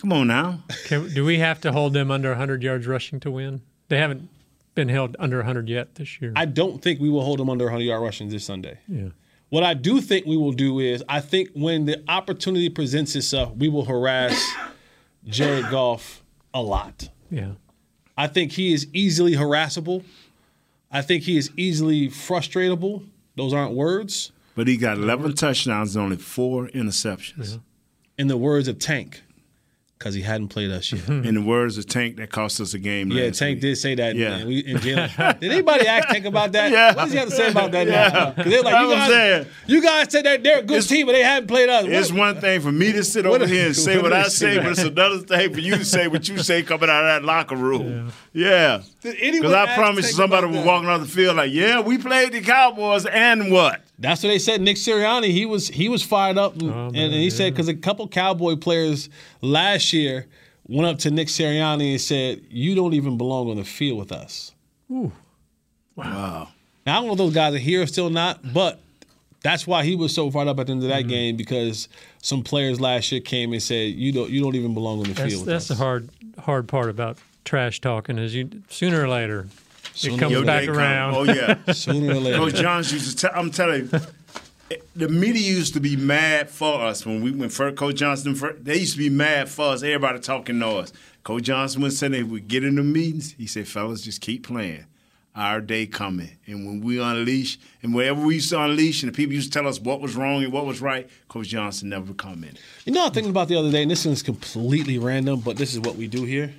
Come 0.00 0.12
on 0.12 0.26
now. 0.26 0.60
Can, 0.86 1.12
do 1.14 1.24
we 1.24 1.38
have 1.38 1.60
to 1.62 1.72
hold 1.72 1.92
them 1.92 2.10
under 2.10 2.30
100 2.30 2.62
yards 2.62 2.86
rushing 2.86 3.20
to 3.20 3.30
win? 3.30 3.62
They 3.88 3.98
haven't 3.98 4.28
been 4.74 4.88
held 4.88 5.16
under 5.18 5.36
100 5.38 5.68
yet 5.68 5.94
this 5.94 6.20
year. 6.20 6.32
I 6.36 6.44
don't 6.46 6.82
think 6.82 7.00
we 7.00 7.08
will 7.08 7.22
hold 7.24 7.38
them 7.38 7.48
under 7.48 7.66
100 7.66 7.84
yard 7.84 8.02
rushing 8.02 8.28
this 8.28 8.44
Sunday. 8.44 8.78
yeah. 8.88 9.08
What 9.48 9.64
I 9.64 9.74
do 9.74 10.00
think 10.00 10.26
we 10.26 10.36
will 10.36 10.52
do 10.52 10.78
is, 10.78 11.02
I 11.08 11.20
think 11.20 11.48
when 11.54 11.84
the 11.84 12.02
opportunity 12.08 12.68
presents 12.68 13.16
itself, 13.16 13.52
we 13.56 13.68
will 13.68 13.84
harass 13.84 14.40
Jared 15.26 15.68
Goff 15.70 16.22
a 16.54 16.62
lot. 16.62 17.08
Yeah. 17.30 17.52
I 18.16 18.26
think 18.26 18.52
he 18.52 18.72
is 18.72 18.86
easily 18.92 19.34
harassable. 19.34 20.04
I 20.90 21.02
think 21.02 21.24
he 21.24 21.36
is 21.36 21.50
easily 21.56 22.08
frustratable. 22.08 23.04
Those 23.36 23.52
aren't 23.52 23.74
words. 23.74 24.32
But 24.54 24.66
he 24.66 24.76
got 24.76 24.98
11 24.98 25.34
touchdowns 25.34 25.94
and 25.96 26.04
only 26.04 26.16
four 26.16 26.68
interceptions. 26.68 27.60
In 28.18 28.26
the 28.26 28.36
words 28.36 28.68
of 28.68 28.78
Tank, 28.78 29.22
because 30.00 30.14
he 30.14 30.22
hadn't 30.22 30.48
played 30.48 30.70
us 30.70 30.90
yet. 30.90 31.06
In 31.10 31.34
the 31.34 31.42
words 31.42 31.76
of 31.76 31.84
Tank, 31.84 32.16
that 32.16 32.30
cost 32.30 32.58
us 32.58 32.72
a 32.72 32.78
game. 32.78 33.10
Yeah, 33.12 33.28
Tank 33.28 33.56
week. 33.56 33.60
did 33.60 33.76
say 33.76 33.94
that. 33.96 34.16
Yeah. 34.16 34.30
man. 34.38 34.46
We, 34.46 34.62
did 34.72 34.86
anybody 35.42 35.86
ask 35.86 36.08
Tank 36.08 36.24
about 36.24 36.52
that? 36.52 36.72
Yeah. 36.72 36.94
What 36.94 37.04
does 37.04 37.12
he 37.12 37.18
have 37.18 37.28
to 37.28 37.36
say 37.36 37.50
about 37.50 37.70
that 37.72 37.86
Yeah. 37.86 38.08
now? 38.34 38.42
they're 38.42 38.62
like, 38.62 38.72
That's 38.72 38.82
you 38.88 38.94
guys, 38.94 39.10
saying. 39.10 39.46
you 39.66 39.82
guys 39.82 40.10
said 40.10 40.24
that 40.24 40.42
they're 40.42 40.60
a 40.60 40.62
good 40.62 40.88
team, 40.88 41.04
but 41.04 41.12
they 41.12 41.22
haven't 41.22 41.48
played 41.48 41.68
us. 41.68 41.84
It's 41.86 42.10
one 42.12 42.40
thing 42.40 42.62
for 42.62 42.72
me 42.72 42.92
to 42.92 43.04
sit 43.04 43.26
over 43.26 43.46
here 43.46 43.66
and 43.66 43.76
say 43.76 43.96
what 43.96 44.04
what 44.04 44.12
I 44.14 44.28
say, 44.28 44.56
but 44.56 44.68
it's 44.68 44.80
another 44.80 45.18
thing 45.18 45.52
for 45.52 45.60
you 45.60 45.76
to 45.76 45.84
say 45.84 46.08
what 46.08 46.26
you 46.26 46.38
say 46.38 46.62
coming 46.62 46.88
out 46.88 47.04
of 47.04 47.22
that 47.22 47.24
locker 47.26 47.56
room. 47.56 48.10
Yeah. 48.32 48.80
Because 49.02 49.52
I 49.52 49.64
ask 49.66 49.74
promise 49.74 50.16
somebody 50.16 50.46
was 50.46 50.64
walking 50.64 50.88
off 50.88 51.02
the 51.02 51.08
field 51.08 51.36
like, 51.36 51.52
yeah, 51.52 51.80
we 51.80 51.98
played 51.98 52.32
the 52.32 52.40
Cowboys, 52.40 53.04
and 53.04 53.52
what? 53.52 53.82
That's 54.00 54.22
what 54.22 54.30
they 54.30 54.38
said. 54.38 54.60
Nick 54.62 54.76
Sirianni, 54.76 55.30
he 55.30 55.44
was 55.46 55.68
he 55.68 55.88
was 55.90 56.02
fired 56.02 56.38
up, 56.38 56.54
and, 56.54 56.70
Oh, 56.72 56.86
and 56.94 57.12
he 57.12 57.28
said 57.30 57.52
because 57.52 57.68
a 57.68 57.74
couple 57.74 58.08
Cowboy 58.08 58.56
players 58.56 59.08
last 59.42 59.92
year 59.92 60.26
went 60.66 60.88
up 60.88 60.98
to 61.00 61.10
Nick 61.10 61.28
Sirianni 61.28 61.92
and 61.92 62.00
said, 62.00 62.40
"You 62.48 62.74
don't 62.74 62.94
even 62.94 63.18
belong 63.18 63.50
on 63.50 63.56
the 63.58 63.64
field 63.64 63.98
with 63.98 64.10
us." 64.12 64.52
Ooh. 64.90 65.12
Wow. 65.96 66.48
Now 66.86 66.96
I 66.96 67.00
don't 67.00 67.06
know 67.08 67.12
if 67.12 67.18
those 67.18 67.34
guys 67.34 67.54
are 67.54 67.58
here 67.58 67.82
or 67.82 67.86
still 67.86 68.08
not, 68.10 68.40
but 68.54 68.80
that's 69.42 69.66
why 69.66 69.84
he 69.84 69.96
was 69.96 70.14
so 70.14 70.30
fired 70.30 70.48
up 70.48 70.58
at 70.60 70.66
the 70.66 70.72
end 70.72 70.82
of 70.82 70.88
that 70.88 71.00
Mm-hmm. 71.00 71.08
game 71.08 71.36
because 71.36 71.88
some 72.22 72.42
players 72.42 72.80
last 72.80 73.12
year 73.12 73.20
came 73.20 73.52
and 73.52 73.62
said, 73.62 73.92
"You 73.94 74.12
don't 74.12 74.30
you 74.30 74.40
don't 74.42 74.54
even 74.56 74.72
belong 74.74 74.98
on 75.00 75.04
the 75.04 75.12
That's, 75.12 75.30
field 75.32 75.40
with 75.46 75.48
that's 75.52 75.70
us." 75.70 75.76
the 75.76 75.82
hard 75.84 76.08
hard 76.38 76.68
part 76.68 76.88
about 76.88 77.18
trash 77.44 77.80
talking 77.80 78.16
is 78.18 78.34
you 78.34 78.48
sooner 78.68 79.02
or 79.02 79.08
later 79.08 79.46
Sooner 79.94 80.14
it 80.14 80.16
or 80.16 80.20
comes 80.20 80.32
later. 80.34 80.44
back 80.46 80.60
They 80.60 80.66
come. 80.66 80.76
around. 80.78 81.14
Oh, 81.14 81.22
yeah. 81.24 81.72
Sooner 81.72 82.14
or 82.14 82.20
later. 82.20 82.38
Coach 82.38 82.54
Johns 82.54 82.92
used 82.92 83.10
to 83.18 83.28
tell, 83.28 83.30
I'm 83.38 83.50
telling 83.50 83.88
you, 83.92 84.00
the 84.94 85.08
media 85.08 85.42
used 85.52 85.74
to 85.74 85.80
be 85.80 85.96
mad 85.96 86.48
for 86.50 86.80
us 86.80 87.04
when 87.04 87.22
we 87.22 87.32
when 87.32 87.48
first 87.48 87.76
Coach 87.76 87.96
Johnson 87.96 88.34
first, 88.34 88.64
they 88.64 88.78
used 88.78 88.92
to 88.92 88.98
be 88.98 89.10
mad 89.10 89.48
for 89.48 89.66
us. 89.72 89.82
Everybody 89.82 90.20
talking 90.20 90.58
noise. 90.58 90.92
Coach 91.24 91.42
Johnson 91.44 91.82
would 91.82 91.92
say 91.92 92.08
they 92.08 92.22
would 92.22 92.46
get 92.48 92.62
in 92.64 92.76
the 92.76 92.82
meetings. 92.82 93.32
He 93.32 93.46
said, 93.46 93.66
"Fellas, 93.66 94.02
just 94.02 94.20
keep 94.20 94.46
playing. 94.46 94.84
Our 95.34 95.60
day 95.60 95.86
coming, 95.86 96.30
and 96.46 96.66
when 96.66 96.80
we 96.80 97.00
unleash, 97.00 97.56
and 97.84 97.94
wherever 97.94 98.20
we 98.20 98.34
used 98.34 98.50
to 98.50 98.60
unleash, 98.60 99.04
and 99.04 99.12
the 99.12 99.16
people 99.16 99.32
used 99.32 99.52
to 99.52 99.58
tell 99.60 99.68
us 99.68 99.80
what 99.80 100.00
was 100.00 100.16
wrong 100.16 100.42
and 100.42 100.52
what 100.52 100.66
was 100.66 100.80
right, 100.80 101.08
Coach 101.28 101.48
Johnson 101.48 101.88
never 101.88 102.12
commented. 102.14 102.58
You 102.84 102.92
know, 102.92 103.02
I 103.02 103.04
was 103.04 103.12
thinking 103.14 103.30
about 103.30 103.46
the 103.46 103.54
other 103.54 103.70
day, 103.70 103.82
and 103.82 103.90
this 103.90 104.04
is 104.04 104.24
completely 104.24 104.98
random, 104.98 105.38
but 105.40 105.56
this 105.56 105.72
is 105.72 105.78
what 105.80 105.94
we 105.94 106.08
do 106.08 106.24
here. 106.24 106.52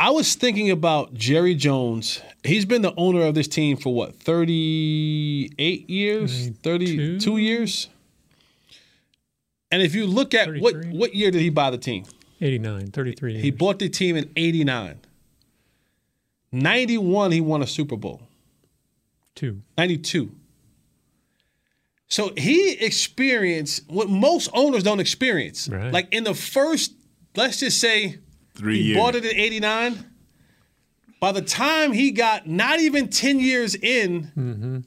I 0.00 0.08
was 0.08 0.34
thinking 0.34 0.70
about 0.70 1.12
Jerry 1.12 1.54
Jones. 1.54 2.22
He's 2.42 2.64
been 2.64 2.80
the 2.80 2.94
owner 2.96 3.20
of 3.26 3.34
this 3.34 3.46
team 3.46 3.76
for 3.76 3.92
what, 3.92 4.16
38 4.16 5.90
years? 5.90 6.48
32 6.62 7.36
years? 7.36 7.90
And 9.70 9.82
if 9.82 9.94
you 9.94 10.06
look 10.06 10.32
at 10.32 10.58
what 10.58 10.86
what 10.86 11.14
year 11.14 11.30
did 11.30 11.42
he 11.42 11.50
buy 11.50 11.68
the 11.68 11.76
team? 11.76 12.04
89, 12.40 12.92
33 12.92 13.40
He 13.40 13.50
bought 13.50 13.78
the 13.78 13.90
team 13.90 14.16
in 14.16 14.30
89. 14.34 14.98
91 16.50 17.32
he 17.32 17.42
won 17.42 17.62
a 17.62 17.66
Super 17.66 17.96
Bowl. 17.96 18.22
Two. 19.34 19.60
92. 19.76 20.32
So 22.08 22.32
he 22.38 22.72
experienced 22.72 23.84
what 23.88 24.08
most 24.08 24.48
owners 24.54 24.82
don't 24.82 24.98
experience. 24.98 25.68
Right. 25.68 25.92
Like 25.92 26.08
in 26.10 26.24
the 26.24 26.34
first, 26.34 26.94
let's 27.36 27.60
just 27.60 27.78
say, 27.78 28.18
Three 28.60 28.76
he 28.78 28.82
years. 28.90 28.98
bought 28.98 29.14
it 29.16 29.24
in 29.24 29.34
89. 29.36 30.04
By 31.20 31.32
the 31.32 31.42
time 31.42 31.92
he 31.92 32.12
got 32.12 32.46
not 32.46 32.78
even 32.80 33.08
10 33.08 33.40
years 33.40 33.74
in 33.74 34.30
Mm-hmm. 34.36 34.78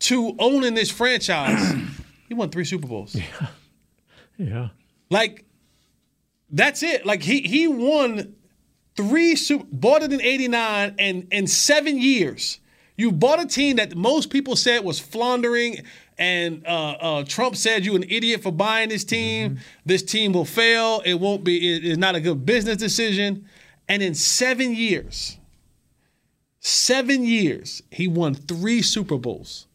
to 0.00 0.36
owning 0.38 0.74
this 0.74 0.90
franchise, 0.90 1.74
he 2.28 2.34
won 2.34 2.50
three 2.50 2.64
Super 2.64 2.86
Bowls. 2.86 3.16
Yeah. 3.38 3.46
Yeah. 4.38 4.68
Like, 5.10 5.44
that's 6.50 6.82
it. 6.82 7.06
Like 7.06 7.22
he 7.22 7.40
he 7.40 7.66
won 7.68 8.34
three 8.96 9.34
super 9.34 9.64
bought 9.72 10.02
it 10.02 10.12
in 10.12 10.20
89 10.20 10.94
and 10.98 11.26
in 11.30 11.46
seven 11.46 11.98
years. 11.98 12.60
You 12.98 13.12
bought 13.12 13.40
a 13.40 13.46
team 13.46 13.76
that 13.76 13.96
most 13.96 14.28
people 14.30 14.54
said 14.56 14.84
was 14.84 14.98
floundering, 15.00 15.78
and 16.18 16.66
uh, 16.66 16.92
uh, 16.92 17.24
Trump 17.24 17.56
said 17.56 17.84
you 17.84 17.94
an 17.94 18.04
idiot 18.04 18.42
for 18.42 18.50
buying 18.50 18.88
this 18.88 19.04
team. 19.04 19.58
This 19.84 20.02
team 20.02 20.32
will 20.32 20.44
fail. 20.44 21.02
It 21.04 21.20
won't 21.20 21.44
be. 21.44 21.76
It 21.76 21.84
is 21.84 21.98
not 21.98 22.14
a 22.14 22.20
good 22.20 22.46
business 22.46 22.76
decision. 22.76 23.46
And 23.88 24.02
in 24.02 24.14
seven 24.14 24.74
years, 24.74 25.38
seven 26.60 27.24
years, 27.24 27.82
he 27.90 28.08
won 28.08 28.34
three 28.34 28.82
Super 28.82 29.18
Bowls. 29.18 29.66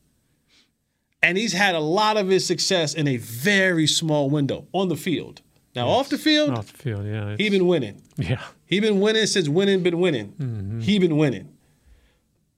And 1.24 1.38
he's 1.38 1.54
had 1.54 1.76
a 1.76 1.80
lot 1.80 2.18
of 2.18 2.28
his 2.28 2.46
success 2.46 2.96
in 2.96 3.08
a 3.08 3.18
very 3.18 3.86
small 3.86 4.30
window 4.30 4.68
on 4.74 4.89
the 4.89 4.96
field. 4.96 5.42
Now, 5.76 5.88
off 5.88 6.10
the 6.10 6.18
field, 6.18 6.50
Off 6.50 6.72
the 6.74 6.78
field, 6.78 7.06
yeah. 7.06 7.36
he 7.38 7.50
been 7.50 7.68
winning. 7.68 8.02
Yeah. 8.18 8.44
He 8.66 8.80
been 8.80 9.00
winning 9.00 9.26
since 9.28 9.48
winning 9.48 9.84
been 9.84 10.00
winning. 10.00 10.34
Mm-hmm. 10.34 10.80
He 10.82 11.00
been 11.00 11.16
winning. 11.16 11.56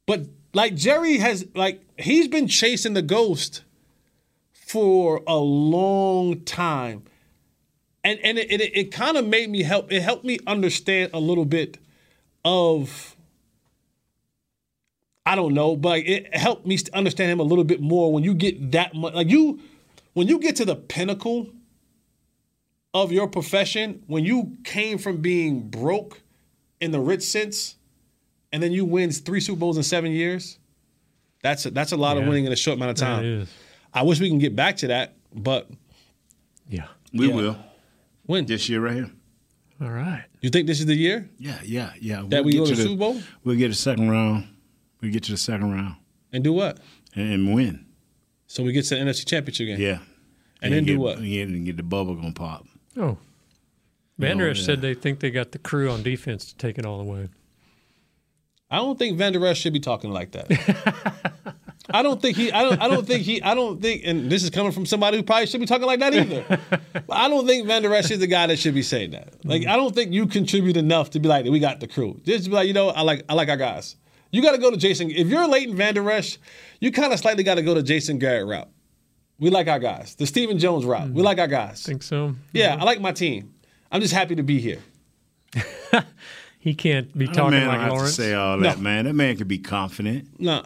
But 0.07 0.25
Like 0.53 0.75
Jerry 0.75 1.17
has 1.17 1.45
like 1.55 1.81
he's 1.97 2.27
been 2.27 2.47
chasing 2.47 2.93
the 2.93 3.01
ghost 3.01 3.63
for 4.73 5.21
a 5.27 5.37
long 5.37 6.41
time. 6.45 7.03
And 8.03 8.19
and 8.23 8.39
it, 8.39 8.51
it, 8.51 8.75
it 8.75 8.91
kind 8.91 9.17
of 9.17 9.27
made 9.27 9.51
me 9.51 9.61
help 9.61 9.91
it 9.91 10.01
helped 10.01 10.25
me 10.25 10.39
understand 10.47 11.11
a 11.13 11.19
little 11.19 11.45
bit 11.45 11.77
of 12.43 13.15
I 15.27 15.35
don't 15.35 15.53
know, 15.53 15.75
but 15.75 15.99
it 15.99 16.35
helped 16.35 16.65
me 16.65 16.79
understand 16.91 17.31
him 17.31 17.39
a 17.39 17.43
little 17.43 17.63
bit 17.63 17.81
more 17.81 18.11
when 18.11 18.23
you 18.23 18.33
get 18.33 18.71
that 18.71 18.95
much 18.95 19.13
like 19.13 19.29
you 19.29 19.59
when 20.13 20.27
you 20.27 20.39
get 20.39 20.55
to 20.55 20.65
the 20.65 20.75
pinnacle 20.75 21.49
of 22.95 23.11
your 23.11 23.27
profession, 23.27 24.01
when 24.07 24.25
you 24.25 24.57
came 24.63 24.97
from 24.97 25.17
being 25.17 25.69
broke 25.69 26.21
in 26.81 26.89
the 26.91 26.99
rich 26.99 27.21
sense, 27.21 27.75
and 28.51 28.61
then 28.63 28.71
you 28.71 28.85
win 28.85 29.11
three 29.11 29.39
Super 29.39 29.59
Bowls 29.59 29.77
in 29.77 29.83
seven 29.83 30.11
years, 30.11 30.57
that's 31.43 31.65
a, 31.67 31.71
that's 31.71 31.91
a 31.91 31.97
lot 31.97 32.17
of 32.17 32.23
winning 32.29 32.45
in 32.45 32.51
a 32.51 32.55
short 32.55 32.77
amount 32.77 32.91
of 32.91 32.97
time. 32.97 33.23
Is. 33.93 33.99
I 33.99 34.03
wish 34.03 34.19
we 34.19 34.29
can 34.29 34.39
get 34.39 34.55
back 34.55 34.77
to 34.77 34.87
that, 34.87 35.15
but 35.33 35.69
Yeah. 36.69 36.87
We 37.13 37.27
Yeah. 37.29 37.35
will. 37.35 37.57
When? 38.25 38.45
This 38.45 38.67
year 38.69 38.81
right 38.81 38.95
here. 38.95 39.11
All 39.81 39.89
right. 39.91 40.23
you 40.41 40.49
think 40.49 40.67
this 40.67 40.79
is 40.79 40.85
the 40.85 40.95
year 40.95 41.29
Yeah, 41.39 41.59
yeah, 41.63 41.91
yeah. 41.99 42.23
that 42.29 42.45
we 42.45 42.53
get 42.53 42.59
go 42.59 42.65
to 42.65 42.71
the 42.71 42.75
the 42.77 42.83
Super 42.83 42.95
Bowl 42.99 43.21
We'll 43.43 43.57
get 43.57 43.69
a 43.71 43.73
second 43.75 44.09
round. 44.09 44.47
We 45.01 45.09
get 45.09 45.23
to 45.23 45.31
the 45.31 45.37
second 45.37 45.71
round 45.71 45.95
and 46.31 46.43
do 46.43 46.53
what? 46.53 46.79
and, 47.15 47.31
and 47.33 47.53
win. 47.53 47.85
So 48.47 48.63
we 48.63 48.71
get 48.71 48.85
to 48.85 48.95
the 48.95 49.01
NFC 49.01 49.25
Championship 49.25 49.67
game. 49.67 49.79
Yeah. 49.81 49.99
And 50.61 50.73
then 50.73 50.85
do 50.85 50.99
what? 50.99 51.17
And 51.17 51.27
get, 51.27 51.47
and 51.49 51.65
get 51.65 51.75
the 51.77 51.83
bubble 51.83 52.15
gonna 52.15 52.31
pop. 52.31 52.65
Oh. 52.95 53.01
You 53.07 53.17
Van 54.19 54.37
know, 54.37 54.45
Der 54.45 54.51
Esch 54.51 54.59
yeah. 54.59 54.65
said 54.67 54.81
they 54.81 54.93
think 54.93 55.19
they 55.19 55.31
got 55.31 55.51
the 55.51 55.59
crew 55.59 55.89
on 55.89 56.03
defense 56.03 56.45
to 56.45 56.55
take 56.55 56.77
it 56.77 56.85
all 56.85 57.01
away. 57.01 57.29
I 58.71 58.77
don't 58.77 58.97
think 58.97 59.17
Vander 59.17 59.45
Esch 59.45 59.59
should 59.59 59.73
be 59.73 59.79
talking 59.79 60.11
like 60.11 60.31
that. 60.31 61.33
I 61.93 62.01
don't 62.01 62.19
think 62.19 62.35
he. 62.35 62.51
I 62.51 62.63
don't. 62.63 62.81
I 62.81 62.87
don't 62.87 63.05
think 63.05 63.23
he. 63.23 63.41
I 63.43 63.53
don't 63.53 63.79
think. 63.79 64.01
And 64.03 64.29
this 64.29 64.43
is 64.43 64.49
coming 64.49 64.71
from 64.71 64.85
somebody 64.85 65.17
who 65.17 65.23
probably 65.23 65.45
should 65.45 65.59
be 65.59 65.67
talking 65.67 65.85
like 65.85 65.99
that 65.99 66.13
either. 66.13 66.43
But 66.93 67.17
I 67.17 67.29
don't 67.29 67.45
think 67.45 67.67
Vander 67.67 67.93
Esch 67.93 68.09
is 68.09 68.19
the 68.19 68.27
guy 68.27 68.47
that 68.47 68.57
should 68.57 68.73
be 68.73 68.81
saying 68.81 69.11
that. 69.11 69.33
Like 69.45 69.67
I 69.67 69.75
don't 69.75 69.93
think 69.93 70.11
you 70.11 70.25
contribute 70.25 70.75
enough 70.75 71.11
to 71.11 71.19
be 71.19 71.29
like 71.29 71.45
we 71.45 71.59
got 71.59 71.79
the 71.79 71.87
crew. 71.87 72.19
Just 72.23 72.49
be 72.49 72.55
like 72.55 72.67
you 72.67 72.73
know 72.73 72.89
I 72.89 73.01
like 73.01 73.23
I 73.29 73.35
like 73.35 73.49
our 73.49 73.57
guys. 73.57 73.95
You 74.31 74.41
got 74.41 74.53
to 74.53 74.57
go 74.57 74.71
to 74.71 74.77
Jason. 74.77 75.11
If 75.11 75.27
you're 75.27 75.47
Leighton 75.47 75.75
Vander 75.75 76.09
Esch, 76.09 76.39
you 76.79 76.91
kind 76.91 77.13
of 77.13 77.19
slightly 77.19 77.43
got 77.43 77.55
to 77.55 77.61
go 77.61 77.75
to 77.75 77.83
Jason 77.83 78.17
Garrett 78.17 78.47
route. 78.47 78.69
We 79.37 79.51
like 79.51 79.67
our 79.67 79.77
guys. 79.77 80.15
The 80.15 80.25
Stephen 80.25 80.57
Jones 80.57 80.85
route. 80.85 81.09
We 81.11 81.21
mm. 81.21 81.25
like 81.25 81.37
our 81.37 81.47
guys. 81.47 81.83
Think 81.83 82.01
so? 82.01 82.33
Yeah, 82.53 82.71
mm-hmm. 82.71 82.81
I 82.81 82.85
like 82.85 83.01
my 83.01 83.11
team. 83.11 83.53
I'm 83.91 84.01
just 84.01 84.13
happy 84.13 84.35
to 84.35 84.43
be 84.43 84.59
here. 84.59 84.79
He 86.63 86.73
can't 86.73 87.15
be 87.17 87.25
That 87.25 87.35
talking 87.35 87.59
man 87.59 87.67
like 87.67 87.75
don't 87.75 87.83
have 87.83 87.91
Lawrence. 87.91 88.15
to 88.15 88.21
say 88.21 88.33
all 88.35 88.57
that, 88.59 88.79
man. 88.79 89.03
That 89.03 89.15
man 89.15 89.35
could 89.35 89.49
be 89.49 89.57
confident. 89.57 90.39
No. 90.39 90.63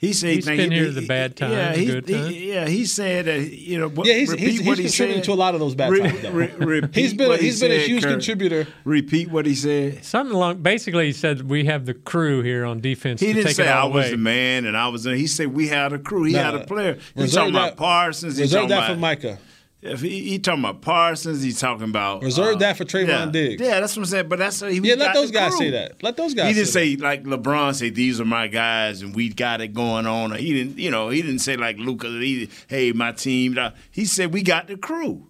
He 0.00 0.12
said 0.12 0.30
He's 0.30 0.44
think 0.44 0.58
been 0.58 0.70
he- 0.70 0.78
here 0.78 0.90
the 0.92 1.06
bad 1.08 1.36
times, 1.36 1.54
Yeah, 1.54 1.72
the 1.72 1.78
he, 1.78 1.86
good 1.86 2.08
he- 2.08 2.52
yeah. 2.52 2.68
He 2.68 2.84
said 2.86 3.24
that 3.24 3.40
you 3.52 3.78
know. 3.80 3.88
What, 3.88 4.06
Yeah, 4.06 4.14
he's- 4.14 4.28
repeat 4.30 4.48
he's- 4.52 4.66
what 4.66 4.78
he's 4.78 4.94
he 4.94 5.04
contributed 5.04 5.24
said. 5.24 5.30
to 5.30 5.32
a 5.32 5.40
lot 5.40 5.54
of 5.54 5.60
those 5.60 5.74
bad 5.74 5.90
times, 5.90 6.20
though. 6.22 6.30
repeat 6.30 6.94
He's 6.94 7.14
been 7.14 7.26
a- 7.26 7.28
what 7.30 7.40
he 7.40 7.46
he's 7.46 7.60
been 7.60 7.72
a 7.72 7.78
huge 7.84 8.04
Kurt. 8.04 8.12
contributor. 8.12 8.66
Repeat 8.84 9.28
what 9.32 9.44
he 9.44 9.56
said. 9.56 10.04
Something 10.04 10.36
along. 10.36 10.58
Basically, 10.62 11.06
he 11.06 11.12
said 11.12 11.48
we 11.50 11.64
have 11.64 11.84
the 11.84 11.94
crew 11.94 12.42
here 12.42 12.64
on 12.64 12.80
defense 12.80 13.20
He 13.20 13.26
to 13.26 13.32
didn't 13.32 13.46
take 13.48 13.56
say 13.56 13.64
it 13.64 13.70
I 13.70 13.80
all 13.80 13.90
was 13.90 14.10
the 14.12 14.16
man 14.16 14.66
and 14.66 14.76
I 14.76 14.86
was. 14.86 15.02
The, 15.02 15.16
he 15.16 15.26
said 15.26 15.48
we 15.52 15.66
had 15.66 15.92
a 15.92 15.98
crew. 15.98 16.22
He 16.22 16.34
Nah, 16.34 16.44
had 16.44 16.54
a 16.54 16.60
player. 16.64 16.94
He's 17.16 17.22
reserve 17.24 17.34
talking 17.40 17.54
about 17.56 17.64
that- 17.70 17.76
Parsons. 17.76 18.36
He's 18.36 18.42
Reserve 18.42 18.56
talking 18.62 18.68
that 18.68 18.78
about 18.78 18.90
for 18.94 19.00
Micah. 19.00 19.38
If 19.80 20.00
he, 20.00 20.28
he 20.28 20.38
talking 20.40 20.64
about 20.64 20.82
Parsons, 20.82 21.40
he's 21.42 21.60
talking 21.60 21.84
about 21.84 22.22
Reserve 22.22 22.56
uh, 22.56 22.58
that 22.58 22.76
for 22.76 22.84
Trevon 22.84 23.06
yeah. 23.08 23.26
Diggs. 23.26 23.62
Yeah, 23.62 23.78
that's 23.78 23.96
what 23.96 24.02
I'm 24.02 24.06
saying. 24.06 24.28
But 24.28 24.40
that's 24.40 24.60
what 24.60 24.72
he, 24.72 24.80
Yeah, 24.80 24.94
let 24.94 25.14
those 25.14 25.30
guys 25.30 25.50
crew. 25.50 25.58
say 25.58 25.70
that. 25.70 26.02
Let 26.02 26.16
those 26.16 26.34
guys 26.34 26.48
He 26.48 26.54
didn't 26.54 26.68
say 26.68 26.96
say 26.96 27.02
like 27.02 27.22
LeBron 27.22 27.74
say 27.76 27.90
these 27.90 28.20
are 28.20 28.24
my 28.24 28.48
guys 28.48 29.02
and 29.02 29.14
we 29.14 29.28
got 29.28 29.60
it 29.60 29.68
going 29.68 30.06
on. 30.06 30.32
Or 30.32 30.36
he 30.36 30.52
didn't, 30.52 30.78
you 30.78 30.90
know, 30.90 31.10
he 31.10 31.22
didn't 31.22 31.38
say 31.40 31.56
like 31.56 31.78
Luka. 31.78 32.08
He, 32.08 32.50
hey, 32.66 32.90
my 32.90 33.12
team. 33.12 33.56
He 33.90 34.04
said 34.04 34.32
we 34.34 34.42
got 34.42 34.66
the 34.66 34.76
crew. 34.76 35.28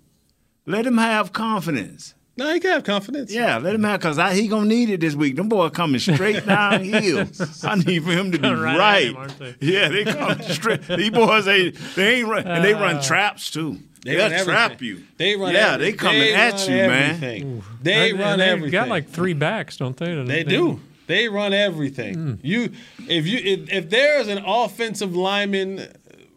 Let 0.64 0.86
him 0.86 0.96
have 0.98 1.32
confidence. 1.34 2.14
No, 2.38 2.54
he 2.54 2.60
can 2.60 2.70
have 2.70 2.84
confidence. 2.84 3.32
Yeah, 3.32 3.58
let 3.58 3.74
him 3.74 3.82
have 3.82 4.00
because 4.00 4.32
he 4.38 4.46
gonna 4.46 4.66
need 4.66 4.90
it 4.90 5.00
this 5.00 5.16
week. 5.16 5.34
Them 5.34 5.48
boys 5.48 5.72
coming 5.72 5.98
straight 5.98 6.46
downhill. 6.46 7.26
I 7.64 7.74
need 7.74 8.04
for 8.04 8.12
him 8.12 8.30
to 8.30 8.38
be 8.38 8.48
right 8.54 8.78
right. 8.78 9.06
him, 9.08 9.16
aren't 9.16 9.38
they? 9.40 9.56
Yeah, 9.60 9.88
they 9.88 10.04
come 10.04 10.40
straight. 10.42 10.86
These 10.86 11.10
boys, 11.10 11.46
they 11.46 11.70
they 11.96 12.20
ain't 12.20 12.28
run, 12.28 12.46
and 12.46 12.64
they 12.64 12.74
run 12.74 12.96
Uh, 12.96 13.02
traps 13.02 13.50
too. 13.50 13.78
They 14.08 14.14
They 14.16 14.20
run 14.22 14.30
will 14.30 14.38
everything. 14.40 14.54
trap 14.54 14.82
you. 14.82 15.02
They 15.16 15.36
run 15.36 15.52
Yeah, 15.54 15.74
every- 15.74 15.84
they 15.86 15.92
coming 15.96 16.20
they 16.20 16.34
at 16.34 16.52
run 16.54 16.70
you, 16.70 16.76
man. 16.76 17.10
everything. 17.14 17.62
They 17.82 18.10
And- 18.10 18.18
run 18.18 18.32
and 18.32 18.40
they've 18.40 18.48
everything. 18.48 18.70
Got 18.72 18.88
like 18.88 19.08
three 19.10 19.32
backs, 19.34 19.76
don't 19.76 19.96
they? 19.96 20.14
They 20.24 20.44
do. 20.44 20.80
They 21.06 21.28
run 21.28 21.52
everything. 21.54 22.14
Hmm. 22.14 22.34
You, 22.42 22.70
if 23.08 23.26
you, 23.26 23.38
if, 23.38 23.72
if 23.72 23.90
there's 23.90 24.28
an 24.28 24.38
offensive 24.46 25.16
lineman 25.16 25.88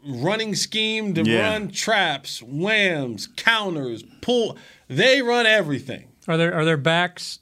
running 0.06 0.56
scheme 0.56 1.14
to 1.14 1.24
Yeah. 1.24 1.52
run 1.52 1.70
traps, 1.72 2.42
whams, 2.42 3.28
counters, 3.36 4.04
pull, 4.22 4.58
they 4.88 5.22
run 5.22 5.46
everything. 5.46 6.06
Are 6.28 6.38
there 6.38 6.54
are 6.54 6.64
their 6.66 6.78
backs 6.78 7.40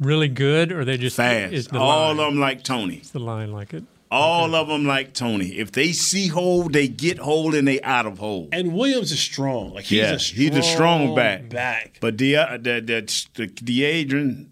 really 0.00 0.28
good, 0.28 0.72
or 0.72 0.84
they 0.84 0.98
just 0.98 1.16
Fast. 1.16 1.52
Is 1.52 1.68
the 1.68 1.78
All 1.78 2.08
line, 2.08 2.10
of 2.10 2.16
them 2.32 2.40
like 2.40 2.62
Tony. 2.64 2.96
Is 2.96 3.10
the 3.12 3.18
line 3.20 3.52
like 3.52 3.72
it? 3.72 3.84
All 4.10 4.54
of 4.54 4.68
them 4.68 4.84
like 4.86 5.14
Tony. 5.14 5.48
If 5.58 5.72
they 5.72 5.92
see 5.92 6.28
hole, 6.28 6.64
they 6.68 6.86
get 6.88 7.18
hole 7.18 7.54
and 7.54 7.66
they 7.66 7.80
out 7.82 8.06
of 8.06 8.18
hole. 8.18 8.48
And 8.52 8.72
Williams 8.74 9.10
is 9.12 9.18
strong. 9.20 9.74
Like 9.74 9.84
he's 9.84 9.98
yeah, 9.98 10.12
a 10.12 10.18
strong, 10.18 10.40
he's 10.42 10.56
a 10.56 10.62
strong 10.62 11.14
back. 11.14 11.48
back. 11.48 11.98
But 12.00 12.16
the 12.18 12.36
uh, 12.36 12.56
the 12.56 12.80
the, 12.80 13.22
the 13.34 13.48
Deadrian 13.48 14.46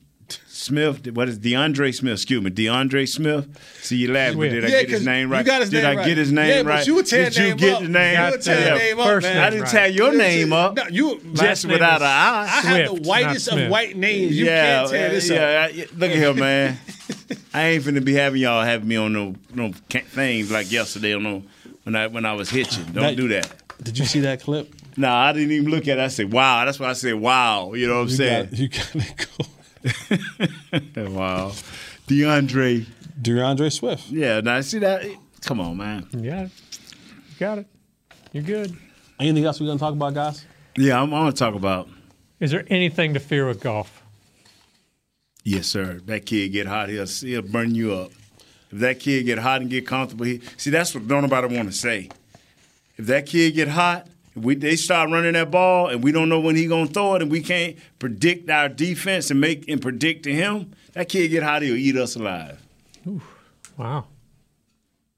Smith, 0.49 1.07
what 1.13 1.29
is 1.29 1.39
DeAndre 1.39 1.95
Smith? 1.95 2.15
Excuse 2.15 2.43
me, 2.43 2.51
DeAndre 2.51 3.07
Smith. 3.09 3.47
See 3.83 3.97
you 3.99 4.13
laughing. 4.13 4.39
but 4.39 4.51
Did 4.51 4.65
I 4.65 4.69
get 4.71 4.89
his 4.89 4.99
'cause 5.01 5.07
name 5.07 5.29
you 5.29 5.35
right? 5.35 5.45
got 5.47 5.61
his 5.61 5.71
Did 5.71 5.83
name 5.83 5.87
I 5.87 5.95
right. 5.97 6.07
get 6.07 6.17
his 6.19 6.33
name 6.33 6.49
Yeah, 6.49 6.63
but 6.63 6.69
right? 6.71 6.87
you 6.87 6.95
would 6.95 7.07
tear 7.07 7.25
Did 7.25 7.37
you 7.37 7.43
name 7.49 7.57
get 7.59 7.75
up. 7.75 7.83
the 7.83 7.89
name? 7.89 8.25
You 8.25 8.31
would 8.31 8.43
tear 8.43 8.69
Yeah. 8.69 8.75
name 8.79 8.99
up, 9.01 9.07
First 9.07 9.25
man. 9.27 9.37
I 9.39 9.51
didn't 9.51 9.63
Right. 9.65 9.71
tear 9.71 9.89
your 9.89 10.17
name 10.17 10.53
up. 10.53 10.77
No, 10.77 10.83
you 10.91 11.21
Just 11.35 11.65
name 11.67 11.73
without 11.75 12.01
an 12.01 12.07
eye. 12.09 12.43
I 12.51 12.61
have 12.67 12.87
the 12.95 13.03
whitest 13.03 13.49
of 13.49 13.69
white 13.69 13.97
names. 13.97 14.37
You 14.37 14.47
yeah, 14.47 14.79
can't 14.79 14.91
tear 14.91 15.09
this 15.11 15.31
up. 15.31 15.37
yeah, 15.37 15.69
yeah. 15.69 15.85
Look 15.97 16.11
at 16.11 16.17
here, 16.17 16.35
man. 16.35 16.79
I 17.53 17.67
ain't 17.69 17.85
finna 17.85 18.05
be 18.05 18.15
having 18.15 18.41
y'all 18.43 18.63
having 18.63 18.89
me 18.89 18.97
on 18.97 19.13
no 19.13 19.35
no 19.55 19.73
things 19.73 20.51
like 20.51 20.71
yesterday 20.73 21.15
on 21.15 21.23
no 21.23 21.43
when 21.85 21.95
I 21.97 22.07
when 22.09 22.25
I 22.25 22.33
was 22.35 22.51
hitching. 22.51 22.85
Don't 22.87 23.03
That- 23.03 23.17
do 23.17 23.29
that. 23.29 23.53
Did 23.83 23.99
you 23.99 24.05
see 24.05 24.21
that 24.21 24.41
clip? 24.41 24.73
Nah, 24.97 25.15
I 25.17 25.33
didn't 25.33 25.51
even 25.51 25.69
look 25.71 25.89
at 25.89 25.99
it. 25.99 26.01
I 26.01 26.07
said, 26.09 26.33
wow. 26.33 26.65
That's 26.65 26.79
why 26.79 26.91
I 26.91 26.93
said, 26.93 27.15
wow. 27.15 27.73
You 27.75 27.89
know 27.89 27.95
what 27.97 28.03
I'm 28.03 28.09
You 28.09 28.15
saying? 28.15 28.45
got, 28.51 28.59
you 28.59 28.69
gotta 28.69 29.05
go. 31.05 31.11
wow. 31.11 31.53
D'Andre. 32.07 32.87
D'Andre 33.21 33.69
Swift. 33.71 34.09
Yeah, 34.11 34.41
now 34.41 34.61
see 34.61 34.79
that? 34.79 35.05
Come 35.45 35.61
on, 35.61 35.77
man. 35.77 36.07
Yeah, 36.13 36.43
you 36.45 36.51
got 37.41 37.59
it. 37.59 37.67
You're 38.33 38.45
good. 38.45 38.77
Anything 39.19 39.45
else 39.45 39.61
we're 39.61 39.67
gonna 39.67 39.79
talk 39.79 39.93
about, 39.93 40.15
guys? 40.15 40.45
Yeah, 40.77 41.03
I'm, 41.03 41.13
I'm 41.13 41.23
going 41.23 41.33
to 41.33 41.39
talk 41.39 41.55
about. 41.55 41.89
Is 42.41 42.51
there 42.53 42.65
anything 42.69 43.15
to 43.15 43.21
fear 43.21 43.47
with 43.47 43.61
Goff? 43.61 44.03
Yes, 45.45 45.67
sir. 45.67 46.01
That 46.07 46.25
kid 46.27 46.53
get 46.53 46.67
hot, 46.67 46.89
he'll, 46.89 47.07
he'll 47.07 47.43
burn 47.43 47.75
you 47.75 47.93
up. 47.95 48.13
If 48.73 48.79
that 48.81 48.99
kid 48.99 49.25
get 49.25 49.39
hot 49.39 49.61
and 49.61 49.71
get 49.71 49.87
comfortable, 49.87 50.25
he, 50.25 50.41
see, 50.57 50.71
that's 50.71 50.95
what 50.95 51.07
don't 51.07 51.23
nobody 51.23 51.55
want 51.55 51.71
to 51.71 51.77
say. 51.77 52.09
If 52.97 53.07
that 53.07 53.27
kid 53.27 53.55
get 53.55 53.69
hot, 53.69 54.07
we, 54.35 54.55
they 54.57 54.75
start 54.77 55.11
running 55.11 55.35
that 55.35 55.51
ball 55.51 55.89
and 55.89 56.03
we 56.03 56.11
don't 56.13 56.29
know 56.29 56.41
when 56.41 56.57
he 56.57 56.67
going 56.67 56.89
to 56.89 56.93
throw 56.93 57.15
it 57.15 57.23
and 57.23 57.31
we 57.31 57.41
can't 57.41 57.77
predict 57.99 58.49
our 58.51 58.69
defense 58.69 59.31
and 59.31 59.41
make 59.41 59.69
and 59.69 59.81
predict 59.81 60.25
to 60.25 60.33
him, 60.33 60.73
that 60.95 61.09
kid 61.09 61.29
get 61.29 61.43
hot, 61.43 61.63
he'll 61.63 61.77
eat 61.77 61.97
us 61.97 62.17
alive. 62.17 62.61
Ooh, 63.07 63.21
Wow. 63.77 64.07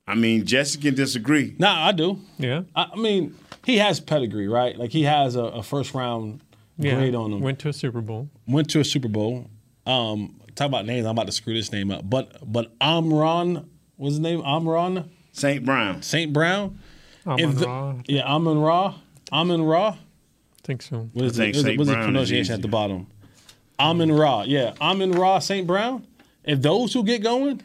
I 0.08 0.14
mean, 0.14 0.44
Jesse 0.46 0.78
can 0.80 0.94
disagree. 0.94 1.54
Nah, 1.58 1.86
I 1.88 1.92
do. 1.92 2.20
Yeah. 2.38 2.62
I 2.76 2.90
I 2.92 2.96
mean, 2.96 3.34
he 3.64 3.78
has 3.78 3.98
pedigree, 4.00 4.46
right? 4.48 4.76
Like 4.76 4.90
he 4.92 5.02
has 5.02 5.34
a, 5.34 5.42
a 5.44 5.62
first 5.62 5.94
round 5.94 6.40
Yeah. 6.78 6.94
grade 6.94 7.14
on 7.14 7.32
him. 7.32 7.40
Went 7.40 7.58
to 7.60 7.70
a 7.70 7.72
Super 7.72 8.00
Bowl. 8.00 8.28
Went 8.46 8.70
to 8.70 8.80
a 8.80 8.84
Super 8.84 9.08
Bowl. 9.08 9.50
Um, 9.86 10.40
talk 10.54 10.66
about 10.66 10.84
names. 10.86 11.06
I'm 11.06 11.12
about 11.12 11.26
to 11.26 11.32
screw 11.32 11.54
this 11.54 11.70
name 11.72 11.90
up. 11.90 12.08
But 12.08 12.38
but 12.50 12.76
Amron, 12.80 13.66
was 13.96 14.14
his 14.14 14.20
name? 14.20 14.42
Amron 14.42 15.08
St. 15.32 15.64
Brown. 15.64 16.02
Saint 16.02 16.32
Brown. 16.32 16.78
Amon 17.26 17.40
If 17.40 17.56
the- 17.58 17.66
Ra. 17.66 17.94
Yeah, 18.06 18.22
Amon 18.22 18.58
Ra. 18.60 18.94
Amon 19.32 19.62
Ra. 19.62 19.88
I 19.90 19.96
think 20.64 20.82
so. 20.82 21.08
What 21.12 21.24
is 21.26 21.38
I 21.38 21.44
think 21.52 21.54
What's 21.54 21.62
the- 21.62 21.68
St. 21.70 21.78
what's 21.78 21.88
the 21.88 21.94
Brown 21.94 22.02
is 22.02 22.06
pronunciation 22.06 22.54
at 22.54 22.62
the 22.62 22.68
bottom? 22.68 23.06
Amon 23.78 24.12
Ra. 24.12 24.42
Yeah, 24.46 24.72
Amon 24.80 25.12
Ra 25.12 25.38
St. 25.38 25.66
Brown. 25.66 26.06
If 26.44 26.62
those 26.62 26.92
who 26.92 27.02
get 27.04 27.22
going, 27.22 27.60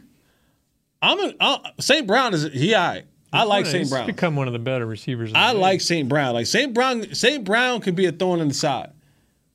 Amon 1.03 1.33
uh, 1.39 1.59
St. 1.79 2.05
Brown 2.05 2.33
is 2.33 2.43
he 2.51 2.73
all 2.73 2.87
right. 2.87 3.05
I 3.33 3.43
like 3.43 3.65
St. 3.65 3.89
Brown. 3.89 4.05
become 4.07 4.35
one 4.35 4.47
of 4.47 4.53
the 4.53 4.59
better 4.59 4.85
receivers. 4.85 5.29
in 5.29 5.33
the 5.33 5.39
I 5.39 5.53
league. 5.53 5.61
like 5.61 5.81
St. 5.81 6.09
Brown. 6.09 6.33
Like 6.33 6.47
St. 6.47 6.73
Brown, 6.73 7.13
St. 7.15 7.43
Brown 7.45 7.79
can 7.79 7.95
be 7.95 8.05
a 8.05 8.11
thorn 8.11 8.41
in 8.41 8.49
the 8.49 8.53
side. 8.53 8.91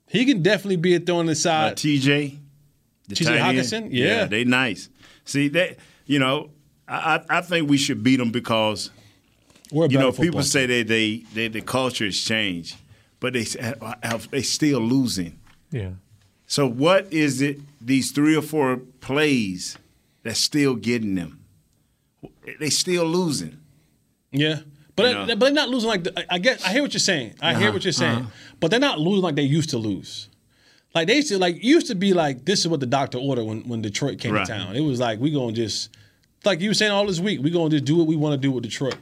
He 0.08 0.24
can 0.24 0.42
definitely 0.42 0.76
be 0.76 0.94
a 0.94 1.00
thorn 1.00 1.20
in 1.20 1.26
the 1.26 1.32
Uh, 1.32 1.34
side. 1.34 1.76
TJ. 1.76 2.38
The 3.08 3.14
TJ. 3.14 3.38
Hockenson? 3.38 3.88
Yeah. 3.90 4.24
they 4.26 4.44
nice. 4.44 4.88
See 5.24 5.48
that 5.48 5.76
you 6.06 6.18
know, 6.18 6.50
I, 6.88 7.20
I 7.28 7.40
think 7.40 7.68
we 7.68 7.76
should 7.78 8.02
beat 8.02 8.16
them 8.16 8.30
because 8.30 8.90
you 9.72 9.88
know 9.98 10.12
people 10.12 10.42
say 10.42 10.66
they 10.66 10.82
they, 10.82 11.16
they 11.34 11.48
the 11.48 11.60
culture 11.60 12.04
has 12.04 12.16
changed, 12.20 12.76
but 13.20 13.32
they 13.32 13.44
they 14.30 14.42
still 14.42 14.80
losing. 14.80 15.38
Yeah. 15.70 15.90
So 16.46 16.66
what 16.68 17.12
is 17.12 17.40
it? 17.42 17.58
These 17.80 18.12
three 18.12 18.36
or 18.36 18.42
four 18.42 18.76
plays 19.00 19.76
that's 20.22 20.40
still 20.40 20.74
getting 20.76 21.14
them. 21.16 21.40
they 22.60 22.70
still 22.70 23.04
losing. 23.04 23.58
Yeah. 24.30 24.60
But, 24.94 25.06
You 25.08 25.14
know? 25.14 25.26
but 25.26 25.40
they're 25.40 25.52
not 25.52 25.68
losing 25.68 25.88
like 25.88 26.04
the, 26.04 26.32
I- 26.32 26.38
get. 26.38 26.64
I 26.66 26.72
hear 26.72 26.82
what 26.82 26.92
you're 26.94 27.00
saying. 27.00 27.34
I 27.42 27.50
hear 27.54 27.64
Uh-huh, 27.64 27.72
what 27.74 27.84
you're 27.84 27.92
saying. 27.92 28.18
uh-huh. 28.18 28.30
But 28.60 28.70
they're 28.70 28.80
not 28.80 28.98
losing 29.00 29.22
like 29.22 29.34
they 29.34 29.42
used 29.42 29.70
to 29.70 29.78
lose. 29.78 30.28
Like 30.96 31.08
they 31.08 31.16
used 31.16 31.28
to 31.28 31.38
like 31.38 31.62
used 31.62 31.88
to 31.88 31.94
be 31.94 32.14
like 32.14 32.46
this 32.46 32.60
is 32.60 32.68
what 32.68 32.80
the 32.80 32.86
doctor 32.86 33.18
ordered 33.18 33.44
when 33.44 33.68
when 33.68 33.82
Detroit 33.82 34.18
came 34.18 34.32
Right. 34.32 34.46
to 34.46 34.52
town. 34.52 34.74
It 34.74 34.80
was 34.80 34.98
like 34.98 35.20
we 35.20 35.30
gonna 35.30 35.52
just 35.52 35.94
like 36.46 36.62
you 36.62 36.70
were 36.70 36.74
saying 36.74 36.90
all 36.90 37.04
this 37.06 37.20
week 37.20 37.42
we 37.42 37.50
gonna 37.50 37.68
just 37.68 37.84
do 37.84 37.96
what 37.96 38.06
we 38.06 38.16
want 38.16 38.32
to 38.32 38.38
do 38.38 38.50
with 38.50 38.64
Detroit. 38.64 38.96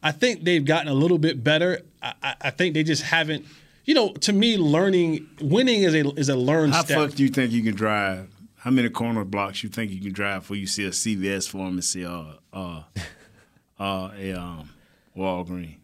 I 0.00 0.12
think 0.12 0.44
they've 0.44 0.64
gotten 0.64 0.86
a 0.86 0.94
little 0.94 1.18
bit 1.18 1.42
better. 1.42 1.82
I, 2.00 2.14
I, 2.22 2.34
I 2.42 2.50
think 2.50 2.74
they 2.74 2.84
just 2.84 3.02
haven't. 3.02 3.46
You 3.84 3.94
know, 3.94 4.12
to 4.12 4.32
me, 4.32 4.58
learning 4.58 5.28
winning 5.40 5.82
is 5.82 5.92
a 5.92 6.08
is 6.12 6.28
a 6.28 6.36
learned 6.36 6.72
How 6.72 6.84
step. 6.84 6.98
fuck 6.98 7.16
do 7.16 7.24
you 7.24 7.30
think 7.30 7.50
you 7.50 7.64
can 7.64 7.74
drive? 7.74 8.28
How 8.58 8.70
many 8.70 8.88
corner 8.88 9.24
blocks 9.24 9.64
you 9.64 9.70
think 9.70 9.90
you 9.90 10.00
can 10.00 10.12
drive 10.12 10.42
before 10.42 10.56
you 10.56 10.68
see 10.68 10.84
a 10.84 10.90
CVS 10.90 11.48
pharmacy 11.48 12.06
or 12.06 12.36
uh, 12.52 12.82
uh, 13.80 14.10
a 14.16 14.32
um, 14.34 14.70
Walgreens? 15.16 15.78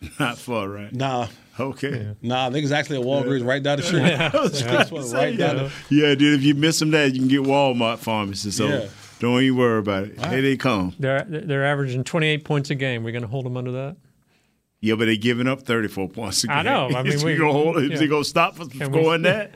Not 0.20 0.38
far, 0.38 0.68
right? 0.68 0.92
Nah. 0.92 1.26
Okay. 1.58 2.14
Nah, 2.22 2.50
niggas 2.50 2.70
actually 2.70 2.98
a 3.00 3.04
Walgreens 3.04 3.44
right 3.44 3.62
down 3.62 3.78
the 3.78 3.82
street. 3.82 4.02
Yeah. 4.02 4.30
I 4.32 4.36
was 4.40 4.62
That's 4.62 4.90
gonna 4.90 5.02
what, 5.02 5.08
say, 5.10 5.16
right 5.30 5.38
down 5.38 5.56
the 5.56 5.72
Yeah, 5.90 6.14
dude. 6.14 6.38
If 6.38 6.44
you 6.46 6.54
miss 6.54 6.78
them, 6.78 6.90
that 6.92 7.12
you 7.14 7.18
can 7.20 7.28
get 7.28 7.40
Walmart 7.40 7.98
pharmacy. 7.98 8.52
So 8.52 8.68
Yeah. 8.68 8.88
don't 9.18 9.42
even 9.42 9.58
worry 9.58 9.80
about 9.80 10.04
it. 10.04 10.24
Here 10.26 10.40
they 10.42 10.56
come. 10.56 10.94
They're 11.00 11.24
they're 11.28 11.64
averaging 11.66 12.04
28 12.04 12.44
points 12.44 12.70
a 12.70 12.76
game. 12.76 13.02
We're 13.02 13.10
going 13.12 13.22
to 13.22 13.28
hold 13.28 13.44
them 13.44 13.56
under 13.56 13.72
that. 13.72 13.96
Yeah, 14.80 14.94
but 14.94 15.06
they're 15.06 15.16
giving 15.16 15.48
up 15.48 15.62
34 15.62 16.08
points 16.10 16.44
a 16.44 16.46
game. 16.46 16.56
I 16.56 16.62
know. 16.62 16.90
I 16.94 17.02
mean, 17.02 17.12
Is 17.14 17.24
we- 17.24 17.32
you 17.32 17.38
gonna 17.38 17.52
hold, 17.52 17.82
yeah. 17.82 17.92
is 17.94 17.98
they 17.98 18.06
gonna 18.06 18.22
stop 18.22 18.52
us 18.60 18.68
from 18.68 18.78
Can 18.78 18.92
we- 18.92 19.00
scoring 19.02 19.22
that? 19.22 19.54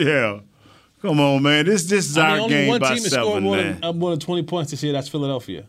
yeah. 0.00 0.40
Come 1.02 1.20
on, 1.20 1.42
man. 1.42 1.66
This 1.66 1.84
this 1.84 2.10
is 2.10 2.18
I 2.18 2.22
mean, 2.22 2.30
our 2.30 2.38
only 2.44 2.48
game 2.54 2.68
one 2.68 2.80
by 2.80 2.88
team 2.94 3.02
has 3.04 3.12
scored 3.12 3.26
seven, 3.28 3.42
more 3.44 3.56
man. 3.56 3.80
than, 3.80 3.98
more 3.98 4.10
than 4.10 4.18
20 4.20 4.42
points 4.44 4.70
this 4.72 4.82
year. 4.82 4.92
That's 4.92 5.08
Philadelphia 5.08 5.66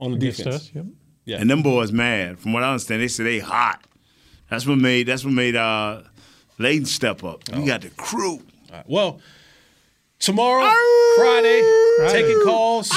on 0.00 0.10
the 0.12 0.16
Against 0.16 0.38
defense. 0.38 0.54
us, 0.56 0.70
yep. 0.74 0.86
Yeah. 1.24 1.38
And 1.38 1.50
them 1.50 1.62
boys 1.62 1.92
mad. 1.92 2.38
From 2.38 2.52
what 2.52 2.62
I 2.62 2.70
understand, 2.70 3.02
they 3.02 3.08
say 3.08 3.24
they 3.24 3.38
hot. 3.38 3.84
That's 4.48 4.66
what 4.66 4.78
made 4.78 5.06
that's 5.06 5.24
what 5.24 5.32
made 5.32 5.56
uh 5.56 6.02
Leighton 6.58 6.86
step 6.86 7.24
up. 7.24 7.42
Oh. 7.52 7.60
We 7.60 7.66
got 7.66 7.82
the 7.82 7.90
crew. 7.90 8.42
Well, 8.86 9.20
tomorrow, 10.18 10.70
Friday, 11.16 11.60
taking 12.10 12.40
calls, 12.44 12.90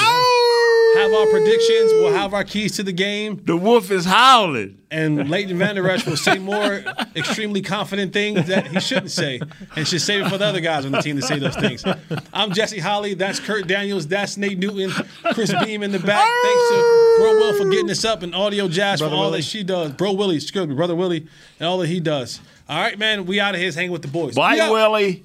have 0.96 1.12
our 1.12 1.26
predictions. 1.26 1.92
We'll 1.94 2.12
have 2.12 2.34
our 2.34 2.44
keys 2.44 2.76
to 2.76 2.82
the 2.82 2.92
game. 2.92 3.40
The 3.44 3.56
wolf 3.56 3.90
is 3.90 4.04
howling. 4.04 4.78
And 4.90 5.28
Leighton 5.28 5.58
Vander 5.58 5.88
Esch 5.90 6.06
will 6.06 6.16
say 6.16 6.38
more 6.38 6.84
extremely 7.16 7.62
confident 7.62 8.12
things 8.12 8.46
that 8.46 8.68
he 8.68 8.78
shouldn't 8.78 9.10
say 9.10 9.40
and 9.74 9.88
should 9.88 10.00
save 10.00 10.24
it 10.24 10.28
for 10.28 10.38
the 10.38 10.44
other 10.44 10.60
guys 10.60 10.86
on 10.86 10.92
the 10.92 11.00
team 11.02 11.16
to 11.16 11.22
say 11.22 11.38
those 11.40 11.56
things. 11.56 11.84
I'm 12.32 12.52
Jesse 12.52 12.78
Holley. 12.78 13.14
That's 13.14 13.40
Kurt 13.40 13.66
Daniels. 13.66 14.06
That's 14.06 14.36
Nate 14.36 14.58
Newton. 14.58 14.90
Chris 15.32 15.52
Beam 15.64 15.82
in 15.82 15.90
the 15.90 15.98
back. 15.98 16.28
Thanks 16.42 16.68
to 16.68 17.16
Bro 17.18 17.32
Will 17.38 17.54
for 17.64 17.68
getting 17.70 17.90
us 17.90 18.04
up 18.04 18.22
and 18.22 18.34
Audio 18.34 18.68
Jazz 18.68 19.00
Brother 19.00 19.12
for 19.12 19.16
all 19.16 19.24
Willie. 19.26 19.38
that 19.40 19.44
she 19.44 19.64
does. 19.64 19.92
Bro 19.92 20.12
Willie, 20.12 20.36
excuse 20.36 20.66
me, 20.68 20.74
Brother 20.76 20.94
Willie, 20.94 21.26
and 21.58 21.68
all 21.68 21.78
that 21.78 21.88
he 21.88 21.98
does. 21.98 22.40
All 22.68 22.80
right, 22.80 22.96
man. 22.98 23.26
We 23.26 23.40
out 23.40 23.54
of 23.54 23.60
here 23.60 23.72
hanging 23.72 23.90
with 23.90 24.02
the 24.02 24.08
boys. 24.08 24.36
Bye, 24.36 24.54
We 24.54 24.60
out. 24.60 24.72
Willie. 24.72 25.24